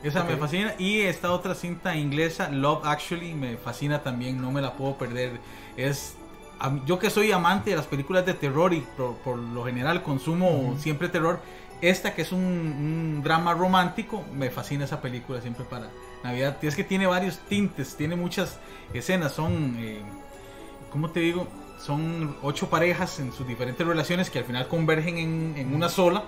Esa 0.03 0.23
me 0.23 0.37
fascina. 0.37 0.75
Y 0.79 1.01
esta 1.01 1.33
otra 1.33 1.55
cinta 1.55 1.97
inglesa, 1.97 2.49
Love 2.51 2.85
Actually, 2.85 3.35
me 3.35 3.57
fascina 3.57 4.03
también. 4.03 4.41
No 4.41 4.53
me 4.53 4.61
la 4.63 4.75
puedo 4.75 4.97
perder. 4.97 5.41
Es. 5.77 6.15
Yo 6.87 6.99
que 6.99 7.11
soy 7.11 7.33
amante 7.33 7.71
de 7.71 7.77
las 7.77 7.87
películas 7.87 8.25
de 8.25 8.33
terror 8.35 8.73
y 8.73 8.81
por, 8.97 9.17
por 9.17 9.37
lo 9.37 9.65
general 9.65 10.03
consumo 10.03 10.77
siempre 10.79 11.09
terror. 11.09 11.41
Esta 11.81 12.15
que 12.15 12.23
es 12.23 12.33
un, 12.33 13.21
drama 13.23 13.55
romántico, 13.55 14.25
me 14.35 14.51
fascina 14.51 14.85
esa 14.85 15.01
película 15.01 15.41
siempre 15.41 15.65
para 15.65 15.91
Navidad. 16.25 16.57
Es 16.63 16.75
que 16.75 16.85
tiene 16.85 17.07
varios 17.07 17.39
tintes, 17.49 17.97
tiene 17.97 18.17
muchas 18.17 18.59
escenas. 18.95 19.33
Son, 19.33 19.77
eh, 19.79 20.01
¿cómo 20.91 21.11
te 21.11 21.21
digo? 21.21 21.49
Son 21.79 22.37
ocho 22.43 22.71
parejas 22.71 23.21
en 23.21 23.33
sus 23.33 23.47
diferentes 23.47 23.87
relaciones 23.87 24.31
que 24.31 24.39
al 24.39 24.45
final 24.45 24.69
convergen 24.69 25.19
en, 25.19 25.55
en 25.57 25.75
una 25.75 25.89
sola. 25.89 26.25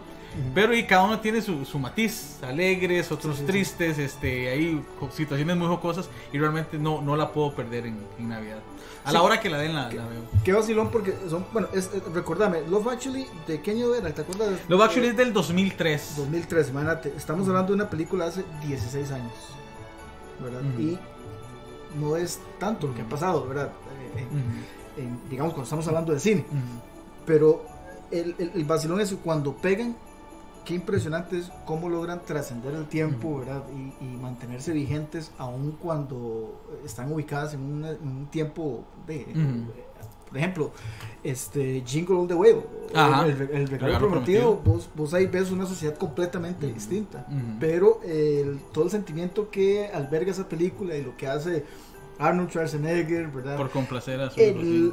Pero 0.54 0.74
y 0.74 0.84
cada 0.86 1.04
uno 1.04 1.20
tiene 1.20 1.40
su, 1.42 1.64
su 1.64 1.78
matiz, 1.78 2.38
alegres, 2.42 3.10
otros 3.10 3.36
Sí, 3.36 3.40
sí, 3.40 3.46
sí. 3.46 3.52
tristes, 3.52 3.98
este, 3.98 4.48
hay 4.50 4.84
situaciones 5.12 5.56
muy 5.56 5.66
jocosas 5.66 6.08
y 6.32 6.38
realmente 6.38 6.78
no, 6.78 7.00
no 7.02 7.16
la 7.16 7.32
puedo 7.32 7.54
perder 7.54 7.86
en, 7.86 7.98
en 8.18 8.28
Navidad. 8.28 8.58
A 9.04 9.12
la 9.12 9.20
Sí. 9.20 9.24
hora 9.24 9.40
que 9.40 9.48
la 9.48 9.58
den 9.58 9.74
la, 9.74 9.84
la 9.90 10.06
veo. 10.06 10.22
Qué 10.44 10.52
vacilón 10.52 10.90
porque 10.90 11.14
son, 11.30 11.46
bueno, 11.52 11.68
es, 11.72 11.90
es- 11.94 12.04
recordame, 12.12 12.60
Love 12.68 12.88
Actually, 12.88 13.26
¿de 13.46 13.60
qué 13.62 13.70
año 13.70 13.94
era? 13.94 14.12
¿Te 14.12 14.20
acuerdas? 14.20 14.60
Love 14.68 14.82
Actually 14.82 15.08
es 15.08 15.16
del 15.16 15.32
2003. 15.32 16.14
2003, 16.18 16.68
imagínate, 16.70 17.12
estamos 17.16 17.48
hablando 17.48 17.68
de 17.68 17.74
una 17.76 17.88
película 17.90 18.26
hace 18.26 18.44
16 18.66 19.10
años, 19.12 19.32
¿verdad? 20.42 20.60
Ujú. 20.74 20.80
Y 20.82 20.98
no 21.98 22.16
es 22.16 22.38
tanto 22.58 22.86
lo 22.88 22.94
que 22.94 23.02
ha 23.02 23.08
pasado, 23.08 23.46
¿verdad? 23.48 23.72
Eh, 24.16 24.20
en- 24.20 24.26
Ujú, 24.26 24.38
en- 24.98 25.30
digamos, 25.30 25.52
cuando 25.54 25.64
estamos 25.64 25.88
hablando 25.88 26.12
de 26.12 26.20
cine. 26.20 26.44
ujú. 26.48 26.58
Pero 27.24 27.64
el, 28.10 28.34
el, 28.38 28.52
el 28.54 28.64
vacilón 28.64 29.00
es 29.00 29.14
cuando 29.24 29.56
pegan, 29.56 29.96
qué 30.68 30.74
impresionante 30.74 31.38
es 31.38 31.50
cómo 31.64 31.88
logran 31.88 32.20
trascender 32.26 32.74
el 32.74 32.84
tiempo, 32.86 33.28
Ujú. 33.28 33.38
¿verdad? 33.38 33.62
Y, 33.74 34.04
y 34.04 34.16
mantenerse 34.18 34.70
vigentes 34.72 35.30
aun 35.38 35.72
cuando 35.82 36.60
están 36.84 37.10
ubicadas 37.10 37.54
en, 37.54 37.60
una- 37.62 37.90
en 37.92 38.06
un 38.06 38.26
tiempo 38.26 38.84
de... 39.06 39.26
Ujú. 39.30 39.72
Por 40.28 40.36
ejemplo, 40.36 40.72
este 41.24 41.82
Jingle 41.86 42.16
All 42.16 42.28
the 42.28 42.34
Way, 42.34 42.56
Ajá. 42.94 43.24
el, 43.24 43.30
el 43.30 43.38
regalo 43.66 43.86
Regalo 43.94 44.08
prometido, 44.10 44.56
prometido. 44.60 44.74
Vos, 44.74 44.90
vos 44.94 45.14
ahí 45.14 45.24
ves 45.24 45.50
una 45.50 45.64
sociedad 45.64 45.96
completamente 45.96 46.66
Ujú. 46.66 46.74
distinta. 46.74 47.24
Ujú. 47.30 47.38
Pero 47.58 48.00
el- 48.04 48.60
todo 48.74 48.84
el 48.84 48.90
sentimiento 48.90 49.48
que 49.50 49.86
alberga 49.88 50.30
esa 50.32 50.46
película 50.46 50.94
y 50.96 51.02
lo 51.02 51.16
que 51.16 51.28
hace 51.28 51.64
Arnold 52.18 52.50
Schwarzenegger, 52.50 53.28
¿verdad? 53.28 53.56
Por 53.56 53.70
complacer 53.70 54.20
a 54.20 54.28
su 54.28 54.38
el 54.38 54.92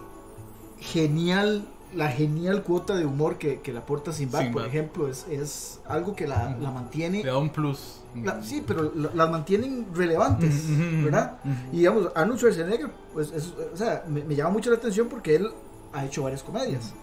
genial 0.80 1.68
la 1.96 2.10
genial 2.12 2.64
cuota 2.64 2.96
de 2.96 3.06
humor 3.06 3.38
que, 3.38 3.62
que 3.62 3.72
le 3.72 3.80
aporta 3.80 4.12
Sinbad, 4.12 4.40
por 4.52 4.66
ejemplo, 4.68 5.08
es, 5.08 5.26
es 5.30 5.80
algo 5.88 6.16
que 6.16 6.28
la, 6.28 6.56
la 6.60 6.72
mantiene. 6.72 7.24
Le 7.24 7.30
da 7.30 7.38
un 7.38 7.50
plus. 7.50 8.02
la- 8.24 8.42
sí, 8.44 8.64
pero 8.66 8.92
la- 8.96 9.12
las 9.14 9.30
mantienen 9.30 9.88
relevantes, 9.94 10.66
¿verdad? 11.04 11.38
Y 11.72 11.78
digamos, 11.80 12.10
Arnold 12.16 12.40
Schwarzenegger, 12.40 12.90
pues, 13.14 13.32
es- 13.32 13.54
o 13.74 13.76
sea, 13.78 14.04
me, 14.08 14.24
me 14.24 14.36
llama 14.36 14.52
mucho 14.52 14.70
la 14.70 14.78
atención 14.78 15.08
porque 15.10 15.36
él 15.36 15.50
ha 15.94 16.06
hecho 16.06 16.24
varias 16.24 16.44
comedias. 16.44 16.94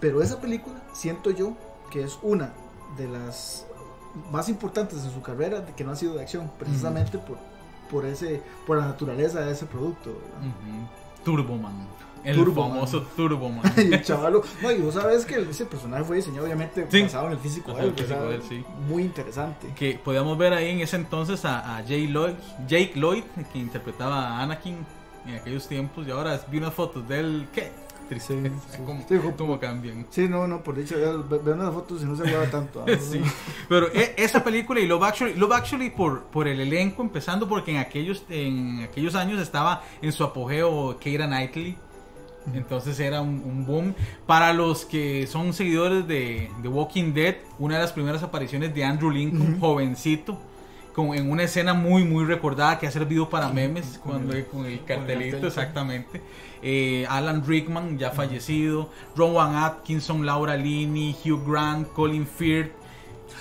Pero 0.00 0.20
esa 0.22 0.40
película, 0.40 0.76
siento 0.92 1.30
yo, 1.30 1.54
que 1.90 2.02
es 2.02 2.18
una 2.22 2.52
de 2.96 3.08
las 3.08 3.66
más 4.30 4.48
importantes 4.48 5.04
en 5.04 5.10
su 5.12 5.22
carrera 5.22 5.60
de 5.60 5.72
que 5.74 5.84
no 5.84 5.92
ha 5.92 5.96
sido 5.96 6.14
de 6.14 6.22
acción, 6.22 6.50
precisamente 6.58 7.18
por, 7.18 7.38
por, 7.90 8.04
ese, 8.04 8.42
por 8.66 8.78
la 8.78 8.86
naturaleza 8.86 9.40
de 9.40 9.52
ese 9.52 9.66
producto. 9.66 10.10
¿verdad? 10.10 10.88
Turboman. 11.24 11.92
El 12.24 12.36
famoso 12.52 13.02
Turboman. 13.16 13.64
y 13.76 13.92
el 13.94 14.02
chavalo, 14.02 14.42
no, 14.62 14.70
y 14.70 14.78
vos 14.80 14.94
sabes 14.94 15.24
que 15.24 15.40
ese 15.40 15.66
personaje 15.66 16.04
fue 16.04 16.16
diseñado 16.16 16.44
obviamente 16.44 16.86
Sí. 16.88 17.02
basado 17.02 17.26
en 17.26 17.32
el 17.32 17.38
físico 17.38 17.72
de 17.72 17.82
él, 17.82 18.64
muy 18.88 19.02
interesante. 19.02 19.72
que 19.74 19.98
podíamos 20.02 20.38
ver 20.38 20.52
ahí 20.52 20.70
en 20.70 20.80
ese 20.80 20.96
entonces 20.96 21.44
a, 21.44 21.78
a 21.78 21.82
Jay 21.82 22.06
Lloyd, 22.06 22.34
Jake 22.68 22.92
Lloyd, 22.94 23.24
que 23.52 23.58
interpretaba 23.58 24.38
a 24.38 24.42
Anakin 24.42 24.76
en 25.26 25.34
aquellos 25.34 25.66
tiempos, 25.66 26.06
y 26.06 26.12
ahora 26.12 26.40
vi 26.48 26.58
unas 26.58 26.74
fotos 26.74 27.06
de 27.08 27.18
él, 27.20 27.48
¿qué? 27.52 27.72
Triste, 28.12 28.34
Sí, 28.42 28.50
sí. 28.70 28.78
¿Cómo, 28.84 29.04
Sí, 29.08 29.14
cómo 29.36 29.58
cambian? 29.60 30.06
Sí, 30.10 30.28
no, 30.28 30.46
no, 30.46 30.62
por 30.62 30.76
dicho, 30.76 30.96
vean 31.42 31.58
las 31.58 31.72
fotos 31.72 32.02
y 32.02 32.04
no 32.04 32.16
se 32.16 32.28
aguada 32.28 32.50
tanto. 32.50 32.84
¿ah? 32.86 32.90
Sí, 33.00 33.20
pero 33.68 33.92
e- 33.92 34.14
esa 34.16 34.42
película 34.44 34.80
y 34.80 34.86
Love 34.86 35.02
Actually, 35.04 35.34
Love 35.34 35.52
Actually 35.52 35.90
por, 35.90 36.24
por 36.24 36.46
el 36.48 36.60
elenco, 36.60 37.02
empezando 37.02 37.48
porque 37.48 37.70
en 37.72 37.76
aquellos, 37.78 38.24
en 38.28 38.80
aquellos 38.82 39.14
años 39.14 39.40
estaba 39.40 39.82
en 40.00 40.12
su 40.12 40.24
apogeo 40.24 40.96
Keira 40.98 41.26
Knightley. 41.26 41.76
Entonces 42.54 42.98
era 42.98 43.20
un, 43.20 43.40
un 43.44 43.64
boom. 43.64 43.94
Para 44.26 44.52
los 44.52 44.84
que 44.84 45.26
son 45.28 45.52
seguidores 45.52 46.08
de, 46.08 46.50
de 46.60 46.68
Walking 46.68 47.12
Dead, 47.14 47.36
una 47.60 47.76
de 47.76 47.82
las 47.82 47.92
primeras 47.92 48.22
apariciones 48.24 48.74
de 48.74 48.84
Andrew 48.84 49.10
Lincoln, 49.10 49.52
Ujú. 49.54 49.60
jovencito, 49.60 50.38
con, 50.94 51.14
en 51.14 51.30
una 51.30 51.44
escena 51.44 51.74
muy, 51.74 52.04
muy 52.04 52.24
recordada 52.24 52.78
que 52.78 52.86
ha 52.86 52.90
servido 52.90 53.28
para 53.28 53.48
memes, 53.48 53.98
con 54.02 54.12
cuando 54.12 54.32
el- 54.34 54.44
con 54.46 54.60
el 54.60 54.64
con 54.64 54.72
el 54.72 54.84
cartelito, 54.84 55.32
cartel, 55.36 55.40
sí. 55.40 55.46
exactamente. 55.46 56.20
Eh, 56.62 57.06
Alan 57.08 57.44
Rickman, 57.46 57.98
ya 57.98 58.10
fallecido. 58.10 58.90
Rowan 59.16 59.56
Atkinson, 59.56 60.24
Laura 60.24 60.56
Linney, 60.56 61.16
Hugh 61.24 61.44
Grant, 61.50 61.88
Colin 61.92 62.26
Firth. 62.26 62.72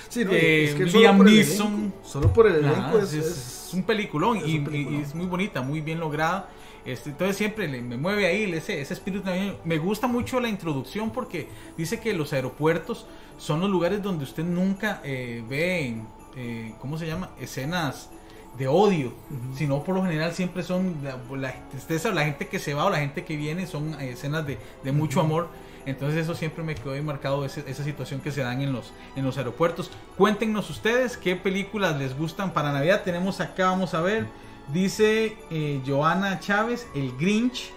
Sí, 0.10 0.26
no, 0.26 0.32
Eh, 0.32 0.66
es 0.66 0.76
que 0.76 0.86
Liam 0.86 1.20
el 1.22 1.26
Neeson. 1.36 1.94
Solo 2.04 2.34
por 2.34 2.48
el 2.48 2.56
elenco 2.56 2.98
es, 3.00 3.14
es, 3.14 3.26
es- 3.26 3.58
es 3.68 3.74
un 3.74 3.84
peliculón 3.84 4.38
es 4.38 4.48
y, 4.48 4.58
un 4.58 4.66
peliculón. 4.66 5.00
y 5.00 5.04
es 5.04 5.16
muy 5.16 5.26
bonita, 5.28 5.62
muy 5.62 5.80
bien 5.82 6.00
lograda. 6.00 6.50
Este, 6.84 7.12
entonces 7.12 7.38
siempre 7.38 7.68
le- 7.68 7.82
me 7.82 7.96
mueve 7.96 8.26
ahí 8.26 8.52
ese, 8.54 8.82
ese 8.82 8.94
espíritu 8.96 9.24
también. 9.24 9.56
Me 9.64 9.78
gusta 9.78 10.08
mucho 10.08 10.40
la 10.40 10.50
introducción 10.50 11.12
porque 11.12 11.48
dice 11.78 12.00
que 12.00 12.12
los 12.14 12.34
aeropuertos 12.34 13.06
son 13.38 13.60
los 13.62 13.70
lugares 13.70 14.02
donde 14.02 14.24
usted 14.24 14.44
nunca 14.44 15.00
eh, 15.04 15.44
ve, 15.48 15.96
eh, 16.36 16.74
¿cómo 16.80 16.98
se 16.98 17.08
llama? 17.08 17.30
Escenas 17.40 18.10
de 18.58 18.68
odio, 18.68 19.14
sino 19.56 19.82
por 19.84 19.96
lo 19.96 20.04
general 20.04 20.34
siempre 20.34 20.62
son 20.64 20.98
la, 21.04 21.18
la 21.38 21.54
tristeza, 21.70 22.12
la 22.12 22.26
gente 22.26 22.48
que 22.48 22.60
se 22.60 22.74
va 22.74 22.86
o 22.86 22.90
la 22.90 22.98
gente 23.00 23.24
que 23.24 23.38
viene 23.38 23.66
son 23.66 24.00
eh, 24.02 24.12
escenas 24.12 24.46
de, 24.46 24.58
de 24.84 24.92
mucho 24.92 25.22
amor. 25.22 25.48
Entonces 25.86 26.20
eso 26.24 26.36
siempre 26.36 26.64
me 26.64 26.76
quedó 26.76 26.92
ahí 26.94 27.02
marcado 27.02 27.44
ese- 27.44 27.64
esa 27.68 27.84
situación 27.84 28.20
que 28.22 28.32
se 28.32 28.42
dan 28.42 28.62
en 28.62 28.72
los, 28.74 28.92
en 29.16 29.26
los 29.26 29.38
aeropuertos. 29.38 29.90
Cuéntenos 30.18 30.70
ustedes 30.70 31.18
qué 31.18 31.36
películas 31.36 31.98
les 31.98 32.16
gustan 32.16 32.52
para 32.54 32.72
Navidad. 32.72 33.02
Tenemos 33.04 33.40
acá, 33.40 33.68
vamos 33.68 33.94
a 33.96 34.02
ver, 34.02 34.28
dice 34.72 35.38
eh, 35.50 35.82
Joana 35.88 36.40
Chávez, 36.40 36.88
el 36.94 37.18
Grinch. 37.18 37.72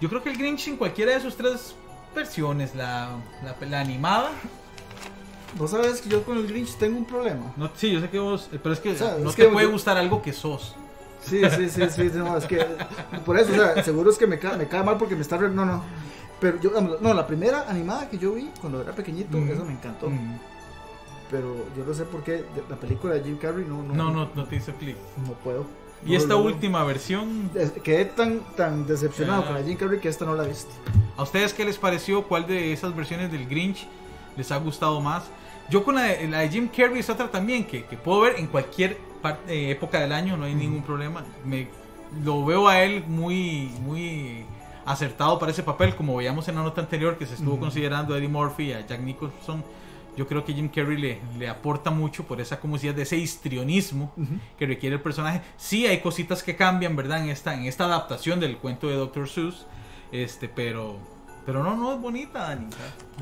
Yo 0.00 0.08
creo 0.08 0.22
que 0.22 0.30
el 0.30 0.36
Grinch 0.38 0.68
en 0.68 0.76
cualquiera 0.76 1.12
de 1.12 1.20
sus 1.20 1.36
tres 1.36 1.74
versiones, 2.14 2.74
la, 2.76 3.16
la, 3.42 3.56
la 3.66 3.80
animada. 3.80 4.30
Vos 5.58 5.70
sabes 5.72 6.00
que 6.00 6.08
yo 6.08 6.22
con 6.24 6.36
el 6.38 6.46
Grinch 6.46 6.76
tengo 6.76 6.96
un 6.98 7.04
problema. 7.04 7.52
No, 7.56 7.70
sí, 7.74 7.90
yo 7.92 8.00
sé 8.00 8.08
que 8.08 8.18
vos, 8.18 8.48
eh, 8.52 8.58
pero 8.62 8.72
es 8.72 8.80
que 8.80 8.90
O 8.90 8.94
sea, 8.96 9.16
no 9.20 9.30
es 9.30 9.36
te 9.36 9.42
que 9.44 9.48
puede 9.48 9.66
yo- 9.66 9.72
gustar 9.72 9.96
algo 9.98 10.22
que 10.22 10.32
sos. 10.32 10.74
Sí, 11.22 11.42
sí, 11.50 11.68
sí, 11.68 11.82
sí, 11.90 12.10
no, 12.14 12.36
es 12.36 12.46
que 12.46 12.64
por 13.26 13.38
eso, 13.38 13.52
o 13.52 13.54
sea, 13.54 13.82
seguro 13.84 14.10
es 14.10 14.16
que 14.16 14.26
me 14.26 14.38
cae, 14.38 14.56
me 14.56 14.66
cae 14.68 14.82
mal 14.82 14.96
porque 14.96 15.14
me 15.16 15.20
está 15.22 15.36
re- 15.36 15.50
no, 15.50 15.66
no. 15.66 15.82
Pero 16.40 16.58
yo 16.60 16.70
no, 17.00 17.12
la 17.12 17.26
primera 17.26 17.66
animada 17.68 18.08
que 18.08 18.16
yo 18.16 18.32
vi 18.32 18.48
cuando 18.60 18.80
era 18.80 18.92
pequeñito, 18.94 19.36
Mm. 19.36 19.50
eso 19.50 19.64
me 19.66 19.72
encantó. 19.72 20.08
Mm. 20.08 20.38
Pero 21.30 21.66
yo 21.76 21.84
no 21.84 21.92
sé 21.94 22.04
por 22.04 22.22
qué 22.24 22.44
la 22.68 22.76
película 22.76 23.14
de 23.14 23.22
Jim 23.22 23.36
Carrey 23.36 23.64
no 23.68 23.82
no 23.82 23.94
No, 23.94 24.10
no, 24.10 24.30
no 24.34 24.44
te 24.46 24.56
hizo 24.56 24.72
clic. 24.74 24.96
no 25.26 25.32
puedo. 25.34 25.66
Y 26.06 26.12
No 26.12 26.16
esta 26.18 26.36
última 26.36 26.82
versión, 26.84 27.50
Quedé 27.84 28.06
tan 28.06 28.40
tan 28.56 28.86
decepcionado 28.86 29.42
Ah. 29.42 29.46
con 29.46 29.54
la 29.56 29.62
Jim 29.62 29.76
Carrey 29.76 30.00
que 30.00 30.08
esta 30.08 30.24
no 30.24 30.34
la 30.34 30.44
he 30.44 30.48
visto. 30.48 30.70
¿a 31.18 31.22
ustedes 31.22 31.52
qué 31.52 31.64
les 31.66 31.76
pareció? 31.76 32.22
¿Cuál 32.26 32.46
de 32.46 32.72
esas 32.72 32.96
versiones 32.96 33.30
del 33.30 33.46
Grinch 33.46 33.86
les 34.36 34.50
ha 34.52 34.56
gustado 34.58 35.00
más? 35.00 35.24
Yo 35.70 35.84
con 35.84 35.94
la 35.94 36.02
de, 36.02 36.28
la 36.28 36.40
de 36.40 36.48
Jim 36.48 36.68
Carrey 36.68 37.00
es 37.00 37.08
otra 37.10 37.30
también 37.30 37.64
que, 37.64 37.84
que 37.84 37.96
puedo 37.96 38.20
ver 38.22 38.34
en 38.38 38.46
cualquier 38.48 38.98
parte, 39.22 39.54
eh, 39.54 39.70
época 39.70 40.00
del 40.00 40.12
año, 40.12 40.36
no 40.36 40.44
hay 40.44 40.54
ningún 40.54 40.82
problema. 40.82 41.24
Me, 41.44 41.68
lo 42.24 42.44
veo 42.44 42.68
a 42.68 42.82
él 42.82 43.04
muy, 43.06 43.70
muy 43.82 44.44
acertado 44.84 45.38
para 45.38 45.52
ese 45.52 45.62
papel, 45.62 45.94
como 45.94 46.16
veíamos 46.16 46.48
en 46.48 46.56
la 46.56 46.62
nota 46.62 46.80
anterior 46.80 47.16
que 47.16 47.26
se 47.26 47.34
estuvo 47.34 47.58
considerando 47.58 48.14
a 48.14 48.18
Eddie 48.18 48.28
Murphy 48.28 48.64
y 48.64 48.72
a 48.72 48.86
Jack 48.86 49.00
Nicholson. 49.00 49.62
Yo 50.16 50.26
creo 50.26 50.44
que 50.44 50.52
Jim 50.52 50.68
Carrey 50.68 50.98
le, 50.98 51.20
le 51.38 51.48
aporta 51.48 51.90
mucho 51.90 52.24
por 52.24 52.40
esa 52.40 52.58
como 52.58 52.74
decías, 52.74 52.96
de 52.96 53.02
ese 53.02 53.16
histrionismo 53.16 54.12
que 54.58 54.66
requiere 54.66 54.96
el 54.96 55.02
personaje. 55.02 55.40
Sí 55.56 55.86
hay 55.86 56.00
cositas 56.00 56.42
que 56.42 56.56
cambian, 56.56 56.96
¿verdad? 56.96 57.22
En 57.22 57.30
esta, 57.30 57.54
en 57.54 57.64
esta 57.64 57.84
adaptación 57.84 58.40
del 58.40 58.56
cuento 58.58 58.88
de 58.88 58.96
Dr. 58.96 59.28
Seuss. 59.28 59.66
Este, 60.10 60.48
pero. 60.48 60.98
Pero 61.46 61.62
no, 61.64 61.74
no 61.76 61.94
es 61.94 62.00
bonita, 62.00 62.40
Dani. 62.40 62.66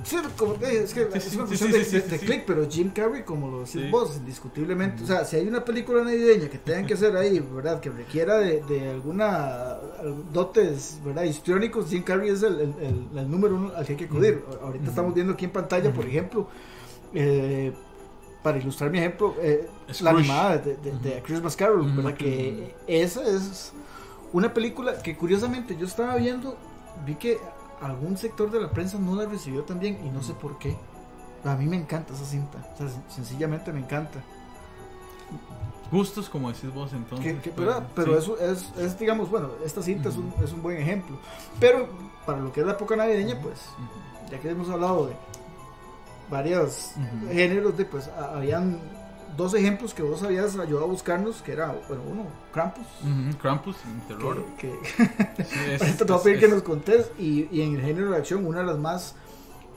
Sí, 0.04 0.16
como 0.36 0.58
que 0.58 0.82
es 0.82 0.92
que 0.92 1.08
es 1.14 1.34
una 1.34 1.46
cuestión 1.46 1.72
sí, 1.72 1.78
de, 1.78 1.84
sí, 1.84 1.96
de- 1.96 2.02
sí, 2.02 2.08
de 2.10 2.18
sí. 2.18 2.26
click, 2.26 2.44
pero 2.46 2.68
Jim 2.68 2.90
Carrey, 2.90 3.22
como 3.22 3.50
lo 3.50 3.60
decís 3.60 3.90
vos, 3.90 4.16
indiscutiblemente. 4.16 5.02
O 5.02 5.06
sea, 5.06 5.24
si 5.24 5.36
hay 5.36 5.46
una 5.48 5.64
película 5.64 6.02
navideña 6.04 6.48
que 6.48 6.58
tengan 6.58 6.86
que 6.86 6.94
hacer 6.94 7.16
ahí, 7.16 7.38
¿verdad? 7.40 7.80
Que 7.80 7.90
requiera 7.90 8.38
de, 8.38 8.62
de 8.62 8.90
alguna 8.90 9.70
al- 10.00 10.32
dotes, 10.32 10.98
¿verdad? 11.04 11.22
Histriónicos, 11.24 11.88
Jim 11.88 12.02
Carrey 12.02 12.30
es 12.30 12.42
el, 12.42 12.54
el- 12.60 12.74
el- 13.12 13.18
el 13.18 13.30
número 13.30 13.54
uno 13.56 13.72
al 13.74 13.86
que 13.86 13.92
hay 13.92 13.98
que 13.98 14.04
acudir. 14.04 14.44
Ahorita 14.62 14.88
estamos 14.90 15.14
viendo 15.14 15.32
aquí 15.32 15.44
en 15.46 15.50
pantalla, 15.52 15.92
por 15.92 16.04
ejemplo, 16.06 16.48
eh, 17.14 17.72
para 18.42 18.58
ilustrar 18.58 18.90
mi 18.90 18.98
ejemplo, 18.98 19.34
eh, 19.40 19.68
la 20.00 20.10
animada 20.10 20.58
de, 20.58 20.76
de- 20.76 20.92
de 20.98 21.22
Christmas 21.22 21.56
Carol. 21.56 21.90
¿verdad? 21.94 22.14
Que 22.14 22.74
esa 22.86 23.22
es 23.28 23.72
una 24.32 24.52
película 24.52 24.98
que 25.02 25.16
curiosamente 25.16 25.76
yo 25.76 25.86
estaba 25.86 26.16
viendo, 26.16 26.56
vi 27.06 27.14
que 27.14 27.38
algún 27.80 28.16
sector 28.16 28.50
de 28.50 28.60
la 28.60 28.70
prensa 28.70 28.98
no 28.98 29.14
la 29.14 29.26
recibió 29.26 29.62
tan 29.64 29.78
bien 29.80 29.98
y 30.04 30.10
no 30.10 30.22
sé 30.22 30.34
por 30.34 30.58
qué. 30.58 30.76
A 31.44 31.54
mí 31.54 31.66
me 31.66 31.76
encanta 31.76 32.12
esa 32.14 32.24
cinta, 32.24 32.58
o 32.74 32.76
sea, 32.78 32.86
sen- 32.86 33.08
sencillamente 33.08 33.72
me 33.72 33.80
encanta. 33.80 34.20
Gustos, 35.90 36.28
como 36.28 36.52
decís 36.52 36.72
vos, 36.74 36.92
entonces. 36.92 37.34
Que- 37.34 37.40
que- 37.40 37.50
pues. 37.50 37.68
Pero 37.94 38.12
sí. 38.12 38.18
eso 38.18 38.38
es, 38.38 38.72
es, 38.76 38.98
digamos, 38.98 39.30
bueno, 39.30 39.48
esta 39.64 39.82
cinta 39.82 40.10
es, 40.10 40.16
un, 40.16 40.32
es 40.44 40.52
un 40.52 40.62
buen 40.62 40.76
ejemplo. 40.76 41.16
Pero 41.58 41.88
para 42.26 42.40
lo 42.40 42.52
que 42.52 42.60
es 42.60 42.66
la 42.66 42.72
época 42.72 42.94
navideña, 42.96 43.40
pues, 43.40 43.60
ya 44.30 44.38
que 44.38 44.50
hemos 44.50 44.68
hablado 44.68 45.06
de 45.06 45.14
varios 46.30 46.92
géneros, 47.30 47.76
de, 47.78 47.84
pues, 47.86 48.08
a- 48.08 48.36
habían 48.36 48.78
dos 49.38 49.54
ejemplos 49.54 49.94
que 49.94 50.02
vos 50.02 50.22
habías 50.22 50.58
ayudado 50.58 50.84
a 50.84 50.88
buscarnos, 50.88 51.40
que 51.40 51.52
era, 51.52 51.74
bueno, 51.88 52.02
uno, 52.06 52.26
Krampus. 52.52 52.84
Ujú, 53.02 53.38
Krampus, 53.38 53.76
en 53.86 54.00
terror. 54.08 54.44
Que, 54.58 54.68
que- 54.96 55.44
Sí, 55.44 55.58
es- 55.70 55.80
Ahorita 55.80 55.98
te 55.98 56.04
voy 56.04 56.12
a 56.12 56.16
es- 56.16 56.22
pedir 56.24 56.40
que 56.40 56.48
nos 56.48 56.62
contés. 56.62 57.10
Y, 57.18 57.48
y 57.50 57.62
en 57.62 57.76
el 57.76 57.82
género 57.82 58.10
de 58.10 58.18
acción, 58.18 58.44
una 58.44 58.58
de 58.60 58.66
las 58.66 58.78
más 58.78 59.14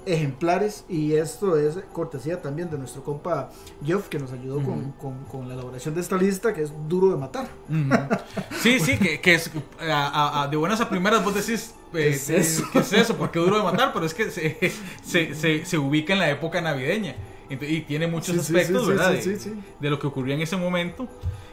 ejemplares, 0.08 0.84
y 0.90 1.14
esto 1.14 1.58
es 1.58 1.78
cortesía 1.94 2.42
también 2.42 2.72
de 2.72 2.78
nuestro 2.80 3.04
compa 3.04 3.52
Jeff, 3.86 4.08
que 4.10 4.18
nos 4.18 4.32
ayudó 4.32 4.56
con, 4.64 4.94
con- 4.94 5.24
con 5.26 5.48
la 5.48 5.54
elaboración 5.54 5.94
de 5.94 6.02
esta 6.02 6.18
lista, 6.18 6.54
que 6.56 6.64
es 6.64 6.72
duro 6.88 7.12
de 7.12 7.18
matar. 7.18 7.48
Sí, 8.62 8.80
sí, 8.80 8.98
que, 8.98 9.22
que 9.22 9.36
es 9.36 9.52
a- 9.80 10.48
de 10.50 10.58
buenas 10.58 10.82
a 10.82 10.90
primeras 10.90 11.24
vos 11.24 11.36
decís 11.36 11.76
eh, 11.94 11.98
¿Qué 11.98 12.10
es 12.10 12.30
eso? 12.32 12.64
¿qué 12.74 12.80
es 12.80 12.94
eso? 12.94 13.16
Porque 13.16 13.38
duro 13.38 13.58
de 13.58 13.64
matar, 13.64 13.94
pero 13.94 14.06
es 14.08 14.14
que 14.16 14.32
se, 14.32 14.58
se, 15.04 15.36
se, 15.36 15.66
se 15.66 15.78
ubica 15.78 16.14
en 16.14 16.20
la 16.20 16.32
época 16.32 16.62
navideña 16.62 17.16
y 17.60 17.82
tiene 17.82 18.08
muchos 18.08 18.36
Sí, 18.36 18.40
aspectos, 18.42 18.84
sí, 18.84 18.90
¿verdad? 18.90 19.10
sí, 19.22 19.30
de, 19.30 19.38
sí, 19.40 19.50
sí. 19.52 19.60
de 19.80 19.90
lo 19.90 20.00
que 20.00 20.08
ocurría 20.08 20.36
en 20.36 20.42
ese 20.42 20.58
momento. 20.58 21.08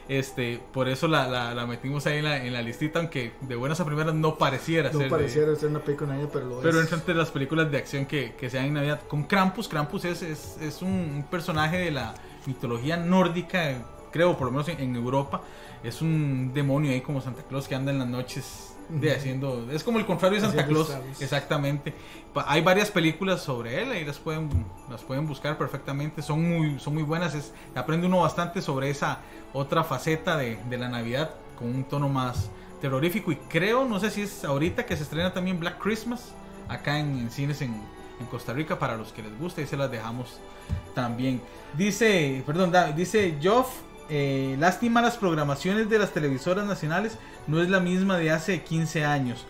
Este, 0.07 0.59
por 0.73 0.89
eso 0.89 1.07
la, 1.07 1.27
la, 1.27 1.53
la 1.53 1.67
metimos 1.67 2.07
ahí 2.07 2.17
en 2.17 2.23
la, 2.23 2.43
en 2.43 2.51
la 2.51 2.63
listita, 2.63 2.97
aunque 2.97 3.33
de 3.41 3.55
buenas 3.55 3.79
a 3.79 3.85
primeras 3.85 4.15
no 4.15 4.39
pareciera 4.39 4.89
No 4.91 4.97
ser. 4.97 5.03
de- 5.03 5.09
pareciera 5.11 5.55
ser 5.55 5.69
una 5.69 5.79
película 5.81 6.09
navideña, 6.09 6.31
pero 6.33 6.45
lo 6.47 6.59
pero 6.61 6.81
es. 6.81 6.91
entre 6.91 7.13
las 7.13 7.29
películas 7.29 7.69
de 7.69 7.77
acción 7.77 8.05
que, 8.07 8.33
que 8.33 8.49
se 8.49 8.57
dan 8.57 8.65
en 8.67 8.73
Navidad. 8.73 9.01
Con 9.07 9.23
Krampus, 9.25 9.67
Krampus 9.67 10.05
es, 10.05 10.23
es, 10.23 10.57
es 10.61 10.81
un, 10.81 10.89
un 10.91 11.25
personaje 11.29 11.77
de 11.77 11.91
la 11.91 12.15
mitología 12.47 12.97
nórdica, 12.97 13.75
creo, 14.11 14.35
por 14.35 14.47
lo 14.47 14.51
menos 14.51 14.67
en, 14.69 14.79
en 14.79 14.95
Europa. 14.95 15.41
Es 15.83 16.01
un 16.01 16.51
demonio 16.55 16.91
ahí 16.91 17.01
como 17.01 17.21
Santa 17.21 17.43
Claus 17.43 17.67
que 17.67 17.75
anda 17.75 17.91
en 17.91 17.99
las 17.99 18.07
noches 18.07 18.68
de 18.89 19.15
haciendo... 19.15 19.67
Es 19.71 19.83
como 19.83 19.99
el 19.99 20.05
contrario 20.05 20.41
de 20.41 20.47
Santa 20.47 20.65
Claus. 20.65 20.91
Exactamente. 21.19 21.93
Hay 22.45 22.61
varias 22.61 22.91
películas 22.91 23.41
sobre 23.41 23.81
él, 23.81 23.91
ahí 23.91 24.03
las 24.05 24.17
pueden, 24.17 24.49
las 24.89 25.01
pueden 25.01 25.27
buscar 25.27 25.57
perfectamente. 25.57 26.21
Son 26.21 26.47
muy, 26.47 26.79
son 26.79 26.93
muy 26.95 27.03
buenas. 27.03 27.35
Es, 27.35 27.53
aprende 27.75 28.07
uno 28.07 28.21
bastante 28.21 28.61
sobre 28.61 28.89
esa 28.89 29.19
otra 29.53 29.83
faceta 29.83 30.37
de, 30.37 30.57
de 30.69 30.77
la 30.77 30.89
Navidad 30.89 31.31
con 31.57 31.67
un 31.69 31.83
tono 31.83 32.09
más 32.09 32.49
terrorífico. 32.81 33.31
Y 33.31 33.35
creo, 33.35 33.85
no 33.85 33.99
sé 33.99 34.09
si 34.09 34.21
es 34.21 34.43
ahorita 34.43 34.85
que 34.85 34.95
se 34.95 35.03
estrena 35.03 35.33
también 35.33 35.59
Black 35.59 35.79
Christmas 35.79 36.33
acá 36.67 36.99
en, 36.99 37.17
en 37.19 37.31
cines 37.31 37.61
en, 37.61 37.73
en 38.19 38.25
Costa 38.27 38.53
Rica 38.53 38.79
para 38.79 38.95
los 38.95 39.11
que 39.11 39.23
les 39.23 39.37
guste 39.39 39.61
y 39.63 39.67
se 39.67 39.75
las 39.75 39.91
dejamos 39.91 40.39
también. 40.93 41.41
Dice, 41.75 42.43
perdón, 42.45 42.71
da- 42.71 42.91
dice 42.91 43.37
Joff, 43.43 43.67
eh, 44.09 44.55
lástima 44.59 45.01
las 45.01 45.17
programaciones 45.17 45.89
de 45.89 45.99
las 45.99 46.11
televisoras 46.11 46.65
nacionales 46.65 47.17
no 47.47 47.61
es 47.61 47.69
la 47.69 47.79
misma 47.79 48.17
de 48.17 48.31
hace 48.31 48.63
15 48.63 49.05
años. 49.05 49.45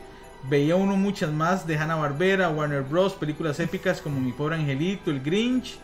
Veía 0.50 0.76
uno 0.76 0.96
muchas 0.96 1.32
más 1.32 1.68
de 1.68 1.78
Hanna 1.78 1.96
Barbera, 1.96 2.50
Warner 2.50 2.84
Bros, 2.84 3.14
películas 3.14 3.60
épicas 3.60 4.02
como 4.02 4.20
Mi 4.20 4.32
pobre 4.32 4.56
angelito, 4.56 5.12
El 5.12 5.22
Grinch. 5.22 5.78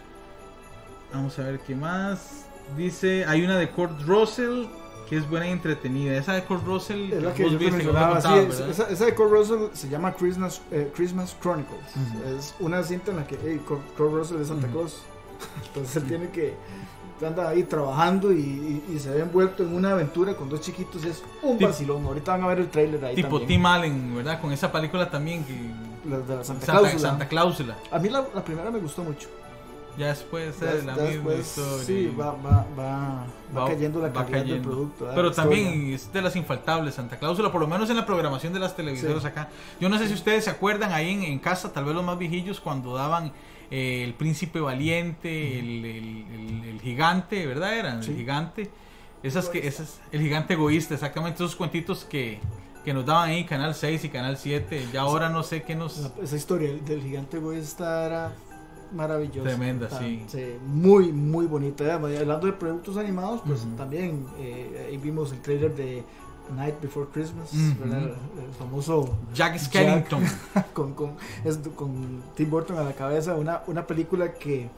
Vamos 1.13 1.38
a 1.39 1.43
ver 1.43 1.59
qué 1.59 1.76
más. 1.76 2.45
Dice, 2.78 3.26
hay 3.26 3.43
una 3.43 3.57
de 3.57 3.69
Kurt 3.69 4.01
Russell 4.01 4.65
que 5.09 5.17
es 5.17 5.30
buena 5.30 5.47
y 5.47 5.51
entretenida. 5.51 6.17
Esa 6.17 6.34
de 6.34 6.43
Kurt 6.43 6.65
Russell 6.65 7.13
Es 7.13 7.23
la 7.23 7.34
que 7.34 7.45
esa, 7.45 8.89
esa 8.89 9.05
de 9.05 9.13
Kurt 9.13 9.32
Russell 9.32 9.67
se 9.73 9.88
llama 9.88 10.13
Christmas, 10.13 10.61
eh, 10.71 10.91
Christmas 10.95 11.36
Chronicles. 11.41 11.80
Es 12.38 12.55
una 12.59 12.82
cinta 12.84 13.11
en 13.11 13.17
la 13.17 13.28
que 13.28 13.38
hey, 13.43 13.61
Kurt, 13.65 13.97
Russell 13.97 14.41
es 14.41 14.47
Santa. 14.47 14.67
Claus. 14.67 15.03
Entonces 15.67 15.95
él 15.97 16.03
tiene 16.05 16.30
que 16.30 16.55
anda 17.24 17.47
ahí 17.49 17.63
trabajando 17.63 18.32
y, 18.34 18.39
y- 18.39 18.93
y 18.95 18.99
se 18.99 19.09
ve 19.11 19.22
envuelto 19.22 19.63
en 19.63 19.74
una 19.76 19.91
aventura 19.91 20.36
con 20.36 20.49
dos 20.49 20.61
chiquitos. 20.61 21.03
Es 21.05 21.24
un 21.43 21.57
Tip- 21.57 21.68
vacilón. 21.68 22.05
Ahorita 22.05 22.32
van 22.32 22.43
a 22.43 22.47
ver 22.47 22.59
el 22.59 22.70
trailer 22.70 23.03
ahí 23.05 23.16
Tipo 23.16 23.39
también. 23.39 23.47
Tim 23.47 23.66
Allen, 23.66 24.16
¿verdad? 24.16 24.41
Con 24.41 24.51
esa 24.51 24.72
película 24.72 25.09
también 25.09 25.43
que 25.45 25.53
Las 26.09 26.28
de 26.28 26.36
la 26.36 26.43
Santa, 26.43 26.66
Santa, 26.66 26.80
Cláusula. 26.82 27.09
Santa 27.09 27.28
Cláusula. 27.28 27.76
A 27.91 27.99
mí 27.99 28.09
la, 28.09 28.26
la 28.34 28.43
primera 28.43 28.70
me 28.72 28.80
gustó 28.80 29.03
mucho. 29.03 29.30
Ya 29.97 30.07
después 30.07 30.59
Ya- 30.59 30.74
la 30.74 30.74
ya 30.97 31.03
misma 31.03 31.32
después, 31.32 31.39
historia. 31.57 31.84
sí, 31.86 32.13
va, 32.20 32.32
va, 32.34 32.66
va, 32.78 33.26
va 33.57 33.68
cayendo 33.68 34.01
la 34.01 34.11
calidad 34.11 34.43
del 34.43 34.59
producto. 34.59 35.05
Pero 35.09 35.22
La 35.24 35.30
historia. 35.30 35.34
también 35.36 35.93
es 35.93 36.11
de 36.11 36.22
las 36.22 36.36
infaltables, 36.36 36.95
Santa 36.95 37.18
Cláusula, 37.18 37.49
por 37.49 37.61
lo 37.61 37.68
menos 37.68 37.89
en 37.89 37.95
la 37.95 38.05
programación 38.05 38.51
de 38.51 38.59
las 38.59 38.76
televisoras 38.76 39.22
Sí. 39.22 39.28
acá. 39.30 39.47
Yo 39.80 39.88
no 39.88 39.97
sé 39.97 40.09
si 40.09 40.13
ustedes 40.13 40.43
se 40.43 40.49
acuerdan 40.49 40.91
ahí 40.91 41.11
en, 41.13 41.24
en 41.24 41.39
casa, 41.39 41.72
tal 41.72 41.86
vez 41.86 41.95
los 41.95 42.03
más 42.03 42.18
viejillos, 42.18 42.59
cuando 42.59 42.93
daban 42.93 43.32
eh, 43.72 44.03
El 44.03 44.13
Príncipe 44.13 44.59
Valiente, 44.59 45.59
el, 45.59 45.86
el- 45.86 46.26
el- 46.34 46.70
el 46.70 46.82
Gigante, 46.82 47.45
¿verdad? 47.47 47.78
Eran 47.78 48.03
Sí. 48.03 48.11
el 48.11 48.18
Gigante. 48.18 48.70
Esas 49.24 49.49
que, 49.49 49.68
esas, 49.68 49.99
el 50.11 50.22
Gigante 50.22 50.53
Egoísta, 50.53 50.93
exactamente, 50.93 51.38
esos 51.43 51.55
cuentitos 51.55 52.03
que, 52.05 52.39
que 52.84 52.93
nos 52.93 53.05
daban 53.05 53.30
ahí, 53.30 53.43
Canal 53.45 53.74
6 53.74 54.03
y 54.05 54.09
Canal 54.09 54.38
7. 54.38 54.88
Ya 54.93 55.01
ahora 55.01 55.30
no 55.30 55.41
sé 55.41 55.63
qué 55.63 55.74
nos... 55.76 56.11
Esa 56.22 56.36
historia 56.36 56.72
del, 56.86 57.01
gigante 57.01 57.38
egoísta 57.38 58.05
era 58.05 58.34
maravillosa. 58.93 59.49
Tremenda, 59.49 59.89
sí. 59.99 60.24
Muy, 60.68 61.11
muy 61.11 61.47
bonita. 61.47 61.95
Hablando 61.95 62.45
de 62.45 62.53
productos 62.53 62.97
animados, 62.97 63.41
pues 63.45 63.66
también 63.76 64.28
eh, 64.38 64.89
ahí 64.91 64.97
vimos 64.97 65.32
el 65.32 65.41
trailer 65.41 65.74
de 65.76 66.03
Night 66.55 66.75
Before 66.81 67.07
Christmas. 67.11 67.49
¿verdad? 67.79 68.01
el 68.03 68.53
famoso 68.57 69.15
Jack 69.33 69.57
Skellington. 69.57 70.23
con, 70.73 70.93
con, 70.93 71.13
es- 71.43 71.59
con 71.75 72.21
Tim 72.35 72.49
Burton 72.49 72.77
a 72.77 72.83
la 72.83 72.93
cabeza, 72.93 73.35
una, 73.35 73.61
una 73.67 73.85
película 73.87 74.33
que 74.33 74.69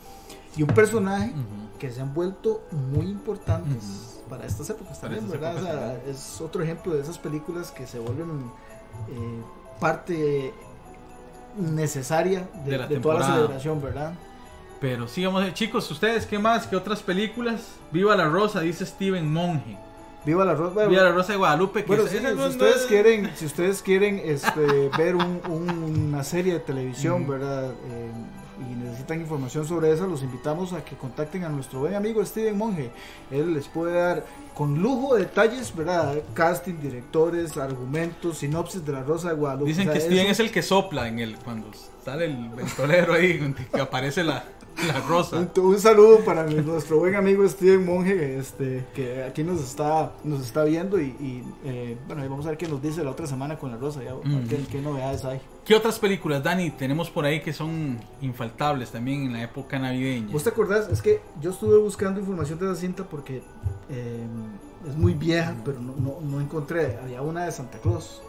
y 0.55 0.63
un 0.63 0.69
personaje 0.69 1.33
que 1.77 1.91
se 1.91 2.01
han 2.01 2.13
vuelto 2.13 2.63
muy 2.71 3.05
importantes 3.05 4.19
para 4.27 4.45
estas 4.45 4.69
épocas 4.71 4.97
Para 4.97 5.15
también, 5.15 5.29
¿verdad? 5.39 5.55
O 5.57 5.61
sea, 5.61 6.01
es 6.09 6.41
otro 6.41 6.63
ejemplo 6.63 6.93
de 6.95 7.01
esas 7.01 7.17
películas 7.19 7.69
que 7.71 7.85
se 7.85 7.99
vuelven 7.99 8.49
eh, 9.09 9.41
parte 9.79 10.53
necesaria 11.57 12.47
de, 12.65 12.71
De 12.71 12.77
la 12.77 12.87
de 12.87 12.99
toda 12.99 13.19
la 13.19 13.25
celebración, 13.35 13.81
¿verdad? 13.81 14.13
Pero 14.79 15.07
sí, 15.07 15.25
vamos 15.25 15.41
a 15.41 15.45
ver, 15.45 15.53
chicos, 15.53 15.89
ustedes, 15.89 16.25
¿qué 16.25 16.37
más? 16.37 16.67
¿Qué 16.67 16.75
otras 16.75 17.01
películas? 17.01 17.61
Viva 17.91 18.15
la 18.15 18.27
Rosa, 18.27 18.59
dice 18.61 18.85
Steven 18.85 19.31
Monge. 19.31 19.77
Viva 20.27 20.45
la 20.45 20.53
Rosa. 20.53 20.73
Bueno, 20.75 20.89
Viva 20.91 21.03
la 21.03 21.11
Rosa 21.11 21.31
de 21.31 21.37
Guadalupe. 21.39 21.81
Que 21.81 21.87
bueno, 21.87 22.03
es- 22.03 22.11
sí, 22.11 22.17
esa 22.17 22.29
si 22.29 22.35
no- 22.35 22.45
ustedes 22.47 22.81
no- 22.83 22.87
quieren, 22.87 23.31
si 23.35 23.45
ustedes 23.51 23.81
quieren 23.81 24.21
este, 24.23 24.89
ver 24.97 25.15
un- 25.15 25.41
un- 25.49 25.69
una 26.09 26.23
serie 26.23 26.53
de 26.53 26.59
televisión. 26.59 27.27
¿verdad? 27.27 27.71
Eh, 27.71 28.11
y 28.59 28.73
necesitan 28.75 29.21
información 29.21 29.67
sobre 29.67 29.91
esa, 29.91 30.07
los 30.07 30.23
invitamos 30.23 30.73
a 30.73 30.83
que 30.83 30.95
contacten 30.95 31.43
a 31.43 31.49
nuestro 31.49 31.79
buen 31.81 31.93
amigo 31.93 32.25
Steven 32.25 32.57
Monge. 32.57 32.89
Él 33.29 33.53
les 33.53 33.67
puede 33.67 33.93
dar 33.93 34.25
con 34.55 34.81
lujo 34.81 35.13
de 35.15 35.21
detalles, 35.25 35.75
¿verdad? 35.75 36.15
Casting, 36.33 36.73
directores, 36.81 37.55
argumentos, 37.57 38.39
sinopsis 38.39 38.83
de 38.83 38.91
la 38.93 39.03
Rosa 39.03 39.29
de 39.29 39.35
Guadalupe. 39.35 39.69
Dicen 39.69 39.87
O 39.87 39.91
sea, 39.91 40.01
que 40.01 40.07
Steven 40.07 40.27
es 40.27 40.39
el 40.39 40.51
que 40.51 40.63
sopla 40.63 41.07
en 41.07 41.19
el 41.19 41.37
cuando 41.37 41.69
sale 42.03 42.25
el 42.25 42.49
ventolero 42.49 43.13
ahí, 43.13 43.53
que 43.73 43.79
aparece 43.79 44.23
la, 44.23 44.43
la 44.85 44.99
rosa. 45.01 45.37
Un, 45.37 45.63
un 45.63 45.79
saludo 45.79 46.19
para 46.19 46.43
nuestro 46.45 46.99
buen 46.99 47.15
amigo 47.15 47.47
Steven 47.47 47.85
Monge, 47.85 48.37
este, 48.37 48.85
que 48.93 49.23
aquí 49.23 49.43
nos 49.43 49.61
está, 49.61 50.13
nos 50.23 50.41
está 50.45 50.63
viendo 50.63 50.99
y, 50.99 51.05
y, 51.19 51.43
eh, 51.65 51.97
bueno, 52.07 52.21
ahí 52.21 52.27
vamos 52.27 52.45
a 52.45 52.49
ver 52.49 52.57
qué 52.57 52.67
nos 52.67 52.81
dice 52.81 53.03
la 53.03 53.11
otra 53.11 53.27
semana 53.27 53.57
con 53.57 53.71
la 53.71 53.77
Rosa, 53.77 54.03
ya, 54.03 54.13
Ujú. 54.15 54.25
qué, 54.49 54.57
qué 54.71 54.81
novedades 54.81 55.25
hay. 55.25 55.41
¿Qué 55.65 55.75
otras 55.75 55.99
películas, 55.99 56.43
Dani, 56.43 56.71
tenemos 56.71 57.09
por 57.09 57.25
ahí 57.25 57.41
que 57.41 57.51
son 57.51 57.99
infaltables 58.21 58.91
también 58.91 59.23
en 59.23 59.33
la 59.33 59.43
época 59.43 59.77
navideña? 59.79 60.31
¿Vos 60.31 60.43
te 60.43 60.49
acordás? 60.49 60.87
Es 60.89 61.01
que 61.01 61.19
yo 61.41 61.51
estuve 61.51 61.77
buscando 61.77 62.19
información 62.19 62.57
de 62.59 62.65
esa 62.71 62.75
cinta 62.75 63.03
porque 63.03 63.41
eh, 63.89 64.25
es 64.87 64.95
muy 64.95 65.13
vieja, 65.13 65.55
pero 65.65 65.79
no, 65.81 65.93
no, 65.97 66.19
no 66.21 66.39
encontré. 66.39 66.97
Había 67.03 67.21
una 67.21 67.45
de 67.45 67.51
Santa 67.51 67.79
Claus, 67.79 68.21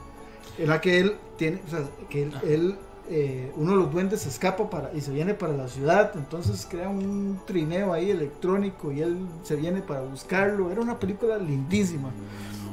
en 0.58 0.68
la 0.68 0.80
que 0.80 0.98
él 0.98 1.14
tiene, 1.36 1.60
o 1.64 1.70
sea, 1.70 1.80
que 2.08 2.24
él, 2.24 2.32
él, 2.42 2.74
eh, 3.10 3.52
uno 3.56 3.72
de 3.72 3.76
los 3.78 3.92
duendes 3.92 4.20
se 4.22 4.28
escapa 4.28 4.68
para, 4.70 4.92
y 4.94 5.00
se 5.00 5.10
viene 5.12 5.34
para 5.34 5.52
la 5.54 5.68
ciudad, 5.68 6.12
entonces 6.14 6.66
crea 6.70 6.88
un 6.88 7.38
trineo 7.46 7.92
ahí 7.92 8.10
electrónico 8.10 8.92
y 8.92 9.00
él 9.00 9.18
se 9.42 9.56
viene 9.56 9.80
para 9.82 10.00
buscarlo. 10.00 10.70
Era 10.70 10.80
una 10.80 10.98
película 10.98 11.38
lindísima. 11.38 12.10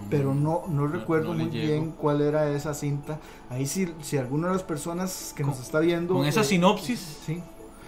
Pero 0.10 0.36
no, 0.36 0.66
no 0.70 0.86
recuerdo 0.86 1.34
no 1.34 1.44
muy 1.46 1.52
llego. 1.52 1.68
bien 1.68 1.92
cuál 2.00 2.22
era 2.22 2.48
esa 2.52 2.76
cinta. 2.76 3.20
Ahí 3.50 3.66
sí, 3.66 3.92
si 4.04 4.18
alguna 4.18 4.48
de 4.50 4.54
las 4.54 4.64
personas 4.64 5.34
que 5.36 5.44
nos 5.44 5.60
está 5.60 5.80
viendo... 5.80 6.14
Con 6.14 6.28
esa 6.28 6.42
eh, 6.42 6.44
sinopsis, 6.44 7.00
Sí, 7.26 7.42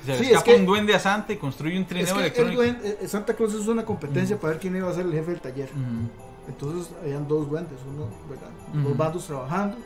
se 0.04 0.16
sí, 0.18 0.24
es 0.24 0.28
escapa 0.32 0.46
que- 0.46 0.56
un 0.56 0.66
duende 0.66 0.96
a 0.96 1.00
Santa 1.00 1.34
y 1.34 1.38
construye 1.38 1.76
un 1.78 1.84
es 1.84 1.88
trineo 1.90 2.14
que 2.16 2.20
electrónico. 2.22 2.62
duende- 2.64 2.98
eh, 3.02 3.08
Santa 3.08 3.36
Claus 3.36 3.54
es 3.54 3.68
una 3.68 3.86
competencia 3.86 4.36
Ujú. 4.36 4.42
para 4.42 4.54
ver 4.54 4.62
quién 4.62 4.76
iba 4.76 4.90
a 4.90 4.94
ser 4.96 5.06
el 5.06 5.12
jefe 5.14 5.32
del 5.32 5.42
taller. 5.42 5.70
Ujú. 5.70 6.27
Entonces 6.48 6.92
habían 7.02 7.28
dos 7.28 7.50
duendes, 7.50 7.78
uno, 7.88 8.08
¿verdad? 8.30 8.50
Dos 8.84 8.98
bandos 8.98 9.26
trabajando. 9.26 9.78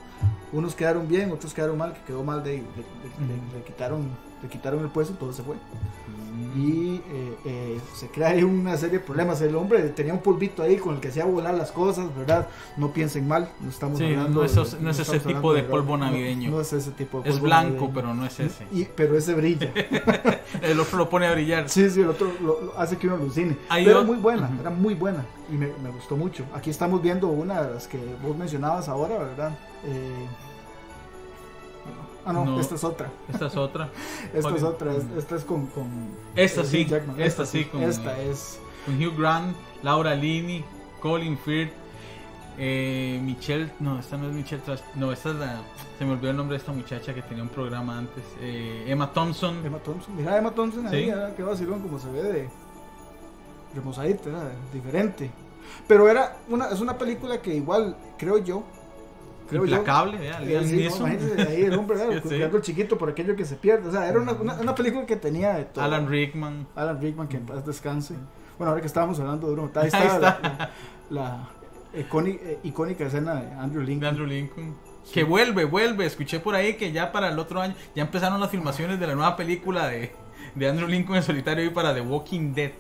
Unos 0.54 0.76
quedaron 0.76 1.08
bien, 1.08 1.32
otros 1.32 1.54
quedaron 1.54 1.78
mal, 1.78 1.94
que 1.94 2.02
quedó 2.02 2.24
mal 2.24 2.44
de. 2.44 2.58
Le, 2.58 2.62
le- 2.62 3.28
le- 3.28 3.58
le 3.60 3.64
quitaron, 3.66 4.10
le 4.42 4.50
quitaron 4.50 4.82
el 4.82 4.90
puesto, 4.90 5.14
todo 5.16 5.32
se 5.34 5.44
fue. 5.44 5.56
Y 6.56 6.96
eh, 7.10 7.38
eh, 7.46 7.80
se 7.96 8.08
crea 8.10 8.30
ahí 8.30 8.44
una 8.44 8.76
serie 8.76 9.00
de 9.00 9.04
problemas. 9.06 9.40
El 9.42 9.56
hombre 9.56 9.82
tenía 9.90 10.14
un 10.14 10.20
polvito 10.20 10.64
ahí 10.64 10.76
con 10.78 10.96
el 10.96 11.00
que 11.00 11.08
hacía 11.08 11.24
volar 11.24 11.54
las 11.54 11.72
cosas, 11.72 12.14
¿verdad? 12.16 12.48
No 12.76 12.92
piensen 12.92 13.26
mal, 13.28 13.50
no 13.62 13.70
estamos 13.70 13.98
Sí, 14.00 14.06
hablando. 14.06 14.40
no 14.42 14.46
es, 14.46 14.56
de- 14.56 14.80
no 14.82 14.90
es 14.90 15.00
ese 15.00 15.20
tipo 15.20 15.54
de 15.54 15.62
droga. 15.62 15.72
polvo 15.72 15.98
No, 15.98 16.06
navideño. 16.06 16.52
No, 16.52 16.60
es 16.62 16.74
ese 16.74 16.92
tipo 16.92 17.22
de 17.22 17.30
es 17.30 17.36
polvo 17.36 17.46
blanco, 17.48 17.70
navideño. 17.76 17.94
pero 17.94 18.14
no 18.14 18.26
es 18.26 18.40
ese. 18.40 18.66
Y, 18.74 18.84
pero 18.86 19.18
ese 19.18 19.34
brilla. 19.34 19.72
El 20.62 20.80
otro 20.80 20.98
lo 20.98 21.10
pone 21.10 21.28
a 21.28 21.32
brillar. 21.34 21.70
Sí, 21.70 21.90
sí, 21.90 22.02
el 22.02 22.10
otro 22.10 22.30
lo, 22.42 22.62
lo 22.62 22.78
hace 22.80 22.98
que 22.98 23.08
uno 23.08 23.16
alucine. 23.16 23.56
Pero 23.70 23.92
era 23.92 24.02
ot- 24.02 24.06
muy 24.06 24.18
buena, 24.18 24.50
Ujú. 24.50 24.62
era 24.62 24.70
muy 24.70 24.94
buena 24.96 25.24
y 25.50 25.54
me, 25.56 25.68
me 25.82 25.90
gustó 25.90 26.18
mucho. 26.18 26.44
Aquí 26.54 26.70
estamos 26.70 27.02
viendo 27.02 27.28
una 27.28 27.62
de 27.62 27.74
las 27.76 27.88
que 27.88 27.98
vos 28.22 28.36
mencionabas 28.36 28.90
ahora, 28.90 29.18
¿verdad? 29.20 29.52
Eh, 29.86 30.26
ah, 32.26 32.34
no, 32.34 32.46
No. 32.46 32.60
esta 32.60 32.76
es 32.76 32.84
otra. 32.84 33.10
Esta 33.32 33.48
es 33.48 33.56
otra. 33.56 33.90
Esta 34.34 34.56
es 34.56 34.64
otra. 34.64 34.94
es- 34.96 35.06
Esta 35.18 35.36
es 35.36 35.44
con. 35.44 35.68
con 35.68 35.88
Esta 36.36 36.62
eh, 36.62 36.66
sí, 36.66 36.88
esta 37.18 37.46
sí, 37.46 37.66
con- 37.66 37.84
Esta 37.84 38.20
es. 38.20 38.60
Con 38.86 38.96
Hugh 39.04 39.16
Grant, 39.18 39.56
Laura 39.84 40.16
Linney, 40.16 40.64
Colin 41.02 41.38
Firth, 41.38 41.72
eh, 42.58 43.20
Michelle. 43.24 43.72
No, 43.80 44.00
esta 44.00 44.18
no 44.18 44.28
es 44.28 44.34
Michelle 44.34 44.62
Tras. 44.66 44.84
No, 44.96 45.12
esta 45.12 45.30
es 45.30 45.36
la. 45.36 45.62
Se 46.00 46.06
me 46.06 46.14
olvidó 46.14 46.32
el 46.32 46.38
nombre 46.38 46.56
de 46.56 46.60
esta 46.62 46.72
muchacha 46.72 47.14
que 47.14 47.22
tenía 47.22 47.44
un 47.44 47.50
programa 47.50 47.98
antes. 47.98 48.24
eh, 48.40 48.86
Emma 48.88 49.12
Thompson. 49.14 49.64
Emma 49.66 49.78
Thompson. 49.80 50.16
Mira, 50.16 50.38
Emma 50.38 50.52
Thompson 50.52 50.88
ahí, 50.88 51.04
Sí. 51.06 51.10
era 51.10 51.36
que 51.36 51.44
vacilón, 51.44 51.82
como 51.82 52.00
se 52.00 52.10
ve 52.12 52.24
de. 52.24 52.50
Remosadita, 53.76 54.52
diferente. 54.74 55.32
Pero 55.88 56.10
era 56.10 56.38
una, 56.50 56.70
es 56.70 56.82
una 56.82 56.98
película 56.98 57.42
que 57.42 57.54
igual, 57.56 57.96
creo 58.18 58.38
yo. 58.40 58.64
Creo 59.52 59.66
yo, 59.66 59.76
Implacable, 59.78 60.18
no, 60.18 60.24
imagínense 60.44 61.42
ahí 61.48 61.62
el 61.64 61.74
hombre, 61.78 61.98
¿verdad? 61.98 62.24
Sí, 62.30 62.42
al 62.42 62.62
chiquito 62.62 62.98
por 62.98 63.10
aquello 63.10 63.36
que 63.36 63.46
se 63.46 63.56
pierde. 63.56 63.88
O 63.90 63.92
sea, 63.92 64.08
era 64.10 64.20
una, 64.20 64.32
una, 64.34 64.54
una 64.56 64.74
película 64.76 65.06
que 65.06 65.16
tenía 65.18 65.54
de 65.54 65.66
todo. 65.66 65.84
Alan 65.84 66.08
Rickman. 66.10 66.68
Alan 66.76 67.00
Rickman, 67.00 67.28
que 67.28 67.38
en 67.38 67.46
paz 67.46 67.66
descanse. 67.66 68.16
Bueno, 68.58 68.70
ahora 68.72 68.82
que 68.82 68.88
estábamos 68.88 69.20
hablando 69.20 69.48
de 69.48 69.54
Bruno, 69.54 69.72
ahí 69.76 69.90
Ahí 69.94 70.06
está, 70.08 70.20
la, 70.20 70.40
la- 70.42 70.70
la 71.10 71.50
icóni- 72.02 72.40
eh, 72.42 72.60
icónica 72.64 73.06
escena 73.06 73.36
de 73.36 73.52
Andrew 73.54 73.82
de 73.82 73.88
Lincoln. 73.88 74.10
Andrew 74.10 74.26
Lincoln. 74.28 74.76
Que 75.14 75.24
vuelve, 75.24 75.66
vuelve. 75.66 76.06
Escuché 76.06 76.40
por 76.40 76.56
ahí 76.56 76.76
que 76.76 76.92
ya 76.92 77.12
para 77.12 77.30
el 77.30 77.40
otro 77.40 77.60
año 77.62 77.76
ya 77.96 78.04
empezaron 78.04 78.40
las 78.40 78.50
filmaciones 78.50 79.00
de 79.00 79.08
la 79.08 79.16
nueva 79.16 79.36
película 79.36 79.88
de, 79.88 80.12
de 80.56 80.70
Andrew 80.70 80.88
Lincoln 80.88 81.18
en 81.18 81.24
solitario 81.24 81.66
y 81.66 81.70
para 81.70 81.94
The 81.94 82.02
Walking 82.02 82.54
Dead. 82.54 82.72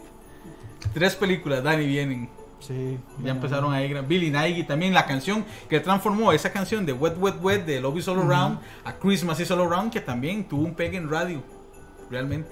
Tres 0.94 1.16
películas, 1.16 1.64
Dani, 1.64 1.86
vienen. 1.86 2.30
Sí, 2.62 2.98
Ya 3.24 3.32
empezaron 3.32 3.74
ahí. 3.74 3.94
Billy 4.08 4.30
Nighy 4.32 4.64
también, 4.64 4.94
la 4.94 5.06
canción 5.06 5.44
que 5.68 5.80
transformó 5.80 6.32
esa 6.32 6.52
canción 6.52 6.86
de 6.86 6.94
Wet 6.94 7.16
Wet 7.20 7.36
Wet 7.42 7.66
de 7.66 7.82
Love 7.82 7.98
Is 7.98 8.08
All 8.08 8.20
Around 8.20 8.60
a 8.86 8.94
Christmas 8.94 9.40
Is 9.40 9.50
All 9.52 9.62
Around, 9.62 9.92
que 9.92 10.00
también 10.02 10.44
tuvo 10.46 10.64
un 10.64 10.74
pegue 10.76 10.98
en 10.98 11.10
radio. 11.10 11.42
Realmente. 12.10 12.52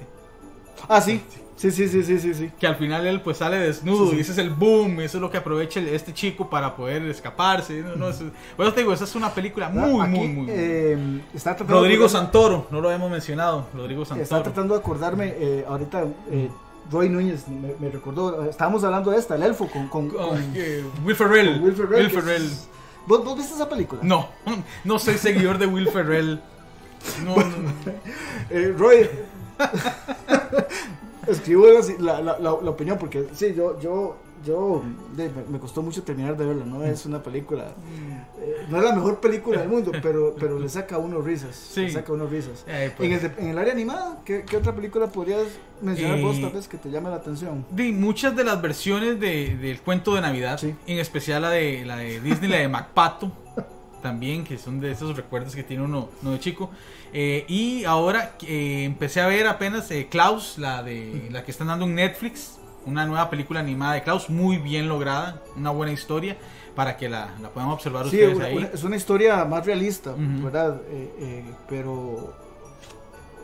Ah, 0.88 1.00
sí. 1.02 1.22
Sí, 1.58 1.72
sí, 1.72 1.90
sí, 1.90 2.04
sí, 2.04 2.18
sí, 2.20 2.34
sí. 2.34 2.50
Que 2.58 2.68
al 2.68 2.78
final 2.78 3.06
él 3.06 3.20
pues 3.20 3.36
sale 3.38 3.58
desnudo 3.58 4.06
Sí, 4.06 4.12
sí. 4.12 4.18
y 4.18 4.20
ese 4.22 4.32
es 4.32 4.38
el 4.38 4.50
boom. 4.50 5.02
Eso 5.02 5.18
es 5.18 5.22
lo 5.22 5.30
que 5.30 5.38
aprovecha 5.38 5.82
el- 5.82 5.90
este 5.90 6.14
chico 6.14 6.50
para 6.50 6.74
poder 6.74 7.04
escaparse. 7.04 7.82
No, 7.82 7.98
no, 7.98 8.10
eso- 8.10 8.32
bueno, 8.56 8.72
te 8.74 8.80
digo, 8.80 8.94
esa 8.94 9.04
es 9.04 9.14
una 9.16 9.30
película 9.34 9.68
muy, 9.68 10.02
Aquí, 10.02 10.18
muy, 10.18 10.28
muy. 10.30 10.46
eh, 10.50 11.22
está 11.34 11.56
Rodrigo 11.56 12.04
de 12.04 12.10
Santoro, 12.10 12.68
no 12.72 12.80
lo 12.80 12.90
hemos 12.90 13.12
mencionado. 13.12 13.68
Rodrigo 13.76 14.04
Está 14.04 14.16
Santoro. 14.16 14.44
tratando 14.44 14.74
de 14.76 14.80
acordarme, 14.80 15.34
eh, 15.38 15.66
ahorita 15.68 16.06
eh, 16.32 16.50
Roy 16.92 17.10
Núñez 17.10 17.48
me, 17.48 17.74
me 17.80 17.90
recordó, 17.90 18.46
estábamos 18.50 18.84
hablando 18.84 19.12
de 19.12 19.18
esta, 19.18 19.36
el 19.36 19.44
elfo, 19.44 19.68
con, 19.68 19.88
con, 19.90 20.10
Con, 20.10 20.30
con- 20.30 20.52
eh, 20.56 20.84
Will 21.06 21.16
Ferrell. 21.16 21.62
Will 21.62 21.76
Ferrell. 21.76 22.08
que 22.10 22.14
Ferrell. 22.22 22.46
es- 22.46 22.68
¿Vos, 23.06 23.24
¿Vos 23.24 23.38
viste 23.38 23.54
esa 23.56 23.68
película? 23.70 24.02
No, 24.04 24.30
no 24.84 25.00
soy 25.00 25.18
seguidor 25.18 25.58
de 25.58 25.68
Will 25.68 25.88
Ferrell. 25.90 26.40
No, 27.24 27.36
no, 27.36 27.46
no. 27.46 27.74
Eh, 28.50 28.74
Roy, 28.78 29.08
escribo 31.28 31.66
la, 32.00 32.22
la, 32.22 32.40
la, 32.40 32.58
la 32.62 32.70
opinión 32.70 32.98
porque 32.98 33.28
sí, 33.34 33.54
yo, 33.56 33.80
yo, 33.80 34.18
yo 34.46 34.84
de- 35.16 35.30
me, 35.50 35.60
costó 35.60 35.82
mucho 35.82 36.04
terminar 36.04 36.38
de 36.38 36.46
verla, 36.46 36.66
no 36.66 36.84
es 36.84 37.06
una 37.06 37.22
película, 37.22 37.74
eh, 38.40 38.66
no 38.70 38.78
es 38.78 38.84
la 38.84 38.94
mejor 38.94 39.20
película 39.20 39.60
del 39.62 39.70
mundo, 39.70 39.92
pero, 40.02 40.36
pero 40.40 40.58
le 40.60 40.70
saca 40.70 40.96
a 40.96 40.98
uno 41.00 41.22
risas, 41.22 41.56
Sí. 41.56 41.82
le 41.82 41.92
saca 41.92 42.12
a 42.12 42.16
uno 42.16 42.28
risas. 42.28 42.64
Eh, 42.68 42.92
pues. 42.96 43.10
En, 43.12 43.20
el, 43.26 43.32
en 43.40 43.50
el 43.50 43.58
área 43.58 43.74
animada, 43.74 44.20
¿qué, 44.26 44.44
qué 44.48 44.58
otra 44.58 44.74
película 44.76 45.08
podrías 45.08 45.44
mencionar 45.82 46.20
Eh, 46.20 46.22
vos 46.24 46.40
tal 46.40 46.52
vez 46.52 46.68
que 46.68 46.78
te 46.78 46.90
llame 46.90 47.10
la 47.10 47.18
atención? 47.18 47.66
De 47.72 47.92
muchas 47.92 48.36
de 48.36 48.44
las 48.44 48.62
versiones 48.62 49.20
de, 49.20 49.56
del 49.58 49.80
cuento 49.82 50.16
de 50.16 50.22
Navidad, 50.22 50.58
Sí. 50.60 50.74
en 50.88 51.00
especial 51.00 51.42
la 51.42 51.50
de, 51.52 51.86
la 51.86 51.98
de 51.98 52.20
Disney, 52.22 52.50
la 52.50 52.58
de 52.58 52.68
MacPato, 52.68 53.32
también, 54.02 54.44
que 54.46 54.58
son 54.58 54.80
de 54.80 54.92
esos 54.92 55.16
recuerdos 55.18 55.56
que 55.56 55.64
tiene 55.64 55.84
uno, 55.84 56.10
uno 56.22 56.32
de 56.32 56.40
chico. 56.40 56.70
Eh, 57.12 57.44
y 57.48 57.84
ahora 57.86 58.36
eh, 58.48 58.84
empecé 58.86 59.20
a 59.20 59.28
ver 59.28 59.48
apenas 59.48 59.90
eh, 59.92 60.08
Klaus, 60.10 60.58
la, 60.60 60.84
de, 60.84 61.28
la 61.32 61.44
que 61.44 61.50
están 61.52 61.68
dando 61.68 61.86
en 61.86 61.96
Netflix, 61.96 62.59
una 62.86 63.06
nueva 63.06 63.30
película 63.30 63.60
animada 63.60 63.94
de 63.94 64.04
Klaus, 64.04 64.30
muy 64.30 64.58
bien 64.58 64.88
lograda, 64.88 65.42
una 65.56 65.70
buena 65.72 65.92
historia, 65.92 66.38
para 66.76 66.96
que 66.98 67.10
la, 67.10 67.36
la 67.42 67.50
puedan 67.50 67.70
observar 67.70 68.04
Sí, 68.10 68.16
ustedes 68.18 68.36
una- 68.38 68.46
ahí. 68.46 68.58
una- 68.58 68.68
es 68.68 68.84
una 68.84 68.96
historia 68.96 69.44
más 69.46 69.66
realista. 69.66 70.14
¿verdad? 70.18 70.82
Eh, 70.90 71.14
eh, 71.20 71.46
pero 71.68 72.34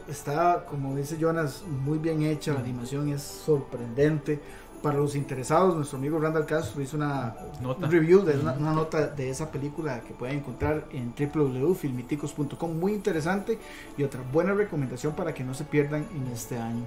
está, 0.07 0.65
como 0.69 0.95
dice 0.95 1.17
Jonas, 1.19 1.63
muy 1.67 1.97
bien 1.97 2.23
hecha, 2.23 2.53
la 2.53 2.59
animación 2.59 3.09
es 3.09 3.21
sorprendente. 3.21 4.39
para 4.83 4.97
los 4.99 5.15
interesados, 5.15 5.75
nuestro 5.75 5.97
amigo 5.97 6.19
Randall 6.19 6.45
Castro 6.45 6.79
hizo 6.79 6.95
una 6.95 7.33
Nota. 7.59 7.87
review 7.87 8.21
de 8.23 8.37
una, 8.37 8.51
una 8.53 8.71
nota 8.71 9.07
de 9.07 9.31
esa 9.31 9.49
película 9.49 10.01
que 10.01 10.13
pueden 10.13 10.37
encontrar 10.39 10.85
en 10.91 11.11
www.filmiticos.com, 11.17 12.77
muy 12.79 12.93
interesante 12.93 13.57
y 13.97 14.03
otra 14.03 14.21
buena 14.31 14.53
recomendación 14.53 15.13
para 15.13 15.33
que 15.33 15.43
no 15.43 15.55
se 15.55 15.63
pierdan 15.63 16.05
en 16.15 16.27
este 16.31 16.59
año. 16.59 16.83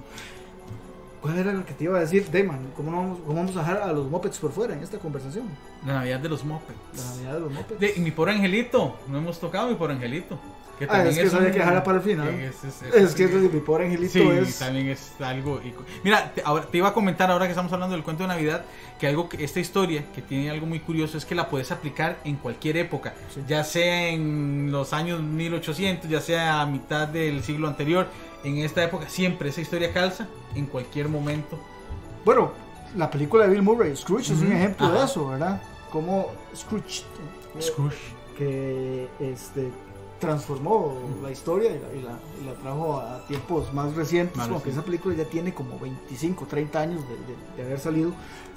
¿Cuál 1.21 1.37
era 1.37 1.51
lo 1.51 1.65
que 1.65 1.73
te 1.73 1.83
iba 1.83 1.97
a 1.97 2.01
decir, 2.01 2.29
Deman? 2.29 2.71
¿Cómo, 2.77 2.91
no 2.91 2.97
vamos, 2.97 3.19
¿Cómo 3.25 3.35
vamos 3.35 3.55
a 3.57 3.59
dejar 3.59 3.77
a 3.81 3.91
los 3.91 4.09
Muppets 4.09 4.37
por 4.37 4.51
fuera 4.53 4.73
en 4.73 4.81
esta 4.83 4.97
conversación? 4.99 5.45
La 5.85 5.95
Navidad 5.95 6.19
de 6.19 6.29
los 6.29 6.43
Muppets. 6.45 6.79
La 6.95 7.03
Navidad 7.15 7.33
de 7.33 7.39
los 7.41 7.51
Muppets. 7.51 7.79
De, 7.79 7.93
y 7.97 7.99
mi 7.99 8.11
pobre 8.11 8.31
angelito, 8.33 8.97
no 9.09 9.17
hemos 9.17 9.39
tocado 9.39 9.67
mi 9.67 9.75
pobre 9.75 9.93
angelito. 9.95 10.39
Que 10.77 10.87
Ah, 10.89 11.03
es 11.05 11.17
que 11.17 11.23
eso 11.23 11.35
había 11.35 11.51
que 11.51 11.59
dejarla 11.59 11.83
para 11.83 11.97
el 11.97 12.03
final. 12.05 12.29
es, 12.29 12.63
es- 12.63 12.81
es- 12.83 12.93
Es 12.95 13.13
que 13.13 13.27
mi 13.27 13.59
pobre 13.59 13.83
angelito 13.87 14.13
Sí, 14.13 14.21
es... 14.21 14.59
también 14.59 14.87
es 14.87 15.11
algo. 15.19 15.59
Mira, 16.05 16.31
te, 16.33 16.41
ahora, 16.45 16.65
te 16.67 16.77
iba 16.77 16.87
a 16.87 16.93
comentar 16.93 17.29
ahora 17.29 17.47
que 17.47 17.51
estamos 17.51 17.73
hablando 17.73 17.95
del 17.97 18.03
cuento 18.05 18.23
de 18.23 18.29
Navidad 18.29 18.63
que 18.97 19.05
algo 19.07 19.27
que 19.27 19.43
esta 19.43 19.59
historia 19.59 20.05
que 20.15 20.21
tiene 20.21 20.49
algo 20.49 20.65
muy 20.67 20.79
curioso 20.79 21.17
es 21.17 21.25
que 21.25 21.35
la 21.35 21.49
puedes 21.49 21.71
aplicar 21.73 22.19
en 22.23 22.37
cualquier 22.37 22.77
época, 22.77 23.13
Sí. 23.35 23.41
ya 23.45 23.65
sea 23.65 24.07
en 24.07 24.69
los 24.71 24.93
años 24.93 25.21
1800, 25.21 26.09
ya 26.09 26.21
sea 26.21 26.61
a 26.61 26.65
mitad 26.65 27.09
del 27.09 27.43
siglo 27.43 27.67
anterior, 27.67 28.07
en 28.43 28.57
esta 28.59 28.83
época 28.83 29.09
siempre 29.09 29.49
esa 29.49 29.61
historia 29.61 29.91
calza 29.93 30.27
en 30.55 30.65
cualquier 30.65 31.09
momento. 31.09 31.57
Bueno, 32.25 32.51
la 32.95 33.09
película 33.09 33.45
de 33.45 33.51
Bill 33.51 33.61
Murray, 33.61 33.95
Scrooge, 33.95 34.33
es 34.33 34.39
un 34.41 34.51
ejemplo 34.51 34.89
de 34.91 35.03
eso, 35.03 35.27
¿verdad? 35.27 35.61
Como 35.91 36.27
Scrooge, 36.55 37.03
eh, 37.57 37.61
Scrooge. 37.61 37.97
que 38.37 39.07
este, 39.19 39.69
transformó 40.19 40.97
la 41.23 41.31
historia 41.31 41.71
y 41.71 41.79
la, 41.79 41.93
y 41.93 42.01
la- 42.01 42.19
y 42.41 42.45
la 42.45 42.53
trajo 42.61 42.97
a 42.99 43.25
tiempos 43.27 43.73
más 43.73 43.95
recientes, 43.95 44.35
Más 44.37 44.49
aunque 44.49 44.69
esa 44.69 44.83
película 44.83 45.15
ya 45.15 45.25
tiene 45.25 45.53
como 45.53 45.79
25, 45.79 46.45
30 46.45 46.79
años 46.81 47.01
de, 47.07 47.15
de- 47.15 47.55
de 47.57 47.63
haber 47.63 47.79
salido, 47.79 48.11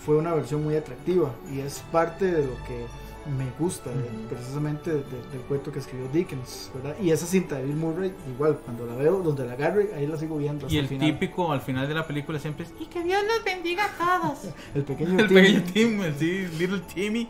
fue 0.04 0.16
una 0.16 0.34
versión 0.34 0.64
muy 0.64 0.74
atractiva 0.76 1.30
y 1.52 1.60
es 1.60 1.82
parte 1.92 2.26
de 2.26 2.44
lo 2.46 2.56
que 2.64 2.86
me 3.26 3.46
gusta 3.58 3.90
Ujú. 3.90 4.28
precisamente 4.28 4.90
de- 4.90 4.96
de- 5.04 5.28
del 5.32 5.40
cuento 5.48 5.70
que 5.72 5.78
escribió 5.78 6.08
Dickens, 6.08 6.70
¿verdad? 6.74 6.96
Y 7.00 7.10
esa 7.10 7.26
cinta 7.26 7.56
de 7.56 7.64
Bill 7.64 7.76
Murray, 7.76 8.12
igual, 8.34 8.58
cuando 8.64 8.86
la 8.86 8.94
veo, 8.94 9.22
donde 9.22 9.44
la 9.46 9.52
agarre, 9.52 9.90
ahí 9.96 10.06
la 10.06 10.16
sigo 10.16 10.36
viendo. 10.38 10.66
hasta 10.66 10.74
Y 10.74 10.78
el 10.78 10.88
final. 10.88 11.12
típico 11.12 11.52
al 11.52 11.60
final 11.60 11.86
de 11.88 11.94
la 11.94 12.06
película 12.06 12.38
siempre 12.38 12.64
es 12.66 12.72
y 12.80 12.86
que 12.86 13.02
Dios 13.02 13.20
los 13.26 13.44
bendiga 13.44 13.84
a 13.84 14.20
todos. 14.20 14.38
El 14.74 14.82
pequeño 14.84 15.10
el 15.18 15.28
Timmy. 15.28 15.40
pequeño 15.40 15.62
Tim, 15.72 16.02
sí, 16.18 16.46
Little 16.58 16.80
Timmy. 16.92 17.28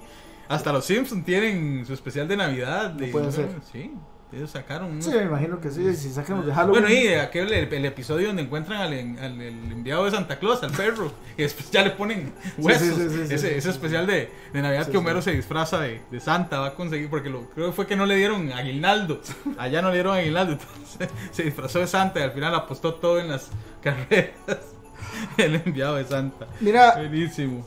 Hasta 0.49 0.73
los 0.73 0.85
Simpsons 0.85 1.25
tienen 1.25 1.87
su 1.87 1.95
especial 1.95 2.29
de 2.29 2.37
Navidad. 2.37 2.91
De, 2.91 3.07
puede 3.09 3.33
ser. 3.33 3.49
Sí, 3.73 3.93
ellos 4.33 4.51
sacaron. 4.51 4.91
unos- 4.93 5.05
Sí, 5.05 5.11
me 5.13 5.25
imagino 5.25 5.61
que 5.61 5.71
sí, 5.71 5.95
si 5.95 6.11
sacan 6.11 6.39
los 6.39 6.47
de 6.47 6.55
Halloween. 6.55 6.83
Bueno, 6.83 6.95
y 6.95 7.09
aquel 7.15 7.53
el, 7.53 7.73
el 7.73 7.85
episodio 7.85 8.29
donde 8.29 8.43
encuentran 8.43 8.81
al, 8.81 8.93
al- 8.93 9.41
el 9.41 9.73
enviado 9.73 10.05
de 10.07 10.11
Santa 10.11 10.39
Claus, 10.39 10.63
al 10.63 10.73
perro, 10.73 11.13
y 11.37 11.43
después 11.43 11.71
ya 11.71 11.83
le 11.83 11.91
ponen 11.91 12.33
huesos. 12.59 12.97
sí, 12.97 13.09
sí, 13.29 13.39
sí, 13.39 13.47
ese 13.47 13.71
especial 13.71 14.07
de, 14.07 14.31
de 14.53 14.63
Navidad 14.63 14.89
que 14.89 14.97
Homero 14.97 15.21
se 15.21 15.33
disfraza 15.33 15.81
de, 15.81 16.01
de 16.11 16.21
Santa, 16.21 16.61
va 16.61 16.69
a 16.69 16.75
conseguir, 16.75 17.11
porque 17.11 17.29
lo, 17.29 17.43
creo 17.51 17.67
que 17.67 17.73
fue 17.73 17.87
que 17.87 17.95
no 17.97 18.07
le 18.07 18.17
dieron 18.17 18.51
aguinaldo. 18.53 19.21
Allá 19.59 19.83
no 19.83 19.89
le 19.89 19.95
dieron 19.95 20.17
aguinaldo, 20.17 20.53
entonces 20.61 21.09
se 21.31 21.43
disfrazó 21.43 21.81
de 21.81 21.87
Santa 21.87 22.21
y 22.21 22.23
al 22.23 22.33
final 22.33 22.55
apostó 22.55 22.95
todo 22.95 23.19
en 23.21 23.29
las 23.29 23.49
carreras. 23.83 24.33
El 25.37 25.57
enviado 25.57 25.97
de 25.97 26.05
Santa. 26.05 26.47
Mira, 26.61 26.95
Buenísimo. 26.97 27.67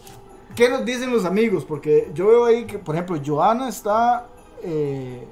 ¿qué 0.55 0.67
nos 0.69 0.83
dicen 0.83 1.11
los 1.11 1.25
amigos? 1.25 1.63
Porque 1.63 2.09
yo 2.13 2.27
veo 2.27 2.45
ahí 2.45 2.65
que, 2.65 2.79
por 2.79 2.95
ejemplo, 2.95 3.21
Joana 3.23 3.69
está. 3.69 4.25
eh, 4.63 5.27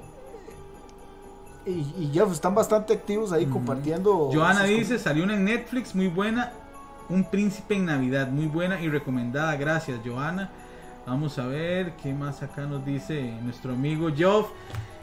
y, 1.66 1.70
y 1.98 2.10
Jeff 2.12 2.30
están 2.32 2.54
bastante 2.54 2.92
activos 2.92 3.32
ahí 3.32 3.46
compartiendo. 3.46 4.30
Joana 4.32 4.64
dice, 4.64 4.98
salió 4.98 5.24
una 5.24 5.34
en 5.34 5.44
Netflix 5.44 5.94
muy 5.94 6.08
buena, 6.08 6.52
Un 7.08 7.24
príncipe 7.24 7.74
en 7.74 7.86
Navidad, 7.86 8.28
muy 8.28 8.46
buena 8.46 8.80
y 8.80 8.88
recomendada, 8.88 9.56
gracias 9.56 10.00
Joana. 10.04 10.50
Vamos 11.06 11.38
a 11.38 11.46
ver 11.46 11.92
qué 12.02 12.14
más 12.14 12.42
acá 12.42 12.62
nos 12.62 12.84
dice 12.84 13.34
nuestro 13.42 13.72
amigo 13.72 14.08
Joff. 14.18 14.48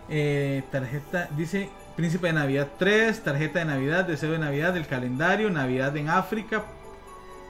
Eh, 0.09 0.63
tarjeta, 0.71 1.29
dice 1.37 1.69
Príncipe 1.95 2.27
de 2.27 2.33
Navidad 2.33 2.67
3, 2.79 3.23
tarjeta 3.23 3.59
de 3.59 3.65
Navidad, 3.65 4.05
deseo 4.05 4.31
de 4.31 4.39
Navidad, 4.39 4.73
del 4.73 4.87
calendario, 4.87 5.49
Navidad 5.51 5.95
en 5.97 6.09
África. 6.09 6.63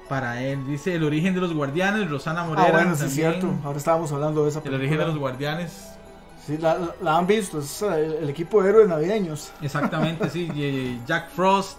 Para 0.09 0.41
él, 0.41 0.67
dice 0.67 0.95
el 0.95 1.03
origen 1.05 1.33
de 1.33 1.39
los 1.39 1.53
guardianes, 1.53 2.09
Rosana 2.09 2.43
Morera. 2.43 2.67
Ah, 2.67 2.71
bueno, 2.71 2.95
sí, 2.97 3.05
es 3.05 3.13
cierto. 3.13 3.53
Ahora 3.63 3.77
estábamos 3.77 4.11
hablando 4.11 4.43
de 4.43 4.49
esa 4.49 4.59
El 4.59 4.63
película. 4.63 4.79
origen 4.81 4.99
de 4.99 5.05
los 5.05 5.17
guardianes, 5.17 5.87
Sí, 6.45 6.57
la, 6.57 6.75
la- 6.77 6.95
la 7.01 7.17
han 7.17 7.27
visto, 7.27 7.59
es 7.59 7.81
eh, 7.83 7.87
el, 8.05 8.13
el 8.23 8.29
equipo 8.29 8.61
de 8.63 8.69
héroes 8.69 8.87
navideños. 8.89 9.51
Exactamente, 9.61 10.29
sí. 10.29 10.49
y- 10.55 10.99
Jack 11.05 11.29
Frost, 11.29 11.77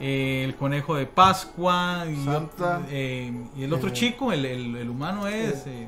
eh, 0.00 0.42
el 0.44 0.56
conejo 0.56 0.96
de 0.96 1.06
Pascua 1.06 2.04
y, 2.10 2.24
Santa. 2.24 2.82
eh, 2.90 3.32
y 3.56 3.62
el 3.62 3.72
otro 3.72 3.90
Eh, 3.90 3.92
chico, 3.92 4.32
el, 4.32 4.44
el- 4.44 4.76
el 4.76 4.90
humano 4.90 5.26
es. 5.28 5.64
eh, 5.66 5.86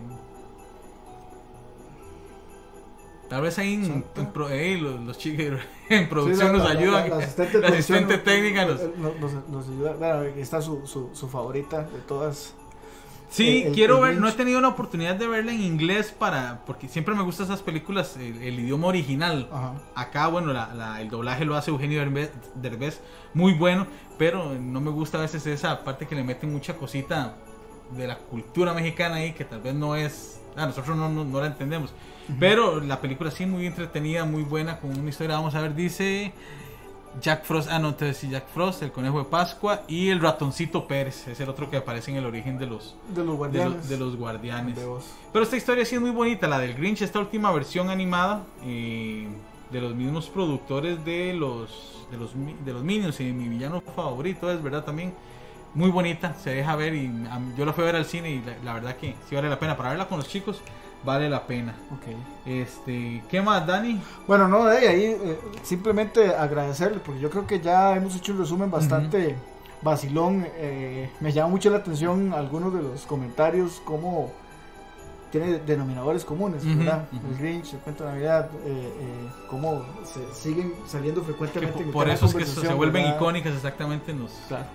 tal 3.29 3.43
vez 3.43 3.59
ahí 3.59 3.75
en, 3.75 4.05
en 4.15 4.27
pro- 4.33 4.51
eh, 4.51 4.77
los, 4.79 5.01
los 5.01 5.19
chicos 5.19 5.59
en 5.89 6.09
producción 6.09 6.49
Sí, 6.53 6.57
la- 6.59 6.59
nos 6.63 6.71
ayudan. 6.71 7.11
La, 7.11 7.17
asistente, 7.17 7.67
asistente 7.67 8.19
técnica 8.19 8.67
nos. 8.67 8.81
nos, 8.97 9.49
nos- 9.49 9.69
ayuda. 9.69 9.93
Bueno, 9.95 10.23
está 10.37 10.61
su, 10.63 10.87
su, 10.87 11.11
su 11.15 11.29
favorita 11.29 11.81
de 11.83 11.99
todas. 12.07 12.55
Sí, 13.33 13.63
el- 13.67 13.73
quiero 13.73 13.97
el 14.05 14.13
ver, 14.13 14.21
no 14.21 14.29
he 14.29 14.33
tenido 14.33 14.61
la 14.61 14.69
oportunidad 14.69 15.15
de 15.17 15.27
verla 15.27 15.53
en 15.53 15.63
inglés 15.63 16.15
para. 16.17 16.65
Porque 16.67 16.87
siempre 16.89 17.15
me 17.15 17.23
gustan 17.23 17.47
esas 17.47 17.63
películas, 17.63 18.17
el, 18.17 18.43
el 18.43 18.61
idioma 18.61 18.89
original. 18.89 19.49
Ajá. 19.51 19.75
Acá, 19.95 20.27
bueno, 20.29 20.53
la- 20.53 20.73
la- 20.75 21.01
el 21.01 21.09
doblaje 21.09 21.45
lo 21.45 21.57
hace 21.57 21.71
Eugenio 21.71 21.99
Derbez, 22.01 22.31
Derbez, 22.55 23.01
muy 23.35 23.55
bueno, 23.55 23.87
pero 24.19 24.55
no 24.61 24.81
me 24.81 24.91
gusta 24.91 25.19
a 25.19 25.23
veces 25.23 25.47
esa 25.47 25.83
parte 25.83 26.07
que 26.07 26.15
le 26.15 26.23
meten 26.25 26.53
mucha 26.53 26.75
cosita 26.77 27.35
de 27.97 28.07
la 28.07 28.17
cultura 28.19 28.73
mexicana 28.75 29.17
ahí 29.17 29.33
que 29.33 29.45
tal 29.45 29.61
vez 29.63 29.75
no 29.75 29.97
es. 29.97 30.41
Ah, 30.57 30.67
nosotros 30.67 30.97
no, 30.97 31.09
no, 31.09 31.25
no 31.25 31.41
la 31.41 31.47
entendemos. 31.47 31.93
Pero 32.39 32.81
la 32.81 33.01
película 33.01 33.31
sí, 33.31 33.47
muy 33.47 33.67
entretenida, 33.67 34.25
muy 34.25 34.43
buena, 34.43 34.79
con 34.79 34.97
una 34.99 35.09
historia. 35.09 35.37
Vamos 35.37 35.55
a 35.55 35.61
ver, 35.63 35.75
dice 35.75 36.33
Jack 37.21 37.45
Frost. 37.45 37.69
Ah, 37.71 37.79
no, 37.79 37.89
entonces 37.89 38.17
sí, 38.17 38.29
Jack 38.29 38.47
Frost, 38.49 38.83
el 38.83 38.93
conejo 38.93 39.19
de 39.19 39.25
Pascua 39.25 39.83
y 39.89 40.09
el 40.09 40.21
ratoncito 40.21 40.87
Pérez. 40.87 41.29
Es 41.29 41.41
el 41.41 41.49
otro 41.49 41.71
que 41.71 41.77
aparece 41.77 42.11
en 42.11 42.17
el 42.19 42.27
origen 42.27 42.59
de 42.59 42.67
los, 42.67 42.97
De 43.15 43.25
los 43.25 43.33
de, 43.33 44.19
guardianes. 44.19 44.77
de 44.77 44.87
los. 44.87 45.05
Pero 45.33 45.45
esta 45.45 45.57
historia 45.57 45.85
sí 45.85 45.97
es 45.97 46.01
muy 46.01 46.11
bonita, 46.11 46.49
la 46.49 46.59
del 46.59 46.75
Grinch, 46.75 47.03
esta 47.03 47.19
última 47.19 47.51
versión 47.53 47.91
animada 47.91 48.45
eh, 48.65 49.29
de 49.71 49.81
los 49.81 49.95
mismos 49.95 50.29
productores 50.29 51.05
de 51.05 51.35
los 51.35 52.07
de 52.11 52.19
los 52.19 52.31
de 52.65 52.73
los 52.73 52.83
Minions 52.83 53.21
y 53.21 53.33
mi 53.33 53.49
villano 53.49 53.81
favorito 53.81 54.51
es 54.53 54.63
verdad 54.63 54.85
también 54.85 55.15
muy 55.75 55.91
bonita, 55.91 56.35
se 56.35 56.51
deja 56.51 56.77
ver 56.77 56.95
y 56.95 57.11
yo 57.57 57.65
la 57.65 57.73
fui 57.73 57.83
a 57.85 57.87
ver 57.87 57.97
al 57.97 58.05
cine 58.05 58.31
y 58.31 58.43
la, 58.43 58.55
la 58.63 58.75
verdad 58.75 58.97
que 58.97 59.15
sí 59.27 59.35
vale 59.35 59.49
la 59.49 59.59
pena 59.59 59.75
para 59.75 59.89
verla 59.89 60.07
con 60.07 60.19
los 60.19 60.29
chicos 60.29 60.61
vale 61.05 61.29
la 61.29 61.47
pena. 61.47 61.75
Ok. 61.91 62.15
Este, 62.47 63.23
¿qué 63.29 63.41
más, 63.43 63.67
Dani? 63.67 64.01
Bueno, 64.27 64.49
no, 64.49 64.65
de 64.67 64.89
ahí 64.89 65.05
eh, 65.05 65.39
simplemente 65.63 66.35
agradecerle, 66.35 66.99
porque 67.05 67.21
yo 67.21 67.31
creo 67.31 67.47
que 67.47 67.61
ya 67.61 67.97
hemos 67.97 68.15
hecho 68.17 68.33
un 68.33 68.39
resumen 68.39 68.71
bastante 68.71 69.37
vacilón. 69.83 70.47
eh, 70.57 71.11
me 71.21 71.33
llama 71.33 71.51
mucho 71.51 71.71
la 71.71 71.79
atención 71.79 72.33
algunos 72.35 72.73
de 72.75 72.83
los 72.83 73.03
comentarios, 73.07 73.81
como 73.85 74.31
tiene 75.31 75.59
denominadores 75.61 76.25
comunes, 76.27 76.63
¿verdad? 76.77 77.07
El 77.31 77.39
Grinch, 77.39 77.73
el 77.73 77.79
cuento 77.81 78.05
de 78.05 78.11
Navidad, 78.11 78.51
eh, 78.67 78.93
eh, 79.01 79.29
cómo 79.49 79.83
se 80.05 80.21
siguen 80.35 80.75
saliendo 80.87 81.23
Que 81.23 81.29
frecuentemente. 81.29 81.79
po- 81.79 81.83
en 81.85 81.91
por 81.93 82.09
eso 82.11 82.27
es 82.27 82.35
que 82.35 82.45
se- 82.45 82.75
vuelven 82.75 83.03
¿verdad? 83.05 83.17
icónicas 83.17 83.55
exactamente, 83.55 84.13
nos, 84.13 84.31
Claro. 84.49 84.67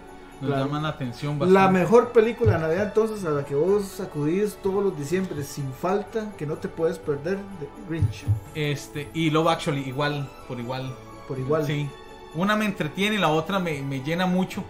Nos 0.41 0.49
claro. 0.51 0.65
llaman 0.65 0.83
la 0.83 0.89
atención 0.89 1.39
La 1.39 1.45
bastante. 1.45 1.79
mejor 1.79 2.11
película 2.11 2.53
de 2.53 2.59
Navidad 2.59 2.83
entonces 2.87 3.25
a 3.25 3.29
la 3.31 3.43
que 3.45 3.55
vos 3.55 3.99
acudís 3.99 4.55
todos 4.61 4.83
los 4.83 4.97
diciembre 4.97 5.43
sin 5.43 5.71
falta, 5.73 6.31
que 6.37 6.45
no 6.45 6.55
te 6.55 6.67
puedes 6.67 6.97
perder, 6.99 7.37
de 7.37 7.67
Grinch, 7.89 8.25
Este, 8.55 9.09
y 9.13 9.29
Love 9.29 9.47
Actually, 9.47 9.81
igual, 9.87 10.29
por 10.47 10.59
igual. 10.59 10.93
por 11.27 11.39
igual. 11.39 11.65
Sí. 11.65 11.89
Una 12.35 12.55
me 12.55 12.65
entretiene 12.65 13.17
la 13.17 13.29
otra 13.29 13.59
me, 13.59 13.81
me 13.81 14.01
llena 14.01 14.25
mucho. 14.27 14.63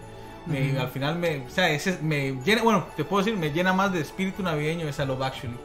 Me- 0.45 0.71
Ujú. 0.71 0.79
Al 0.79 0.87
final 0.89 1.17
me, 1.19 1.45
o 1.45 1.49
sea, 1.49 1.69
ese 1.69 1.99
me 2.01 2.31
llena, 2.45 2.63
bueno, 2.63 2.85
te 2.95 3.03
puedo 3.03 3.23
decir, 3.23 3.37
me 3.37 3.51
llena 3.51 3.73
más 3.73 3.91
de 3.91 3.99
espíritu 3.99 4.41
navideño 4.43 4.87
esa 4.87 5.03
Love 5.05 5.21
Actually. 5.23 5.57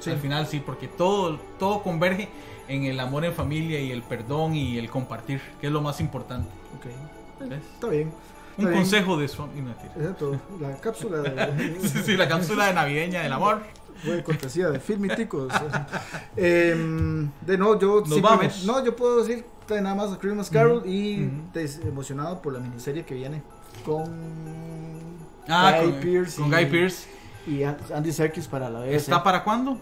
Sí. 0.00 0.10
Al 0.10 0.18
final 0.18 0.46
sí, 0.46 0.62
porque 0.64 0.88
todo, 0.88 1.38
todo 1.58 1.82
converge 1.82 2.30
en 2.66 2.84
el 2.84 2.98
amor 3.00 3.24
en 3.26 3.34
familia 3.34 3.78
y 3.80 3.90
el 3.92 4.02
perdón 4.02 4.54
y 4.54 4.78
el 4.78 4.88
compartir, 4.88 5.42
que 5.60 5.66
es 5.66 5.72
lo 5.72 5.82
más 5.82 6.00
importante. 6.00 6.48
Ok. 6.78 6.86
¿ves? 7.48 7.60
Está 7.74 7.88
bien. 7.88 8.10
Un 8.64 8.70
bien. 8.70 8.80
consejo 8.82 9.16
de 9.16 9.28
su. 9.28 9.42
Exacto, 9.96 10.40
la 10.60 10.76
cápsula 10.76 11.18
de, 11.18 11.78
Sí, 11.88 12.02
sí, 12.04 12.16
la 12.16 12.28
cápsula 12.28 12.66
de 12.66 12.74
navideña 12.74 13.22
del 13.22 13.32
amor. 13.32 13.60
de 14.04 14.22
cortesía 14.22 14.68
de 14.70 14.80
Filmiticos. 14.80 15.52
Em, 16.36 17.30
de 17.42 17.58
no, 17.58 17.78
yo 17.78 18.02
Nos 18.06 18.20
vamos. 18.22 18.64
no, 18.64 18.84
yo 18.84 18.94
puedo 18.96 19.22
decir 19.22 19.44
de 19.68 19.80
nada 19.80 19.94
más 19.94 20.12
a 20.12 20.18
Christmas 20.18 20.50
Carol 20.50 20.82
y 20.86 21.30
emocionado 21.84 22.40
por 22.42 22.52
la 22.52 22.58
miniserie 22.60 23.04
que 23.04 23.14
viene 23.14 23.42
con 23.84 25.20
Ah, 25.48 25.72
Guy 25.82 25.92
con, 25.92 26.00
con 26.42 26.52
y- 26.52 26.56
Guy 26.56 26.66
Pearce. 26.66 27.08
y 27.46 27.62
Andy 27.62 28.12
Serkis 28.12 28.46
para 28.48 28.68
la 28.70 28.80
BBC. 28.80 28.94
¿Está 28.96 29.22
para 29.22 29.42
cuándo? 29.44 29.78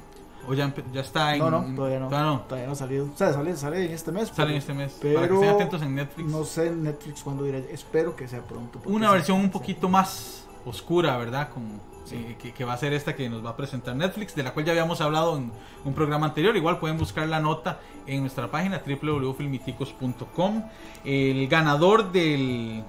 ¿O 0.48 0.54
ya, 0.54 0.72
ya 0.92 1.00
está 1.02 1.34
en.? 1.34 1.40
No, 1.40 1.50
no, 1.50 1.74
todavía 1.74 2.00
no. 2.00 2.08
Todavía 2.08 2.30
no. 2.30 2.40
Todavía 2.40 2.66
no 2.66 2.72
ha 2.72 2.76
salido. 2.76 3.04
O 3.12 3.16
sea, 3.16 3.32
sale, 3.32 3.56
sale 3.56 3.86
en 3.86 3.92
este 3.92 4.12
mes. 4.12 4.32
Sale 4.34 4.52
en 4.52 4.56
este 4.58 4.74
mes. 4.74 4.96
pero 5.00 5.16
para 5.16 5.28
que 5.28 5.34
estén 5.34 5.50
atentos 5.50 5.82
en 5.82 5.94
Netflix. 5.94 6.30
No 6.30 6.44
sé 6.44 6.66
en 6.68 6.82
Netflix 6.82 7.22
cuándo 7.22 7.46
irá. 7.46 7.58
Espero 7.58 8.16
que 8.16 8.26
sea 8.26 8.40
pronto. 8.42 8.80
Una 8.86 9.10
versión 9.10 9.38
un 9.40 9.50
poquito 9.50 9.88
más 9.88 10.46
oscura, 10.64 11.16
¿verdad? 11.18 11.50
Como 11.52 11.66
eh, 12.12 12.36
que, 12.40 12.52
que 12.52 12.64
va 12.64 12.72
a 12.72 12.78
ser 12.78 12.92
esta 12.94 13.14
que 13.14 13.28
nos 13.28 13.44
va 13.44 13.50
a 13.50 13.56
presentar 13.56 13.94
Netflix, 13.94 14.34
de 14.34 14.42
la 14.42 14.54
cual 14.54 14.64
ya 14.64 14.72
habíamos 14.72 15.00
hablado 15.00 15.36
en 15.36 15.52
un 15.84 15.94
programa 15.94 16.26
anterior. 16.26 16.56
Igual 16.56 16.78
pueden 16.78 16.96
buscar 16.96 17.28
la 17.28 17.40
nota 17.40 17.80
en 18.06 18.20
nuestra 18.20 18.50
página 18.50 18.82
www.filmiticos.com. 18.84 20.64
El 21.04 21.46
ganador 21.48 22.10
del 22.10 22.82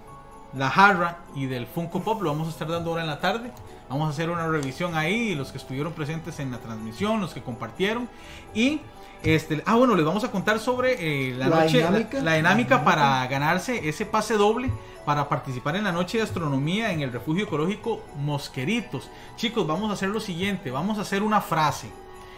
la 0.53 0.69
jarra 0.69 1.19
y 1.35 1.45
del 1.45 1.67
Funko 1.67 2.01
Pop 2.01 2.21
lo 2.21 2.31
vamos 2.31 2.47
a 2.47 2.51
estar 2.51 2.67
dando 2.67 2.89
ahora 2.91 3.01
en 3.03 3.07
la 3.07 3.19
tarde. 3.19 3.51
Vamos 3.89 4.07
a 4.07 4.11
hacer 4.11 4.29
una 4.29 4.47
revisión 4.47 4.95
ahí, 4.95 5.33
los 5.35 5.51
que 5.51 5.57
estuvieron 5.57 5.93
presentes 5.93 6.39
en 6.39 6.51
la 6.51 6.59
transmisión, 6.59 7.19
los 7.21 7.33
que 7.33 7.41
compartieron. 7.41 8.07
Y 8.53 8.81
este, 9.23 9.61
ah, 9.65 9.75
bueno, 9.75 9.95
les 9.95 10.05
vamos 10.05 10.23
a 10.23 10.31
contar 10.31 10.59
sobre 10.59 11.29
eh, 11.29 11.33
la, 11.35 11.47
La 11.49 11.61
noche, 11.63 11.77
dinámica. 11.79 12.17
la, 12.17 12.23
la 12.23 12.33
dinámica 12.35 12.77
La 12.77 12.83
para 12.85 13.27
ganarse 13.27 13.89
ese 13.89 14.05
pase 14.05 14.35
doble 14.35 14.71
para 15.05 15.27
participar 15.27 15.75
en 15.75 15.83
la 15.85 15.91
noche 15.91 16.17
de 16.19 16.23
astronomía 16.23 16.91
en 16.91 17.01
el 17.01 17.11
refugio 17.11 17.45
ecológico 17.45 18.03
Mosqueritos. 18.17 19.09
Chicos, 19.37 19.65
vamos 19.65 19.89
a 19.89 19.93
hacer 19.93 20.09
lo 20.09 20.19
siguiente, 20.19 20.69
vamos 20.71 20.99
a 20.99 21.01
hacer 21.01 21.23
una 21.23 21.41
frase. 21.41 21.89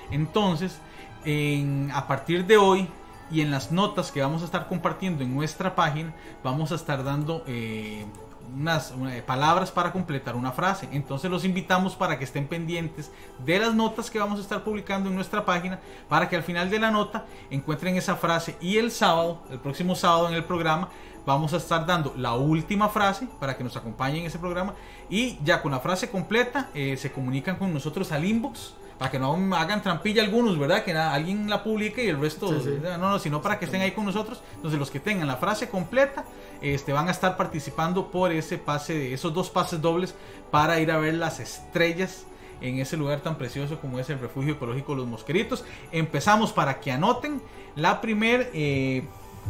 Entonces, 0.09 0.79
en- 1.25 1.91
a 1.93 2.07
partir 2.07 2.45
de 2.45 2.57
hoy 2.57 2.87
y 3.31 3.41
en 3.41 3.51
las 3.51 3.71
notas 3.71 4.11
que 4.11 4.21
vamos 4.21 4.41
a 4.41 4.45
estar 4.45 4.67
compartiendo 4.67 5.23
en 5.23 5.33
nuestra 5.33 5.75
página, 5.75 6.13
vamos 6.43 6.71
a 6.71 6.75
estar 6.75 7.03
dando 7.03 7.43
eh, 7.47 8.05
unas 8.53 8.91
una- 8.91 9.15
eh, 9.15 9.21
palabras 9.21 9.71
para 9.71 9.91
completar 9.93 10.35
una 10.35 10.51
frase. 10.51 10.89
Entonces 10.91 11.31
los 11.31 11.45
invitamos 11.45 11.95
para 11.95 12.17
que 12.17 12.25
estén 12.25 12.47
pendientes 12.47 13.11
de 13.45 13.59
las 13.59 13.73
notas 13.73 14.09
que 14.11 14.19
vamos 14.19 14.39
a 14.39 14.41
estar 14.41 14.63
publicando 14.63 15.09
en 15.09 15.15
nuestra 15.15 15.45
página, 15.45 15.79
para 16.09 16.27
que 16.27 16.35
al 16.35 16.43
final 16.43 16.69
de 16.69 16.79
la 16.79 16.91
nota 16.91 17.25
encuentren 17.49 17.95
esa 17.95 18.15
frase 18.15 18.57
y 18.59 18.77
el 18.77 18.91
sábado, 18.91 19.39
el 19.49 19.59
próximo 19.59 19.95
sábado 19.95 20.27
en 20.27 20.35
el 20.35 20.43
programa, 20.43 20.89
vamos 21.25 21.53
a 21.53 21.57
estar 21.57 21.85
dando 21.85 22.13
la 22.17 22.33
última 22.33 22.89
frase 22.89 23.27
para 23.39 23.55
que 23.55 23.63
nos 23.63 23.77
acompañen 23.77 24.21
en 24.21 24.25
ese 24.25 24.39
programa 24.39 24.73
y 25.09 25.37
ya 25.43 25.61
con 25.61 25.71
la 25.71 25.79
frase 25.79 26.09
completa 26.09 26.69
eh, 26.73 26.97
se 26.97 27.11
comunican 27.11 27.57
con 27.57 27.71
nosotros 27.71 28.11
al 28.11 28.25
inbox 28.25 28.73
para 29.01 29.09
que 29.09 29.17
no 29.17 29.33
hagan 29.55 29.81
trampilla 29.81 30.21
algunos, 30.21 30.59
¿verdad? 30.59 30.83
Que 30.83 30.93
nada, 30.93 31.15
alguien 31.15 31.49
la 31.49 31.63
publique 31.63 32.03
y 32.03 32.09
el 32.09 32.19
resto, 32.19 32.49
Sí, 32.49 32.65
sí. 32.65 32.79
no, 32.83 32.99
no, 32.99 33.17
sino 33.17 33.41
para 33.41 33.57
que 33.57 33.65
estén 33.65 33.81
ahí 33.81 33.93
con 33.93 34.05
nosotros. 34.05 34.43
Entonces 34.57 34.79
los 34.79 34.91
que 34.91 34.99
tengan 34.99 35.27
la 35.27 35.37
frase 35.37 35.69
completa, 35.69 36.23
este, 36.61 36.93
van 36.93 37.07
a 37.07 37.11
estar 37.11 37.35
participando 37.35 38.11
por 38.11 38.31
ese 38.31 38.59
pase, 38.59 38.93
de 38.93 39.11
esos 39.15 39.33
dos 39.33 39.49
pases 39.49 39.81
dobles 39.81 40.13
para 40.51 40.79
ir 40.79 40.91
a 40.91 40.99
ver 40.99 41.15
las 41.15 41.39
estrellas 41.39 42.27
en 42.61 42.77
ese 42.77 42.95
lugar 42.95 43.21
tan 43.21 43.39
precioso 43.39 43.79
como 43.79 43.97
es 43.97 44.07
el 44.11 44.19
refugio 44.19 44.53
ecológico 44.53 44.93
Los 44.93 45.07
Mosqueritos. 45.07 45.65
Empezamos 45.91 46.53
para 46.53 46.79
que 46.79 46.91
anoten. 46.91 47.41
La 47.75 48.01
primera 48.01 48.45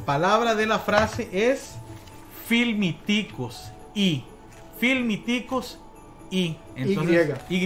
palabra 0.06 0.56
de 0.56 0.66
la 0.66 0.80
frase 0.80 1.28
es 1.30 1.76
filmiticos 2.48 3.70
y 3.94 4.24
filmiticos 4.80 5.78
y 6.30 6.56
entonces 6.78 7.38
y, 7.50 7.60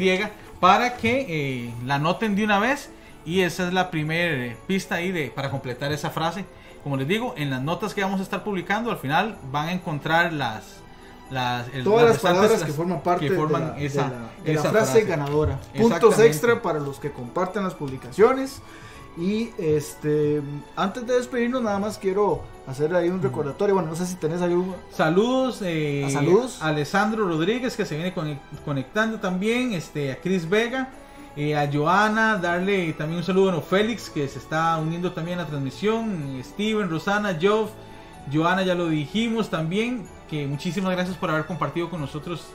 para 0.66 0.98
que 0.98 1.26
eh, 1.30 1.74
la 1.86 1.96
anoten 1.96 2.36
de 2.36 2.44
una 2.44 2.60
vez 2.60 2.90
y 3.26 3.42
esa 3.42 3.68
es 3.68 3.74
la 3.74 3.92
primera 3.92 4.56
pista 4.68 4.96
ahí 4.96 5.12
de 5.12 5.28
para 5.30 5.50
completar 5.52 5.92
esa 5.92 6.10
frase 6.10 6.46
como 6.84 6.98
les 6.98 7.08
digo 7.08 7.34
en 7.38 7.50
las 7.50 7.62
notas 7.62 7.94
que 7.94 8.02
vamos 8.02 8.20
a 8.20 8.24
estar 8.24 8.44
publicando 8.44 8.90
al 8.92 8.98
final 8.98 9.38
van 9.52 9.68
a 9.70 9.72
encontrar 9.74 10.34
las 10.34 10.64
las 11.32 11.68
el- 11.74 11.84
Todas 11.84 12.08
las 12.10 12.20
palabras 12.20 12.52
las 12.52 12.64
que 12.64 12.72
forman 12.74 13.02
parte 13.02 13.30
de 13.30 13.36
forman 13.36 13.62
la, 13.70 13.74
de 13.74 13.86
esa- 13.86 14.02
la- 14.10 14.44
de 14.44 14.54
la 14.54 14.62
frase, 14.62 14.76
frase. 14.92 15.02
ganadora. 15.06 15.60
Puntos 15.76 16.20
extra 16.20 16.62
para 16.62 16.80
los 16.80 17.00
que 17.00 17.12
comparten 17.12 17.64
las 17.64 17.74
publicaciones. 17.74 18.62
Y 19.18 19.52
este 19.58 20.42
antes 20.76 21.08
de 21.08 21.14
despedirnos, 21.16 21.62
nada 21.62 21.80
más 21.80 21.98
quiero 21.98 22.44
hacer 22.68 22.94
ahí 22.96 23.08
un 23.10 23.22
recordatorio. 23.22 23.76
Bueno, 23.76 23.90
no 23.90 23.96
sé 23.96 24.06
si 24.06 24.16
tenés 24.16 24.42
ahí 24.42 24.54
un. 24.54 24.76
Saludos, 24.92 25.62
eh, 25.62 26.04
A 26.06 26.10
saludos. 26.10 26.62
a 26.62 26.68
Alessandro 26.68 27.28
Rodríguez 27.28 27.78
que 27.78 27.86
se 27.86 27.96
viene 27.96 28.14
conec- 28.14 28.40
conectando 28.66 29.20
también, 29.20 29.72
este, 29.74 30.12
a 30.12 30.20
Chris 30.20 30.50
Vega, 30.50 30.90
eh, 31.38 31.56
a 31.56 31.72
Joana, 31.72 32.38
darle 32.38 32.92
también 32.94 33.20
un 33.20 33.24
saludo 33.24 33.52
a 33.52 33.62
Félix 33.62 34.10
que 34.10 34.28
se 34.28 34.40
está 34.40 34.78
uniendo 34.78 35.14
también 35.14 35.40
a 35.40 35.44
la 35.44 35.48
transmisión, 35.48 36.42
Steven, 36.44 36.90
Rosana, 36.90 37.38
Joff, 37.42 37.70
Joana 38.34 38.64
ya 38.64 38.76
lo 38.76 38.90
dijimos 38.90 39.50
también, 39.50 40.06
que 40.30 40.46
muchísimas 40.46 40.92
gracias 40.92 41.16
por 41.16 41.30
haber 41.30 41.46
compartido 41.46 41.90
con 41.90 42.02
nosotros 42.02 42.48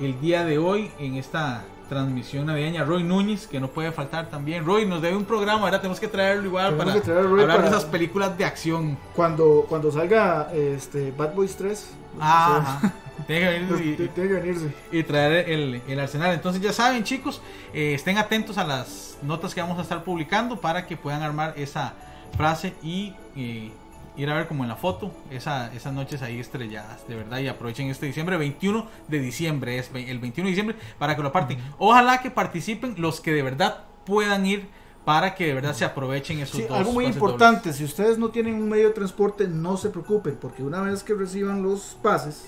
el 0.00 0.20
día 0.20 0.44
de 0.44 0.58
hoy 0.58 0.90
en 1.00 1.14
esta 1.16 1.64
transmisión 1.88 2.46
navideña. 2.46 2.84
Roy 2.84 3.02
Núñez, 3.04 3.46
que 3.46 3.60
no 3.60 3.68
puede 3.68 3.92
faltar 3.92 4.28
también. 4.30 4.64
Roy 4.64 4.86
nos 4.86 5.02
debe 5.02 5.16
un 5.16 5.24
programa, 5.24 5.64
ahora 5.64 5.78
tenemos 5.80 6.00
que 6.00 6.08
traerlo 6.08 6.44
igual 6.46 6.76
Tenemos 6.76 7.02
para 7.02 7.20
hablar 7.20 7.62
de 7.62 7.68
esas 7.68 7.84
películas 7.84 8.36
de 8.36 8.44
acción. 8.44 8.96
Cuando, 9.14 9.66
cuando 9.68 9.90
salga 9.92 10.50
este 10.52 11.12
Bad 11.12 11.34
Boys 11.34 11.56
3. 11.56 11.90
Ah. 12.20 12.80
Tiene 13.26 13.42
que 13.42 13.48
venir 13.58 13.72
y- 13.86 13.96
Tiene 13.96 14.12
tiene 14.12 14.28
que 14.28 14.34
venirse. 14.34 14.74
y 14.90 15.02
traer 15.04 15.48
el, 15.48 15.80
el 15.86 16.00
arsenal. 16.00 16.32
Entonces 16.34 16.60
ya 16.60 16.72
saben 16.72 17.04
chicos, 17.04 17.40
eh, 17.72 17.94
estén 17.94 18.18
atentos 18.18 18.58
a 18.58 18.64
las 18.64 19.16
notas 19.22 19.54
que 19.54 19.60
vamos 19.60 19.78
a 19.78 19.82
estar 19.82 20.02
publicando 20.02 20.60
para 20.60 20.84
que 20.86 20.96
puedan 20.96 21.22
armar 21.22 21.54
esa 21.56 21.94
frase 22.36 22.74
y 22.82 23.14
eh, 23.36 23.70
ir 24.16 24.30
a 24.30 24.34
ver 24.34 24.46
como 24.46 24.62
en 24.64 24.68
la 24.68 24.76
foto 24.76 25.10
esa, 25.30 25.72
esas 25.74 25.92
noches 25.92 26.22
ahí 26.22 26.38
estrelladas, 26.40 27.06
de 27.08 27.16
verdad, 27.16 27.38
y 27.38 27.48
aprovechen 27.48 27.88
este 27.88 28.06
diciembre, 28.06 28.36
21 28.36 28.86
de 29.08 29.18
diciembre, 29.20 29.78
es 29.78 29.90
el 29.94 30.18
21 30.18 30.46
de 30.46 30.50
diciembre, 30.50 30.76
para 30.98 31.16
que 31.16 31.22
lo 31.22 31.32
parten. 31.32 31.58
Ojalá 31.78 32.20
que 32.22 32.30
participen 32.30 32.94
los 32.98 33.20
que 33.20 33.32
de 33.32 33.42
verdad 33.42 33.84
puedan 34.06 34.46
ir 34.46 34.68
para 35.04 35.34
que 35.34 35.46
de 35.46 35.54
verdad 35.54 35.74
se 35.74 35.84
aprovechen 35.84 36.38
esos 36.38 36.56
Sí, 36.56 36.62
dos. 36.66 36.78
algo 36.78 36.92
muy 36.92 37.04
importante, 37.04 37.72
si 37.72 37.84
ustedes 37.84 38.16
no 38.18 38.30
tienen 38.30 38.54
un 38.54 38.68
medio 38.68 38.88
de 38.88 38.94
transporte, 38.94 39.46
no 39.48 39.76
se 39.76 39.90
preocupen, 39.90 40.36
porque 40.40 40.62
una 40.62 40.80
vez 40.80 41.02
que 41.02 41.12
reciban 41.14 41.62
los 41.62 41.96
pases, 42.02 42.44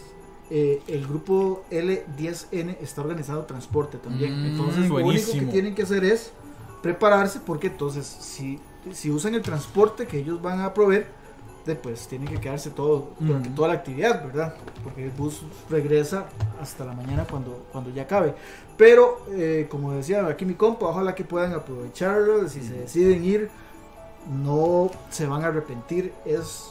eh, 0.49 0.81
el 0.87 1.07
grupo 1.07 1.65
L10N 1.71 2.77
está 2.81 3.01
organizado 3.03 3.45
transporte 3.45 3.99
también. 3.99 4.41
Mm, 4.43 4.47
entonces, 4.47 4.89
lo 4.89 4.95
único 4.95 5.03
buenísimo. 5.07 5.47
que 5.47 5.53
tienen 5.53 5.75
que 5.75 5.83
hacer 5.83 6.05
es 6.05 6.33
prepararse, 6.83 7.41
porque 7.41 7.67
entonces, 7.67 8.07
si, 8.07 8.59
si 8.93 9.11
usan 9.11 9.35
el 9.35 9.43
transporte 9.43 10.07
que 10.07 10.19
ellos 10.19 10.41
van 10.41 10.61
a 10.61 10.73
proveer, 10.73 11.09
de, 11.67 11.75
pues 11.75 12.07
tienen 12.09 12.29
que 12.29 12.41
quedarse 12.41 12.71
todo 12.71 13.11
durante 13.19 13.49
toda 13.51 13.69
la 13.69 13.75
actividad, 13.75 14.25
¿verdad? 14.25 14.55
Porque 14.85 15.05
el 15.05 15.11
bus 15.11 15.43
regresa 15.69 16.27
hasta 16.63 16.85
la 16.85 16.93
mañana 16.93 17.27
cuando, 17.29 17.67
cuando 17.73 17.91
ya 17.91 18.03
acabe. 18.03 18.35
Pero, 18.77 19.23
eh, 19.33 19.67
como 19.71 19.93
decía 19.93 20.25
aquí 20.27 20.45
mi 20.45 20.55
compa, 20.55 20.87
ojalá 20.87 21.15
que 21.15 21.25
puedan 21.25 21.53
aprovecharlo, 21.53 22.49
si 22.49 22.63
se 22.63 22.75
deciden 22.75 23.25
ir, 23.25 23.51
no 24.43 24.91
se 25.11 25.27
van 25.27 25.45
a 25.45 25.49
arrepentir, 25.49 26.13
es 26.25 26.71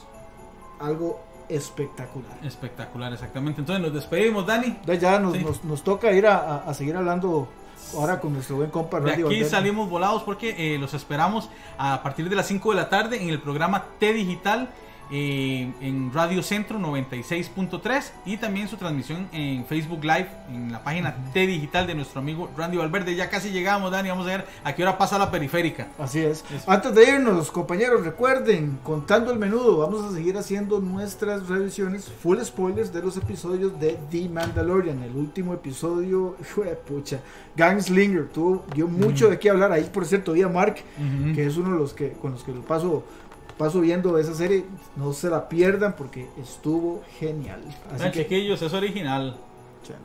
algo 0.79 1.19
espectacular. 1.49 2.37
Espectacular, 2.43 3.13
exactamente. 3.13 3.61
Entonces 3.61 3.83
nos 3.83 3.93
despedimos, 3.93 4.45
Dani. 4.45 4.77
Ya, 4.85 4.93
ya 4.95 5.19
nos, 5.19 5.33
Sí. 5.33 5.43
nos, 5.43 5.63
nos 5.63 5.83
toca 5.83 6.11
ir 6.11 6.25
a, 6.27 6.37
a- 6.37 6.57
a 6.69 6.73
seguir 6.73 6.95
hablando 6.95 7.47
ahora 7.93 8.19
con 8.19 8.33
nuestro 8.33 8.55
buen 8.57 8.69
compa 8.69 8.99
De 8.99 9.07
Randy 9.07 9.21
aquí 9.21 9.23
Valverde. 9.23 9.49
salimos 9.49 9.89
volados 9.89 10.23
porque 10.23 10.55
eh, 10.75 10.77
los 10.77 10.93
esperamos 10.93 11.49
a 11.77 12.01
partir 12.03 12.29
de 12.29 12.35
las 12.35 12.47
5 12.47 12.71
de 12.71 12.75
la 12.75 12.89
tarde 12.89 13.21
en 13.21 13.29
el 13.29 13.39
programa 13.39 13.85
T 13.99 14.13
Digital 14.13 14.69
eh, 15.11 15.71
en 15.81 16.11
Radio 16.13 16.41
Centro 16.43 16.79
96.3 16.79 18.11
y 18.25 18.37
también 18.37 18.67
su 18.67 18.77
transmisión 18.77 19.27
en 19.31 19.65
Facebook 19.65 20.03
Live 20.03 20.27
en 20.49 20.71
la 20.71 20.83
página 20.83 21.15
T 21.33 21.45
Digital 21.47 21.87
de 21.87 21.95
nuestro 21.95 22.19
amigo 22.21 22.49
Randy 22.57 22.77
Valverde. 22.77 23.15
Ya 23.15 23.29
casi 23.29 23.49
llegamos, 23.51 23.91
Dani. 23.91 24.09
Vamos 24.09 24.25
a 24.27 24.29
ver 24.29 24.45
a 24.63 24.73
qué 24.73 24.83
hora 24.83 24.97
pasa 24.97 25.17
la 25.17 25.31
periférica. 25.31 25.87
Así 25.99 26.19
es. 26.19 26.43
Es- 26.53 26.67
Antes 26.67 26.93
de 26.95 27.09
irnos, 27.09 27.51
compañeros, 27.51 28.03
recuerden, 28.03 28.79
contando 28.83 29.31
el 29.31 29.39
menudo, 29.39 29.77
vamos 29.77 30.03
a 30.03 30.13
seguir 30.15 30.37
haciendo 30.37 30.79
nuestras 30.79 31.47
revisiones 31.47 32.05
full 32.21 32.39
spoilers 32.41 32.91
de 32.93 33.01
los 33.01 33.17
episodios 33.17 33.79
de 33.79 33.97
The 34.11 34.29
Mandalorian. 34.29 35.01
El 35.03 35.15
último 35.15 35.53
episodio, 35.53 36.35
fue 36.41 36.65
pucha, 36.75 37.19
Gangslinger, 37.55 38.27
tuvo, 38.29 38.65
dio 38.73 38.87
mucho 38.87 39.29
de 39.29 39.39
qué 39.39 39.49
hablar. 39.49 39.71
Ahí, 39.71 39.89
por 39.91 40.05
cierto, 40.05 40.33
vi 40.33 40.41
a 40.41 40.49
Mark, 40.49 40.75
que 41.33 41.45
es 41.45 41.57
uno 41.57 41.71
de 41.73 41.79
los 41.79 41.93
que 41.93 42.11
con 42.13 42.31
los 42.31 42.43
que 42.43 42.51
lo 42.53 42.61
paso 42.61 43.03
paso 43.57 43.81
viendo 43.81 44.17
esa 44.17 44.33
serie. 44.33 44.65
No 44.95 45.13
se 45.13 45.29
la 45.29 45.47
pierdan 45.49 45.95
porque 45.95 46.27
estuvo 46.41 47.03
genial. 47.19 47.61
Así 47.89 47.99
Vean, 47.99 48.11
que, 48.11 48.23
chiquillos, 48.23 48.61
es 48.61 48.73
original. 48.73 49.37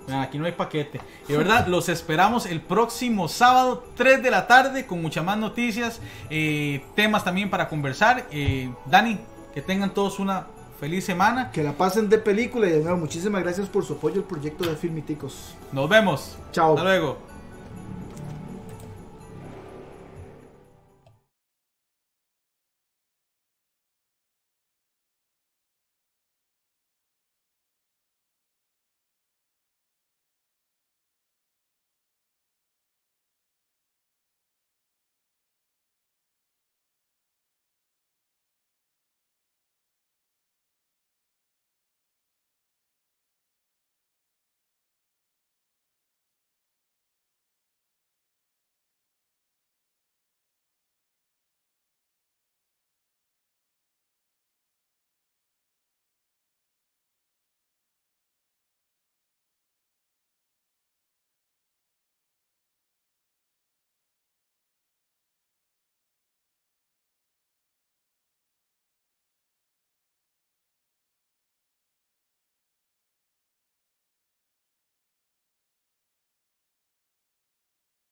Vean, 0.07 0.20
Aquí 0.20 0.38
no 0.38 0.44
hay 0.44 0.53
paquete. 0.53 1.01
Y 1.28 1.32
de 1.32 1.38
verdad, 1.38 1.66
los 1.66 1.88
esperamos 1.88 2.46
el 2.46 2.61
próximo 2.61 3.28
sábado, 3.28 3.84
3 3.96 4.22
de 4.22 4.30
la 4.30 4.46
tarde, 4.46 4.86
con 4.86 5.01
muchas 5.01 5.24
más 5.24 5.38
noticias, 5.38 6.01
eh, 6.28 6.82
temas 6.94 7.24
también 7.24 7.48
para 7.51 7.68
conversar. 7.68 8.26
Eh, 8.30 8.70
Dani, 8.86 9.18
que 9.55 9.62
tengan 9.62 9.94
todos 9.94 10.18
una 10.18 10.46
feliz 10.78 11.05
semana. 11.05 11.51
que 11.51 11.62
la 11.62 11.72
pasen 11.72 12.09
de 12.09 12.18
película 12.18 12.66
y 12.66 12.70
de 12.70 12.80
nuevo 12.80 12.96
muchísimas 12.96 13.42
gracias 13.42 13.68
por 13.68 13.84
su 13.84 13.94
apoyo 13.94 14.22
al 14.22 14.26
proyecto 14.26 14.64
de 14.68 14.76
Filmiticos. 14.76 15.55
Nos 15.72 15.88
vemos. 15.88 16.38
Chao. 16.53 16.70
Hasta 16.70 16.84
luego. 16.84 17.29